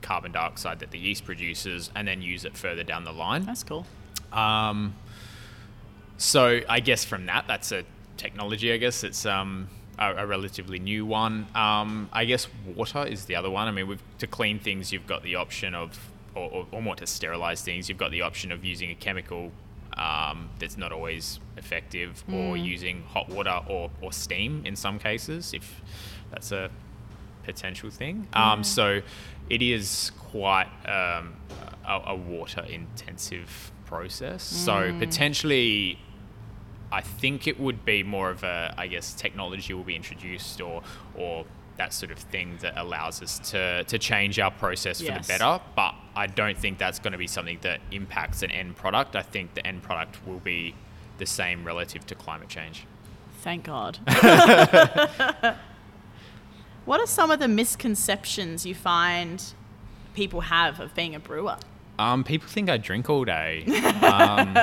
carbon 0.02 0.32
dioxide 0.32 0.78
that 0.78 0.90
the 0.90 0.98
yeast 0.98 1.24
produces 1.24 1.90
and 1.94 2.06
then 2.06 2.22
use 2.22 2.44
it 2.44 2.56
further 2.56 2.84
down 2.84 3.04
the 3.04 3.12
line. 3.12 3.44
That's 3.44 3.64
cool. 3.64 3.86
Um, 4.32 4.94
so 6.18 6.60
I 6.68 6.80
guess 6.80 7.04
from 7.04 7.26
that, 7.26 7.46
that's 7.48 7.72
a 7.72 7.84
technology. 8.18 8.72
I 8.72 8.76
guess 8.76 9.04
it's 9.04 9.24
um, 9.24 9.68
a, 9.98 10.12
a 10.16 10.26
relatively 10.26 10.78
new 10.78 11.06
one. 11.06 11.46
Um, 11.54 12.10
I 12.12 12.26
guess 12.26 12.46
water 12.76 13.06
is 13.06 13.24
the 13.24 13.36
other 13.36 13.50
one. 13.50 13.68
I 13.68 13.70
mean, 13.70 13.88
we've, 13.88 14.02
to 14.18 14.26
clean 14.26 14.58
things, 14.58 14.92
you've 14.92 15.06
got 15.06 15.22
the 15.22 15.36
option 15.36 15.74
of, 15.74 15.98
or, 16.34 16.50
or, 16.50 16.66
or 16.72 16.82
more 16.82 16.96
to 16.96 17.06
sterilize 17.06 17.62
things, 17.62 17.88
you've 17.88 17.98
got 17.98 18.10
the 18.10 18.22
option 18.22 18.52
of 18.52 18.64
using 18.64 18.90
a 18.90 18.94
chemical 18.94 19.50
um, 19.96 20.50
that's 20.58 20.76
not 20.76 20.92
always 20.92 21.40
effective, 21.56 22.22
or 22.32 22.56
using 22.56 23.02
hot 23.14 23.28
water 23.28 23.60
or, 23.66 23.90
or 24.00 24.12
steam 24.12 24.62
in 24.64 24.76
some 24.76 24.98
cases, 24.98 25.52
if 25.54 25.80
that's 26.30 26.52
a 26.52 26.70
potential 27.44 27.90
thing. 27.90 28.28
Um, 28.34 28.62
so 28.62 29.00
it 29.50 29.62
is 29.62 30.12
quite 30.18 30.68
um, 30.86 31.34
a, 31.84 32.00
a 32.08 32.14
water 32.14 32.64
intensive 32.68 33.72
process. 33.86 34.42
So 34.42 34.94
potentially, 34.98 35.98
I 36.90 37.00
think 37.02 37.46
it 37.46 37.60
would 37.60 37.84
be 37.84 38.02
more 38.02 38.30
of 38.30 38.42
a, 38.44 38.74
I 38.78 38.86
guess, 38.86 39.12
technology 39.14 39.74
will 39.74 39.84
be 39.84 39.94
introduced 39.96 40.60
or, 40.60 40.82
or 41.14 41.44
that 41.76 41.92
sort 41.92 42.10
of 42.10 42.18
thing 42.18 42.58
that 42.60 42.74
allows 42.76 43.22
us 43.22 43.38
to, 43.50 43.84
to 43.84 43.98
change 43.98 44.38
our 44.38 44.50
process 44.50 44.98
for 45.00 45.04
Yes. 45.06 45.26
the 45.26 45.32
better. 45.34 45.60
But 45.76 45.94
I 46.16 46.26
don't 46.26 46.56
think 46.58 46.78
that's 46.78 46.98
going 46.98 47.12
to 47.12 47.18
be 47.18 47.26
something 47.26 47.58
that 47.62 47.80
impacts 47.92 48.42
an 48.42 48.50
end 48.50 48.74
product. 48.76 49.14
I 49.16 49.22
think 49.22 49.54
the 49.54 49.64
end 49.66 49.82
product 49.82 50.18
will 50.26 50.40
be 50.40 50.74
the 51.18 51.26
same 51.26 51.64
relative 51.64 52.06
to 52.06 52.14
climate 52.14 52.48
change. 52.48 52.84
Thank 53.42 53.64
God. 53.64 53.98
what 56.84 57.00
are 57.00 57.06
some 57.06 57.30
of 57.30 57.38
the 57.38 57.48
misconceptions 57.48 58.64
you 58.66 58.74
find 58.74 59.44
people 60.14 60.40
have 60.42 60.80
of 60.80 60.94
being 60.94 61.14
a 61.14 61.20
brewer? 61.20 61.56
Um, 61.98 62.24
people 62.24 62.48
think 62.48 62.70
I 62.70 62.76
drink 62.76 63.10
all 63.10 63.24
day, 63.24 63.64
um, 64.02 64.56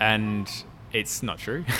and 0.00 0.50
it's 0.92 1.22
not 1.22 1.38
true. 1.38 1.64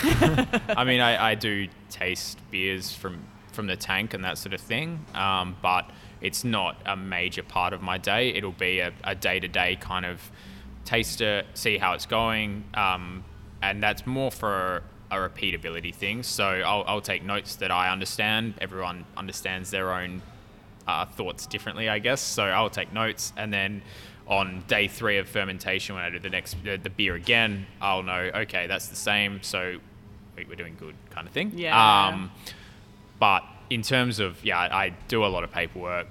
I 0.68 0.84
mean, 0.84 1.00
I, 1.00 1.30
I 1.30 1.34
do 1.34 1.68
taste 1.90 2.38
beers 2.50 2.92
from 2.92 3.24
from 3.52 3.66
the 3.66 3.76
tank 3.76 4.14
and 4.14 4.24
that 4.24 4.38
sort 4.38 4.54
of 4.54 4.60
thing, 4.62 5.04
um, 5.14 5.56
but 5.60 5.90
it's 6.22 6.42
not 6.42 6.76
a 6.86 6.96
major 6.96 7.42
part 7.42 7.74
of 7.74 7.82
my 7.82 7.98
day. 7.98 8.30
It'll 8.30 8.50
be 8.52 8.80
a, 8.80 8.92
a 9.04 9.14
day-to-day 9.14 9.76
kind 9.76 10.06
of 10.06 10.30
taste 10.86 11.20
it, 11.20 11.46
see 11.52 11.76
how 11.76 11.92
it's 11.92 12.06
going, 12.06 12.64
um, 12.72 13.24
and 13.60 13.82
that's 13.82 14.06
more 14.06 14.30
for 14.30 14.82
a 15.10 15.16
repeatability 15.16 15.94
thing. 15.94 16.22
So 16.22 16.44
I'll, 16.44 16.84
I'll 16.86 17.00
take 17.02 17.22
notes 17.22 17.56
that 17.56 17.70
I 17.70 17.92
understand. 17.92 18.54
Everyone 18.60 19.04
understands 19.18 19.70
their 19.70 19.92
own 19.92 20.22
uh, 20.88 21.04
thoughts 21.04 21.46
differently, 21.46 21.88
I 21.88 21.98
guess. 21.98 22.20
So 22.20 22.44
I'll 22.44 22.70
take 22.70 22.92
notes, 22.92 23.32
and 23.36 23.52
then 23.52 23.82
on 24.32 24.64
day 24.66 24.88
three 24.88 25.18
of 25.18 25.28
fermentation, 25.28 25.94
when 25.94 26.02
I 26.04 26.10
do 26.10 26.18
the 26.18 26.30
next 26.30 26.56
the, 26.64 26.76
the 26.76 26.88
beer 26.90 27.14
again, 27.14 27.66
I'll 27.80 28.02
know 28.02 28.30
okay, 28.34 28.66
that's 28.66 28.88
the 28.88 28.96
same. 28.96 29.42
So 29.42 29.78
we- 30.36 30.46
we're 30.46 30.54
doing 30.56 30.76
good, 30.80 30.94
kind 31.10 31.26
of 31.28 31.32
thing. 31.34 31.52
Yeah. 31.54 32.06
Um, 32.08 32.30
but 33.20 33.42
in 33.68 33.82
terms 33.82 34.18
of 34.18 34.42
yeah, 34.44 34.58
I 34.58 34.94
do 35.08 35.24
a 35.24 35.28
lot 35.28 35.44
of 35.44 35.52
paperwork, 35.52 36.06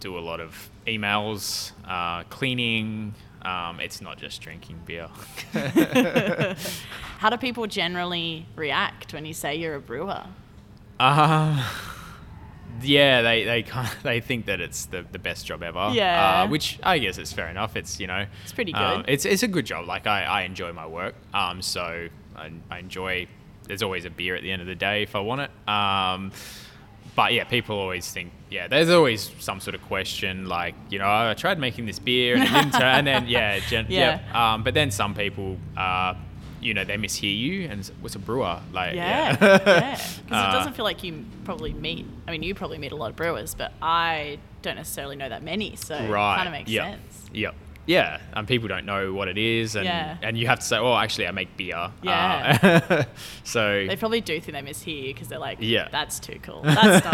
do 0.00 0.18
a 0.18 0.20
lot 0.20 0.40
of 0.40 0.70
emails, 0.86 1.72
uh, 1.86 2.22
cleaning. 2.24 3.14
Um, 3.42 3.80
it's 3.80 4.00
not 4.00 4.18
just 4.18 4.40
drinking 4.40 4.80
beer. 4.86 5.08
How 7.18 7.28
do 7.30 7.36
people 7.36 7.66
generally 7.66 8.46
react 8.56 9.12
when 9.12 9.24
you 9.26 9.34
say 9.34 9.54
you're 9.56 9.74
a 9.74 9.80
brewer? 9.80 10.24
Um, 11.00 11.60
yeah, 12.82 13.22
they 13.22 13.44
they 13.44 13.62
kind 13.62 13.88
of, 13.88 14.02
they 14.02 14.20
think 14.20 14.46
that 14.46 14.60
it's 14.60 14.86
the, 14.86 15.04
the 15.12 15.18
best 15.18 15.46
job 15.46 15.62
ever. 15.62 15.90
Yeah. 15.92 16.42
uh, 16.42 16.48
which 16.48 16.78
I 16.82 16.98
guess 16.98 17.18
is 17.18 17.32
fair 17.32 17.48
enough. 17.48 17.76
It's 17.76 17.98
you 18.00 18.06
know, 18.06 18.26
It's 18.42 18.52
pretty 18.52 18.74
um, 18.74 19.02
good. 19.02 19.10
it's 19.10 19.24
it's 19.24 19.42
a 19.42 19.48
good 19.48 19.66
job. 19.66 19.86
Like 19.86 20.06
I, 20.06 20.24
I 20.24 20.42
enjoy 20.42 20.72
my 20.72 20.86
work. 20.86 21.14
Um, 21.34 21.62
so 21.62 22.08
I, 22.36 22.50
I 22.70 22.78
enjoy. 22.78 23.26
There's 23.68 23.82
always 23.82 24.04
a 24.04 24.10
beer 24.10 24.34
at 24.34 24.42
the 24.42 24.50
end 24.50 24.60
of 24.60 24.68
the 24.68 24.74
day 24.74 25.02
if 25.02 25.14
I 25.14 25.20
want 25.20 25.42
it. 25.42 25.50
Um, 25.68 26.32
but 27.14 27.32
yeah, 27.34 27.44
people 27.44 27.78
always 27.78 28.10
think, 28.10 28.32
yeah, 28.50 28.68
there's 28.68 28.88
always 28.88 29.30
some 29.38 29.60
sort 29.60 29.74
of 29.74 29.82
question 29.82 30.46
like, 30.46 30.74
you 30.88 30.98
know, 30.98 31.04
I 31.06 31.34
tried 31.34 31.58
making 31.58 31.84
this 31.84 31.98
beer 31.98 32.34
and 32.36 32.42
it 32.44 32.50
didn't 32.50 32.72
turn, 32.72 32.82
and 32.82 33.06
then 33.06 33.26
yeah, 33.28 33.58
gen- 33.60 33.86
Yeah. 33.90 34.20
yep. 34.26 34.34
Um, 34.34 34.62
but 34.64 34.72
then 34.72 34.90
some 34.90 35.14
people, 35.14 35.58
uh, 35.76 36.14
you 36.62 36.72
know, 36.74 36.84
they 36.84 36.94
mishear 36.96 37.36
you 37.36 37.68
and 37.68 37.84
what's 38.00 38.14
a 38.14 38.18
brewer? 38.18 38.60
Like, 38.72 38.94
Yeah, 38.94 39.36
yeah. 39.40 39.96
Because 39.96 40.18
it 40.18 40.32
Uh, 40.32 40.52
doesn't 40.58 40.74
feel 40.74 40.84
like 40.84 41.02
you 41.02 41.24
probably 41.44 41.72
meet. 41.72 42.06
I 42.26 42.30
mean, 42.30 42.42
you 42.42 42.54
probably 42.54 42.78
meet 42.78 42.92
a 42.92 42.96
lot 42.96 43.10
of 43.10 43.16
brewers, 43.16 43.54
but 43.54 43.72
I 43.82 44.38
don't 44.62 44.76
necessarily 44.76 45.16
know 45.16 45.28
that 45.28 45.42
many, 45.42 45.74
so 45.76 45.94
it 45.96 46.08
right. 46.08 46.36
kind 46.36 46.48
of 46.48 46.52
makes 46.52 46.70
yep. 46.70 46.84
sense. 46.92 47.30
Yep. 47.32 47.54
Yeah, 47.84 48.18
yeah. 48.18 48.20
and 48.38 48.46
people 48.46 48.68
don't 48.68 48.86
know 48.86 49.12
what 49.12 49.26
it 49.26 49.36
is, 49.36 49.74
and 49.74 49.84
Yeah. 49.84 50.16
and 50.22 50.38
you 50.38 50.46
have 50.46 50.60
to 50.60 50.64
say, 50.64 50.76
oh, 50.78 50.94
actually, 50.96 51.26
I 51.26 51.32
make 51.32 51.56
beer. 51.56 51.90
Yeah. 52.00 52.58
Uh, 52.62 53.02
so 53.44 53.84
They 53.88 53.96
probably 53.96 54.20
do 54.20 54.40
think 54.40 54.52
they 54.52 54.62
mishear 54.62 55.02
you 55.08 55.12
because 55.14 55.26
they're 55.28 55.40
like, 55.40 55.58
Yeah. 55.60 55.88
that's 55.90 56.20
too 56.20 56.38
cool. 56.42 56.62
That's 56.62 57.04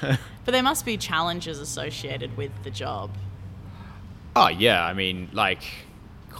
but 0.44 0.52
there 0.52 0.62
must 0.62 0.86
be 0.86 0.96
challenges 0.96 1.58
associated 1.58 2.36
with 2.38 2.50
the 2.62 2.70
job. 2.70 3.10
Oh 4.34 4.48
yeah, 4.48 4.82
I 4.84 4.94
mean 4.94 5.28
like 5.32 5.62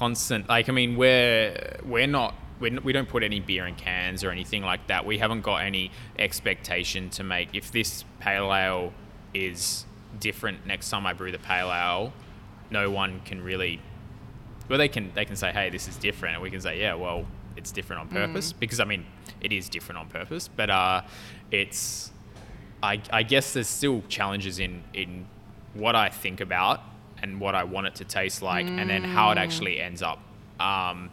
constant. 0.00 0.48
Like 0.48 0.68
I 0.68 0.72
mean 0.72 0.96
we're 0.96 1.78
we're 1.84 2.06
not 2.06 2.34
we're, 2.58 2.80
we 2.80 2.92
don't 2.92 3.08
put 3.08 3.22
any 3.22 3.38
beer 3.38 3.66
in 3.66 3.74
cans 3.74 4.24
or 4.24 4.30
anything 4.30 4.62
like 4.62 4.86
that. 4.86 5.04
We 5.04 5.18
haven't 5.18 5.42
got 5.42 5.58
any 5.58 5.90
expectation 6.18 7.10
to 7.10 7.22
make. 7.22 7.50
If 7.52 7.70
this 7.70 8.04
pale 8.18 8.52
ale 8.52 8.92
is 9.34 9.84
different 10.18 10.66
next 10.66 10.88
time 10.90 11.06
I 11.06 11.12
brew 11.12 11.30
the 11.30 11.38
pale 11.38 11.70
ale, 11.70 12.12
no 12.70 12.90
one 12.90 13.20
can 13.26 13.44
really. 13.44 13.80
Well, 14.68 14.78
they 14.78 14.88
can 14.88 15.12
they 15.14 15.26
can 15.26 15.36
say, 15.36 15.52
hey, 15.52 15.68
this 15.68 15.86
is 15.86 15.96
different, 15.96 16.34
and 16.34 16.42
we 16.42 16.50
can 16.50 16.62
say, 16.62 16.80
yeah, 16.80 16.94
well, 16.94 17.26
it's 17.56 17.70
different 17.70 18.00
on 18.00 18.08
purpose 18.08 18.52
because 18.52 18.80
I 18.80 18.84
mean 18.84 19.04
it 19.42 19.52
is 19.52 19.68
different 19.68 19.98
on 19.98 20.08
purpose, 20.08 20.48
but 20.48 20.70
uh, 20.70 21.02
it's 21.50 22.10
I, 22.82 23.02
I 23.12 23.22
guess 23.22 23.52
there's 23.52 23.68
still 23.68 24.02
challenges 24.08 24.58
in, 24.58 24.82
in 24.94 25.26
what 25.74 25.94
I 25.94 26.08
think 26.08 26.40
about 26.40 26.80
and 27.22 27.40
what 27.40 27.54
I 27.54 27.64
want 27.64 27.86
it 27.86 27.94
to 27.96 28.04
taste 28.04 28.42
like, 28.42 28.66
and 28.66 28.88
then 28.88 29.04
how 29.04 29.30
it 29.30 29.38
actually 29.38 29.80
ends 29.80 30.02
up. 30.02 30.18
Um, 30.58 31.10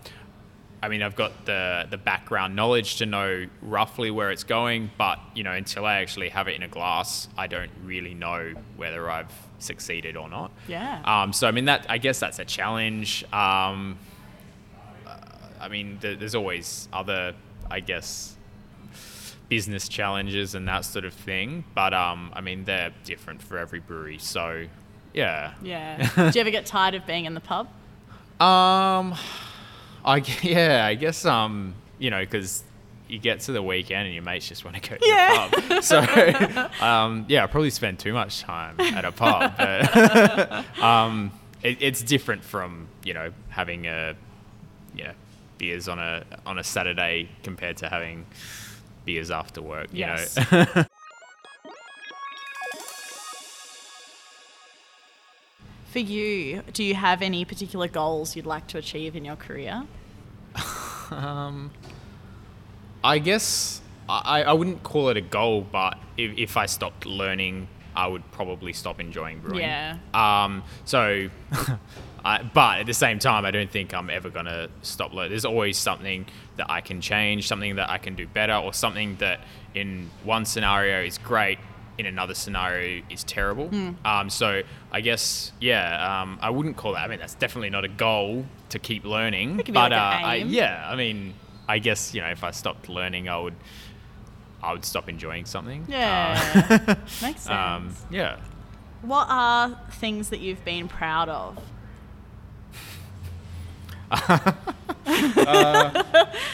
I 0.82 0.90
mean, 0.90 1.02
I've 1.02 1.16
got 1.16 1.46
the 1.46 1.88
the 1.90 1.98
background 1.98 2.56
knowledge 2.56 2.98
to 2.98 3.06
know 3.06 3.46
roughly 3.62 4.12
where 4.12 4.32
it's 4.32 4.44
going, 4.44 4.92
but 4.98 5.20
you 5.34 5.44
know, 5.44 5.54
until 5.54 5.86
I 5.86 5.96
actually 5.96 6.30
have 6.30 6.48
it 6.48 6.56
in 6.56 6.64
a 6.64 6.68
glass, 6.68 7.28
I 7.38 7.48
don't 7.48 7.72
really 7.84 8.14
know 8.14 8.54
whether 8.76 9.10
I've 9.10 9.32
succeeded 9.60 10.16
or 10.16 10.30
not. 10.30 10.52
Yeah. 10.68 11.02
Um, 11.04 11.34
so 11.34 11.48
I 11.48 11.52
mean, 11.52 11.66
that 11.66 11.86
I 11.90 11.98
guess 11.98 12.20
that's 12.20 12.40
a 12.40 12.46
challenge. 12.46 13.24
Um, 13.34 13.98
uh, 15.06 15.18
I 15.60 15.68
mean, 15.68 15.98
th- 16.00 16.20
there's 16.20 16.36
always 16.36 16.88
other, 16.94 17.34
I 17.72 17.80
guess, 17.80 18.36
business 19.50 19.88
challenges 19.88 20.56
and 20.56 20.68
that 20.68 20.86
sort 20.86 21.06
of 21.06 21.14
thing. 21.14 21.64
But 21.74 21.94
um, 21.94 22.32
I 22.34 22.42
mean, 22.42 22.66
they're 22.66 22.94
different 23.04 23.42
for 23.42 23.58
every 23.58 23.80
brewery. 23.80 24.20
So, 24.20 24.68
yeah. 25.18 25.54
Yeah. 25.62 26.10
Do 26.16 26.32
you 26.36 26.42
ever 26.42 26.52
get 26.52 26.66
tired 26.66 26.94
of 26.96 27.06
being 27.06 27.26
in 27.26 27.34
the 27.34 27.42
pub? 27.42 27.68
Um, 28.40 29.16
I 30.06 30.18
yeah, 30.44 30.86
I 30.86 30.94
guess 30.94 31.26
um, 31.26 31.74
you 31.98 32.12
know, 32.12 32.20
because 32.20 32.64
you 33.08 33.18
get 33.18 33.40
to 33.42 33.52
the 33.52 33.64
weekend 33.64 34.06
and 34.06 34.14
your 34.14 34.22
mates 34.24 34.48
just 34.48 34.64
want 34.64 34.76
to 34.82 34.90
go 34.90 34.96
to 34.96 35.02
Yeah. 35.08 35.48
the 35.48 35.62
pub. 35.62 35.84
So, 35.84 36.00
um, 36.86 37.26
yeah, 37.28 37.44
I 37.44 37.48
probably 37.48 37.72
spend 37.72 37.98
too 37.98 38.14
much 38.14 38.42
time 38.42 38.80
at 38.80 39.06
a 39.06 39.12
pub. 39.12 39.54
But 39.58 40.80
um, 40.84 41.32
it, 41.64 41.78
it's 41.82 42.04
different 42.04 42.44
from 42.44 42.90
you 43.04 43.16
know 43.16 43.32
having 43.50 43.88
a 43.88 44.16
you 44.96 45.06
know 45.06 45.14
beers 45.58 45.88
on 45.88 45.98
a 45.98 46.24
on 46.46 46.60
a 46.60 46.64
Saturday 46.64 47.30
compared 47.42 47.78
to 47.78 47.90
having 47.90 48.28
beers 49.06 49.32
after 49.32 49.64
work. 49.64 49.88
You 49.92 50.00
Yes. 50.06 50.38
know. 50.52 50.86
For 55.90 56.00
you, 56.00 56.64
do 56.74 56.84
you 56.84 56.96
have 56.96 57.22
any 57.22 57.46
particular 57.46 57.88
goals 57.88 58.36
you'd 58.36 58.46
like 58.46 58.68
to 58.68 58.78
achieve 58.78 59.16
in 59.16 59.26
your 59.26 59.36
career? 59.36 59.86
Um, 61.10 61.72
I 63.04 63.20
guess 63.20 63.82
I, 64.10 64.44
I 64.44 64.54
wouldn't 64.54 64.84
call 64.84 65.10
it 65.10 65.18
a 65.18 65.22
goal, 65.22 65.62
but 65.62 65.98
if, 66.18 66.38
if 66.38 66.58
I 66.58 66.66
stopped 66.66 67.06
learning, 67.06 67.68
I 67.96 68.08
would 68.08 68.30
probably 68.32 68.74
stop 68.74 69.00
enjoying 69.00 69.40
brewing. 69.40 69.62
Yeah. 69.62 69.98
Um, 70.14 70.64
so, 70.86 71.30
I, 72.26 72.44
but 72.44 72.80
at 72.80 72.86
the 72.86 72.94
same 72.94 73.20
time, 73.20 73.46
I 73.46 73.52
don't 73.52 73.72
think 73.72 73.94
I'm 73.94 74.10
ever 74.10 74.30
gonna 74.30 74.70
stop 74.82 75.14
learning. 75.14 75.32
There's 75.32 75.46
always 75.46 75.78
something 75.78 76.26
that 76.58 76.70
I 76.70 76.82
can 76.82 77.02
change, 77.02 77.48
something 77.48 77.78
that 77.78 77.90
I 77.90 77.98
can 77.98 78.16
do 78.16 78.28
better, 78.28 78.56
or 78.56 78.74
something 78.74 79.16
that 79.18 79.40
in 79.74 80.10
one 80.24 80.46
scenario 80.46 81.04
is 81.04 81.18
great, 81.18 81.60
in 81.98 82.06
another 82.06 82.34
scenario 82.34 83.04
is 83.10 83.24
terrible. 83.24 83.70
Um, 84.06 84.30
so 84.30 84.62
I 84.92 85.02
guess 85.02 85.52
yeah, 85.60 86.22
um, 86.22 86.38
I 86.42 86.50
wouldn't 86.50 86.78
call 86.78 86.94
that. 86.94 87.02
I 87.04 87.08
mean, 87.08 87.20
that's 87.20 87.36
definitely 87.36 87.70
not 87.70 87.86
a 87.86 87.90
goal 87.90 88.46
to 88.70 88.80
keep 88.80 89.04
learning. 89.06 89.60
It 89.60 89.66
could 89.66 89.68
be 89.68 89.72
but 89.74 89.92
like 89.92 90.00
uh, 90.00 90.28
I, 90.28 90.36
yeah, 90.36 90.88
I 90.90 90.96
mean, 90.96 91.34
I 91.68 91.80
guess 91.80 92.14
you 92.14 92.22
know, 92.22 92.28
if 92.28 92.44
I 92.44 92.52
stopped 92.52 92.90
learning, 92.90 93.30
I 93.30 93.38
would. 93.40 93.56
I 94.62 94.74
would 94.74 94.84
stop 94.86 95.08
enjoying 95.08 95.46
something. 95.46 95.86
Yeah. 95.88 96.66
Uh, 96.68 96.96
Makes 97.22 97.42
sense. 97.42 97.48
um, 97.48 97.96
yeah. 98.10 98.38
what 99.04 99.28
are 99.30 99.80
things 99.92 100.30
that 100.30 100.40
you've 100.40 100.66
been 100.66 100.88
proud 100.88 101.30
of? 101.30 101.60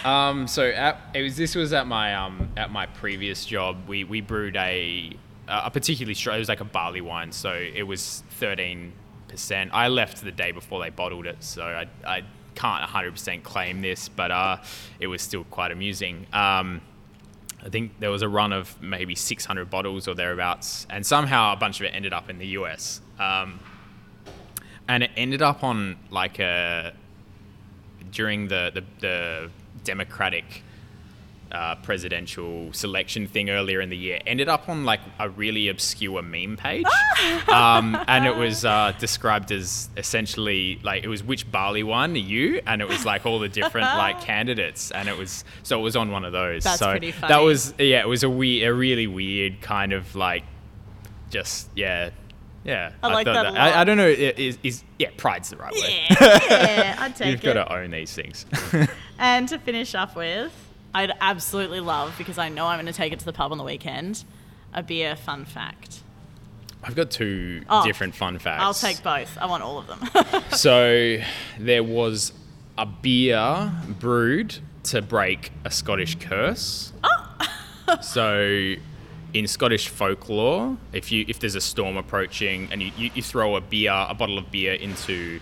Um, 0.04 0.48
so 0.48 0.68
at, 0.70 1.00
it 1.14 1.22
was 1.22 1.38
this 1.38 1.56
was 1.56 1.72
at 1.72 1.88
my 1.88 2.14
um 2.16 2.50
at 2.58 2.72
my 2.72 2.86
previous 2.88 3.46
job. 3.46 3.88
We 3.88 4.04
we 4.04 4.20
brewed 4.22 4.56
a 4.58 5.14
a 5.48 5.72
particularly 5.72 6.14
strong. 6.14 6.38
It 6.38 6.39
was 6.39 6.50
like 6.50 6.62
a 6.62 6.66
barley 6.66 7.02
wine, 7.02 7.32
so 7.32 7.54
it 7.54 7.84
was 7.84 8.24
thirteen 8.32 8.94
percent. 9.28 9.72
I 9.74 9.88
left 9.88 10.24
the 10.24 10.32
day 10.32 10.52
before 10.52 10.82
they 10.82 10.89
bottled 10.89 11.26
it, 11.26 11.44
so 11.44 11.64
I 11.64 11.88
I 12.06 12.24
can't 12.56 12.84
hundred 12.84 13.12
percent 13.12 13.44
claim 13.44 13.82
this, 13.82 14.10
but 14.10 14.32
uh, 14.32 14.58
it 15.00 15.08
was 15.08 15.22
still 15.22 15.44
quite 15.46 15.72
amusing. 15.72 16.28
Um, 16.34 16.82
I 17.64 17.70
think 17.70 18.00
there 18.00 18.12
was 18.12 18.22
a 18.22 18.28
run 18.28 18.52
of 18.52 18.82
maybe 18.82 19.16
600 19.16 19.70
bottles 19.70 20.08
or 20.08 20.16
thereabouts, 20.16 20.86
and 20.89 21.06
somehow 21.06 21.54
a 21.54 21.56
bunch 21.56 21.80
of 21.80 21.86
it 21.86 21.91
ended 21.96 22.12
up 22.12 22.30
in 22.30 22.38
the 22.38 22.48
US. 22.48 23.00
Um, 23.18 23.60
and 24.88 25.04
it 25.04 25.12
ended 25.16 25.41
up 25.41 25.64
on 25.64 25.98
like 26.12 26.39
a 26.39 26.94
during 28.12 28.48
the 28.50 28.72
the, 28.74 28.84
the 29.00 29.50
Democratic 29.84 30.64
uh, 31.54 31.76
presidential 31.76 32.74
selection 32.74 33.28
thing 33.28 33.49
earlier 33.49 33.80
in 33.80 33.89
the 33.89 33.97
year. 33.97 34.20
Ended 34.26 34.49
up 34.49 34.68
on 34.68 34.86
like 34.86 35.01
a 35.20 35.30
really 35.30 35.68
obscure 35.70 36.22
meme 36.22 36.58
page, 36.58 36.86
um, 37.47 37.97
and 38.08 38.26
it 38.26 38.36
was 38.36 38.66
uh, 38.66 38.93
described 38.99 39.51
as 39.51 39.89
essentially 39.97 40.80
like 40.84 41.04
it 41.04 41.08
was 41.08 41.24
which 41.24 41.49
Bali 41.51 41.84
are 41.84 42.08
you, 42.10 42.62
and 42.66 42.82
it 42.82 42.88
was 42.88 43.06
like 43.06 43.26
all 43.26 43.39
the 43.39 43.49
different 43.49 43.88
like 43.88 44.22
candidates, 44.26 44.91
and 44.91 45.08
it 45.08 45.18
was 45.18 45.43
so 45.64 45.80
it 45.80 45.84
was 45.84 45.95
on 45.95 46.12
one 46.12 46.26
of 46.26 46.32
those. 46.34 46.64
That's 46.64 46.80
so 46.80 46.91
pretty 46.91 47.12
that 47.22 47.39
was 47.41 47.74
yeah, 47.78 47.99
it 48.01 48.08
was 48.08 48.24
a 48.24 48.30
we 48.30 48.64
a 48.64 48.74
really 48.74 49.08
weird 49.08 49.62
kind 49.62 49.93
of 49.93 50.16
like 50.16 50.43
just 51.30 51.70
yeah. 51.76 52.10
Yeah, 52.66 52.93
I 53.04 53.08
like 53.14 53.26
thought 53.28 53.43
that 53.43 53.56
a 53.56 53.60
I, 53.60 53.82
I 53.82 53.84
don't 53.84 53.97
know. 53.97 54.08
i- 54.08 54.34
Is, 54.38 54.58
is 54.64 54.86
yeah, 54.97 55.10
pride's 55.18 55.49
the 55.49 55.58
right 55.58 55.74
word. 55.74 55.84
Yeah, 55.86 56.08
yeah 56.49 56.95
I'd 56.97 57.14
take 57.18 57.28
it. 57.28 57.32
You've 57.32 57.41
got 57.41 57.54
to 57.56 57.74
own 57.74 57.91
these 57.91 58.14
things. 58.14 58.45
And 59.20 59.49
to 59.49 59.60
finish 59.60 59.93
up 59.95 60.16
with, 60.16 60.54
I'd 60.94 61.12
absolutely 61.22 61.80
love, 61.80 62.14
because 62.18 62.38
I 62.38 62.50
know 62.50 62.66
I'm 62.68 62.78
going 62.78 62.86
to 62.86 62.94
take 62.94 63.14
it 63.14 63.20
to 63.20 63.26
the 63.26 63.34
pub 63.34 63.52
on 63.52 63.58
the 63.58 63.64
weekend, 63.64 64.24
a 64.74 64.84
beer 64.84 65.16
fun 65.16 65.46
fact. 65.46 66.02
I've 66.84 66.96
got 66.96 67.10
two 67.12 67.64
Oh, 67.70 67.86
different 67.86 68.14
fun 68.14 68.39
facts. 68.39 68.62
I'll 68.62 68.74
take 68.74 69.02
both. 69.04 69.38
I 69.38 69.46
want 69.46 69.64
all 69.64 69.80
of 69.80 69.88
them. 69.88 70.44
So 70.52 71.18
there 71.58 71.84
was 71.84 72.34
a 72.78 72.86
beer 72.86 73.72
brewed 74.00 74.58
to 74.86 75.02
break 75.02 75.52
a 75.64 75.72
Scottish 75.72 76.16
curse. 76.20 76.91
Oh. 77.04 77.36
so 78.02 78.74
in 79.34 79.48
Scottish 79.48 79.88
folklore, 79.88 80.78
if 80.91 81.12
you 81.12 81.26
if 81.28 81.39
there's 81.39 81.56
a 81.56 81.62
storm 81.62 81.96
approaching 81.98 82.68
and 82.72 82.82
you, 82.84 82.91
you, 82.98 83.12
you 83.16 83.22
throw 83.24 83.56
a 83.56 83.62
beer, 83.62 83.91
a 84.10 84.14
bottle 84.14 84.38
of 84.38 84.52
beer 84.52 84.74
into 84.74 85.39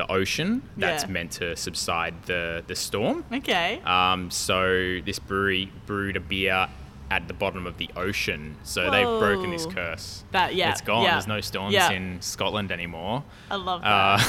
the 0.00 0.10
ocean, 0.10 0.62
that's 0.76 1.04
Yeah. 1.04 1.10
meant 1.16 1.30
to 1.32 1.56
subside 1.56 2.14
the, 2.24 2.62
the 2.66 2.74
storm. 2.74 3.24
okay. 3.32 3.80
Um, 3.84 4.30
so 4.30 5.00
this 5.04 5.18
brewery 5.18 5.70
brewed 5.86 6.16
a 6.16 6.20
beer 6.20 6.68
at 7.10 7.26
the 7.26 7.34
bottom 7.34 7.66
of 7.66 7.76
the 7.76 7.90
ocean. 7.96 8.56
So 8.62 8.88
they've 8.90 9.18
broken 9.26 9.50
this 9.50 9.66
curse. 9.66 10.24
That- 10.30 10.54
yeah, 10.54 10.70
It's 10.70 10.80
gone. 10.80 11.02
yeah, 11.04 11.12
There's 11.14 11.26
no 11.26 11.40
storms 11.40 11.74
yeah. 11.74 11.90
in 11.90 12.22
Scotland 12.22 12.70
anymore. 12.70 13.24
I 13.50 13.56
love 13.56 13.82
that. 13.82 14.20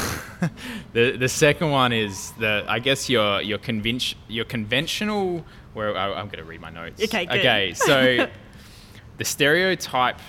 Uh, 0.41 0.47
the 0.93 1.05
the 1.17 1.30
second 1.30 1.69
one 1.69 1.91
is 1.93 2.32
the 2.39 2.65
I 2.67 2.80
guess 2.80 3.07
your 3.09 3.41
your 3.41 3.59
convention 3.59 4.17
your 4.28 4.45
conventional. 4.45 5.45
Where 5.74 5.95
I, 5.95 6.07
I'm 6.19 6.26
going 6.32 6.43
to 6.45 6.49
read 6.53 6.59
my 6.59 6.69
notes. 6.72 7.01
Okay, 7.01 7.26
good. 7.26 7.39
Okay, 7.39 7.74
so 7.76 8.28
the 9.17 9.24
stereotype 9.26 10.19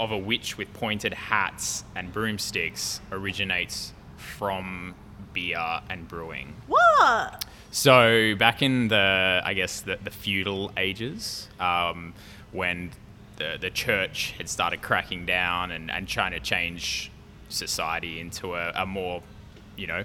of 0.00 0.10
a 0.10 0.18
witch 0.18 0.56
with 0.58 0.72
pointed 0.72 1.12
hats 1.14 1.84
and 1.94 2.12
broomsticks 2.12 3.00
originates 3.12 3.92
from 4.40 4.94
beer 5.34 5.82
and 5.90 6.08
brewing. 6.08 6.54
what? 6.66 7.44
So 7.70 8.34
back 8.36 8.62
in 8.62 8.88
the, 8.88 9.42
I 9.44 9.52
guess 9.52 9.82
the, 9.82 9.98
the 10.02 10.10
feudal 10.10 10.72
ages, 10.78 11.46
um, 11.60 12.14
when 12.52 12.90
the 13.36 13.58
the 13.60 13.68
church 13.68 14.32
had 14.38 14.48
started 14.48 14.80
cracking 14.80 15.26
down 15.26 15.70
and, 15.70 15.90
and 15.90 16.08
trying 16.08 16.32
to 16.32 16.40
change 16.40 17.10
society 17.50 18.18
into 18.18 18.54
a, 18.54 18.72
a 18.74 18.86
more, 18.86 19.22
you 19.76 19.86
know, 19.86 20.04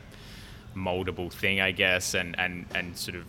moldable 0.76 1.32
thing, 1.32 1.62
I 1.62 1.72
guess, 1.72 2.14
and, 2.14 2.36
and, 2.38 2.66
and 2.76 2.98
sort 2.98 3.16
of 3.16 3.24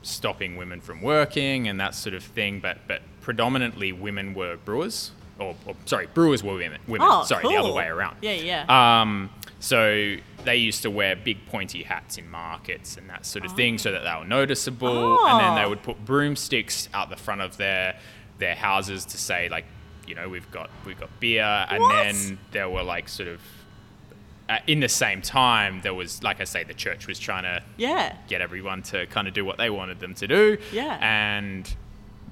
stopping 0.00 0.56
women 0.56 0.80
from 0.80 1.02
working 1.02 1.68
and 1.68 1.78
that 1.78 1.94
sort 1.94 2.14
of 2.14 2.24
thing. 2.24 2.58
But 2.60 2.78
but 2.88 3.02
predominantly 3.20 3.92
women 3.92 4.32
were 4.32 4.56
brewers, 4.56 5.12
or, 5.38 5.54
or 5.66 5.76
sorry, 5.84 6.06
brewers 6.06 6.42
were 6.42 6.54
women. 6.54 6.80
Women, 6.88 7.06
Oh, 7.10 7.22
sorry, 7.24 7.42
the 7.46 7.56
other 7.56 7.72
way 7.72 7.86
around. 7.86 8.16
Yeah, 8.22 8.32
yeah. 8.32 9.00
Um, 9.02 9.28
so 9.60 10.16
they 10.44 10.56
used 10.56 10.82
to 10.82 10.90
wear 10.90 11.16
big 11.16 11.44
pointy 11.46 11.82
hats 11.82 12.16
in 12.18 12.30
markets 12.30 12.96
and 12.96 13.08
that 13.10 13.26
sort 13.26 13.44
of 13.44 13.52
thing, 13.56 13.76
so 13.78 13.90
that 13.92 14.02
they 14.04 14.14
were 14.18 14.24
noticeable. 14.26 15.18
And 15.26 15.40
then 15.40 15.54
they 15.56 15.64
Oh. 15.64 15.70
would 15.70 15.82
put 15.82 16.04
broomsticks 16.04 16.88
out 16.94 17.10
the 17.10 17.16
front 17.16 17.40
of 17.40 17.56
their 17.56 17.98
their 18.38 18.54
houses 18.54 19.04
to 19.06 19.18
say 19.18 19.48
like, 19.48 19.64
you 20.06 20.14
know, 20.14 20.28
we've 20.28 20.50
got 20.52 20.70
we've 20.86 20.98
got 21.00 21.10
beer. 21.20 21.66
And 21.68 21.82
What? 21.82 21.92
then 22.04 22.38
there 22.52 22.70
were 22.70 22.82
like 22.84 23.08
sort 23.08 23.28
of 23.28 23.40
uh, 24.48 24.58
in 24.66 24.80
the 24.80 24.88
same 24.88 25.20
time 25.20 25.80
there 25.82 25.92
was 25.92 26.22
like 26.22 26.40
I 26.40 26.44
say 26.44 26.62
the 26.64 26.72
church 26.72 27.06
was 27.06 27.18
trying 27.18 27.42
to 27.42 27.62
yeah. 27.76 28.16
get 28.28 28.40
everyone 28.40 28.82
to 28.84 29.06
kind 29.08 29.28
of 29.28 29.34
do 29.34 29.44
what 29.44 29.58
they 29.58 29.68
wanted 29.70 29.98
them 30.00 30.14
to 30.14 30.26
do. 30.28 30.56
Yeah. 30.72 30.96
And 31.02 31.68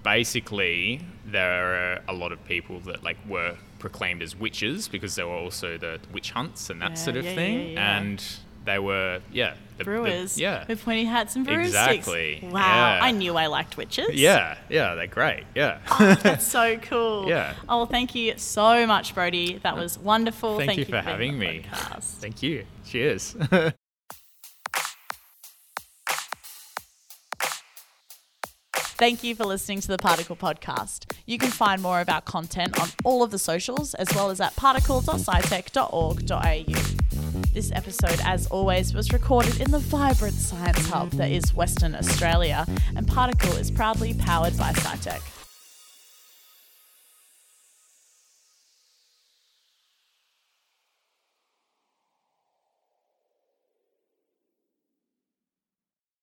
basically, 0.05 1.01
there 1.27 1.95
are 1.97 2.01
a 2.09 2.13
lot 2.13 2.31
of 2.33 2.43
people 2.47 2.79
that 2.81 3.03
like 3.03 3.19
were 3.29 3.57
proclaimed 3.79 4.23
as 4.23 4.35
witches 4.37 4.89
because 4.89 5.15
there 5.17 5.27
were 5.27 5.35
also 5.35 5.77
the 5.79 6.01
witch 6.13 6.31
hunts 6.33 6.71
and 6.71 6.81
that 6.83 6.91
Yeah, 6.91 6.95
sort 6.97 7.17
of 7.17 7.25
yeah, 7.25 7.35
thing. 7.35 7.71
yeah. 7.73 7.99
And 7.99 8.25
they 8.65 8.79
were, 8.81 9.21
yeah, 9.33 9.55
the, 9.77 9.79
the- 9.79 9.85
Brewers. 9.85 10.39
yeah. 10.41 10.65
With 10.67 10.85
pointy 10.85 11.05
hats 11.05 11.37
and 11.37 11.47
broomsticks. 11.47 11.69
Exactly, 12.09 12.41
Wow. 12.51 12.99
I 13.01 13.13
knew 13.13 13.37
I 13.37 13.47
liked 13.47 13.77
witches. 13.77 14.09
Yeah, 14.15 14.57
yeah, 14.69 14.95
they're 14.97 15.07
great. 15.07 15.45
Yeah. 15.55 15.79
Oh, 15.91 16.15
that's 16.21 16.45
so 16.47 16.77
cool. 16.83 17.29
Yeah. 17.29 17.55
Oh, 17.69 17.77
well, 17.79 17.87
thank 17.87 18.15
you 18.17 18.35
so 18.39 18.87
much, 18.87 19.15
Brody. 19.15 19.59
That 19.63 19.77
was 19.77 19.99
wonderful. 19.99 20.59
Thank, 20.59 20.79
you 20.79 20.85
for 20.85 21.01
having 21.01 21.39
me. 21.39 21.65
podcast. 21.71 22.15
Thank 22.19 22.43
you. 22.43 22.65
Cheers. 22.85 23.37
Thank 28.99 29.23
you 29.23 29.35
for 29.35 29.45
listening 29.45 29.83
to 29.83 29.89
the 29.89 29.99
Particle 29.99 30.37
Podcast. 30.37 31.13
You 31.27 31.37
can 31.37 31.51
find 31.51 31.83
more 31.83 32.01
of 32.01 32.09
our 32.09 32.23
content 32.23 32.81
on 32.81 32.89
all 33.05 33.23
of 33.23 33.31
the 33.31 33.39
socials 33.39 33.93
as 33.93 34.09
well 34.15 34.31
as 34.31 34.41
at 34.41 34.57
particle.scitech.org.au. 34.57 36.65
This 37.53 37.71
episode, 37.73 38.19
as 38.25 38.47
always, 38.47 38.95
was 38.95 39.13
recorded 39.13 39.61
in 39.61 39.71
the 39.71 39.81
vibrant 39.81 40.37
science 40.37 40.89
hub 40.89 41.11
that 41.13 41.31
is 41.31 41.55
Western 41.55 41.95
Australia, 41.95 42.65
and 42.97 43.07
Particle 43.07 43.53
is 43.57 43.71
proudly 43.71 44.15
powered 44.15 44.57
by 44.57 44.73
SciTech. 44.73 45.21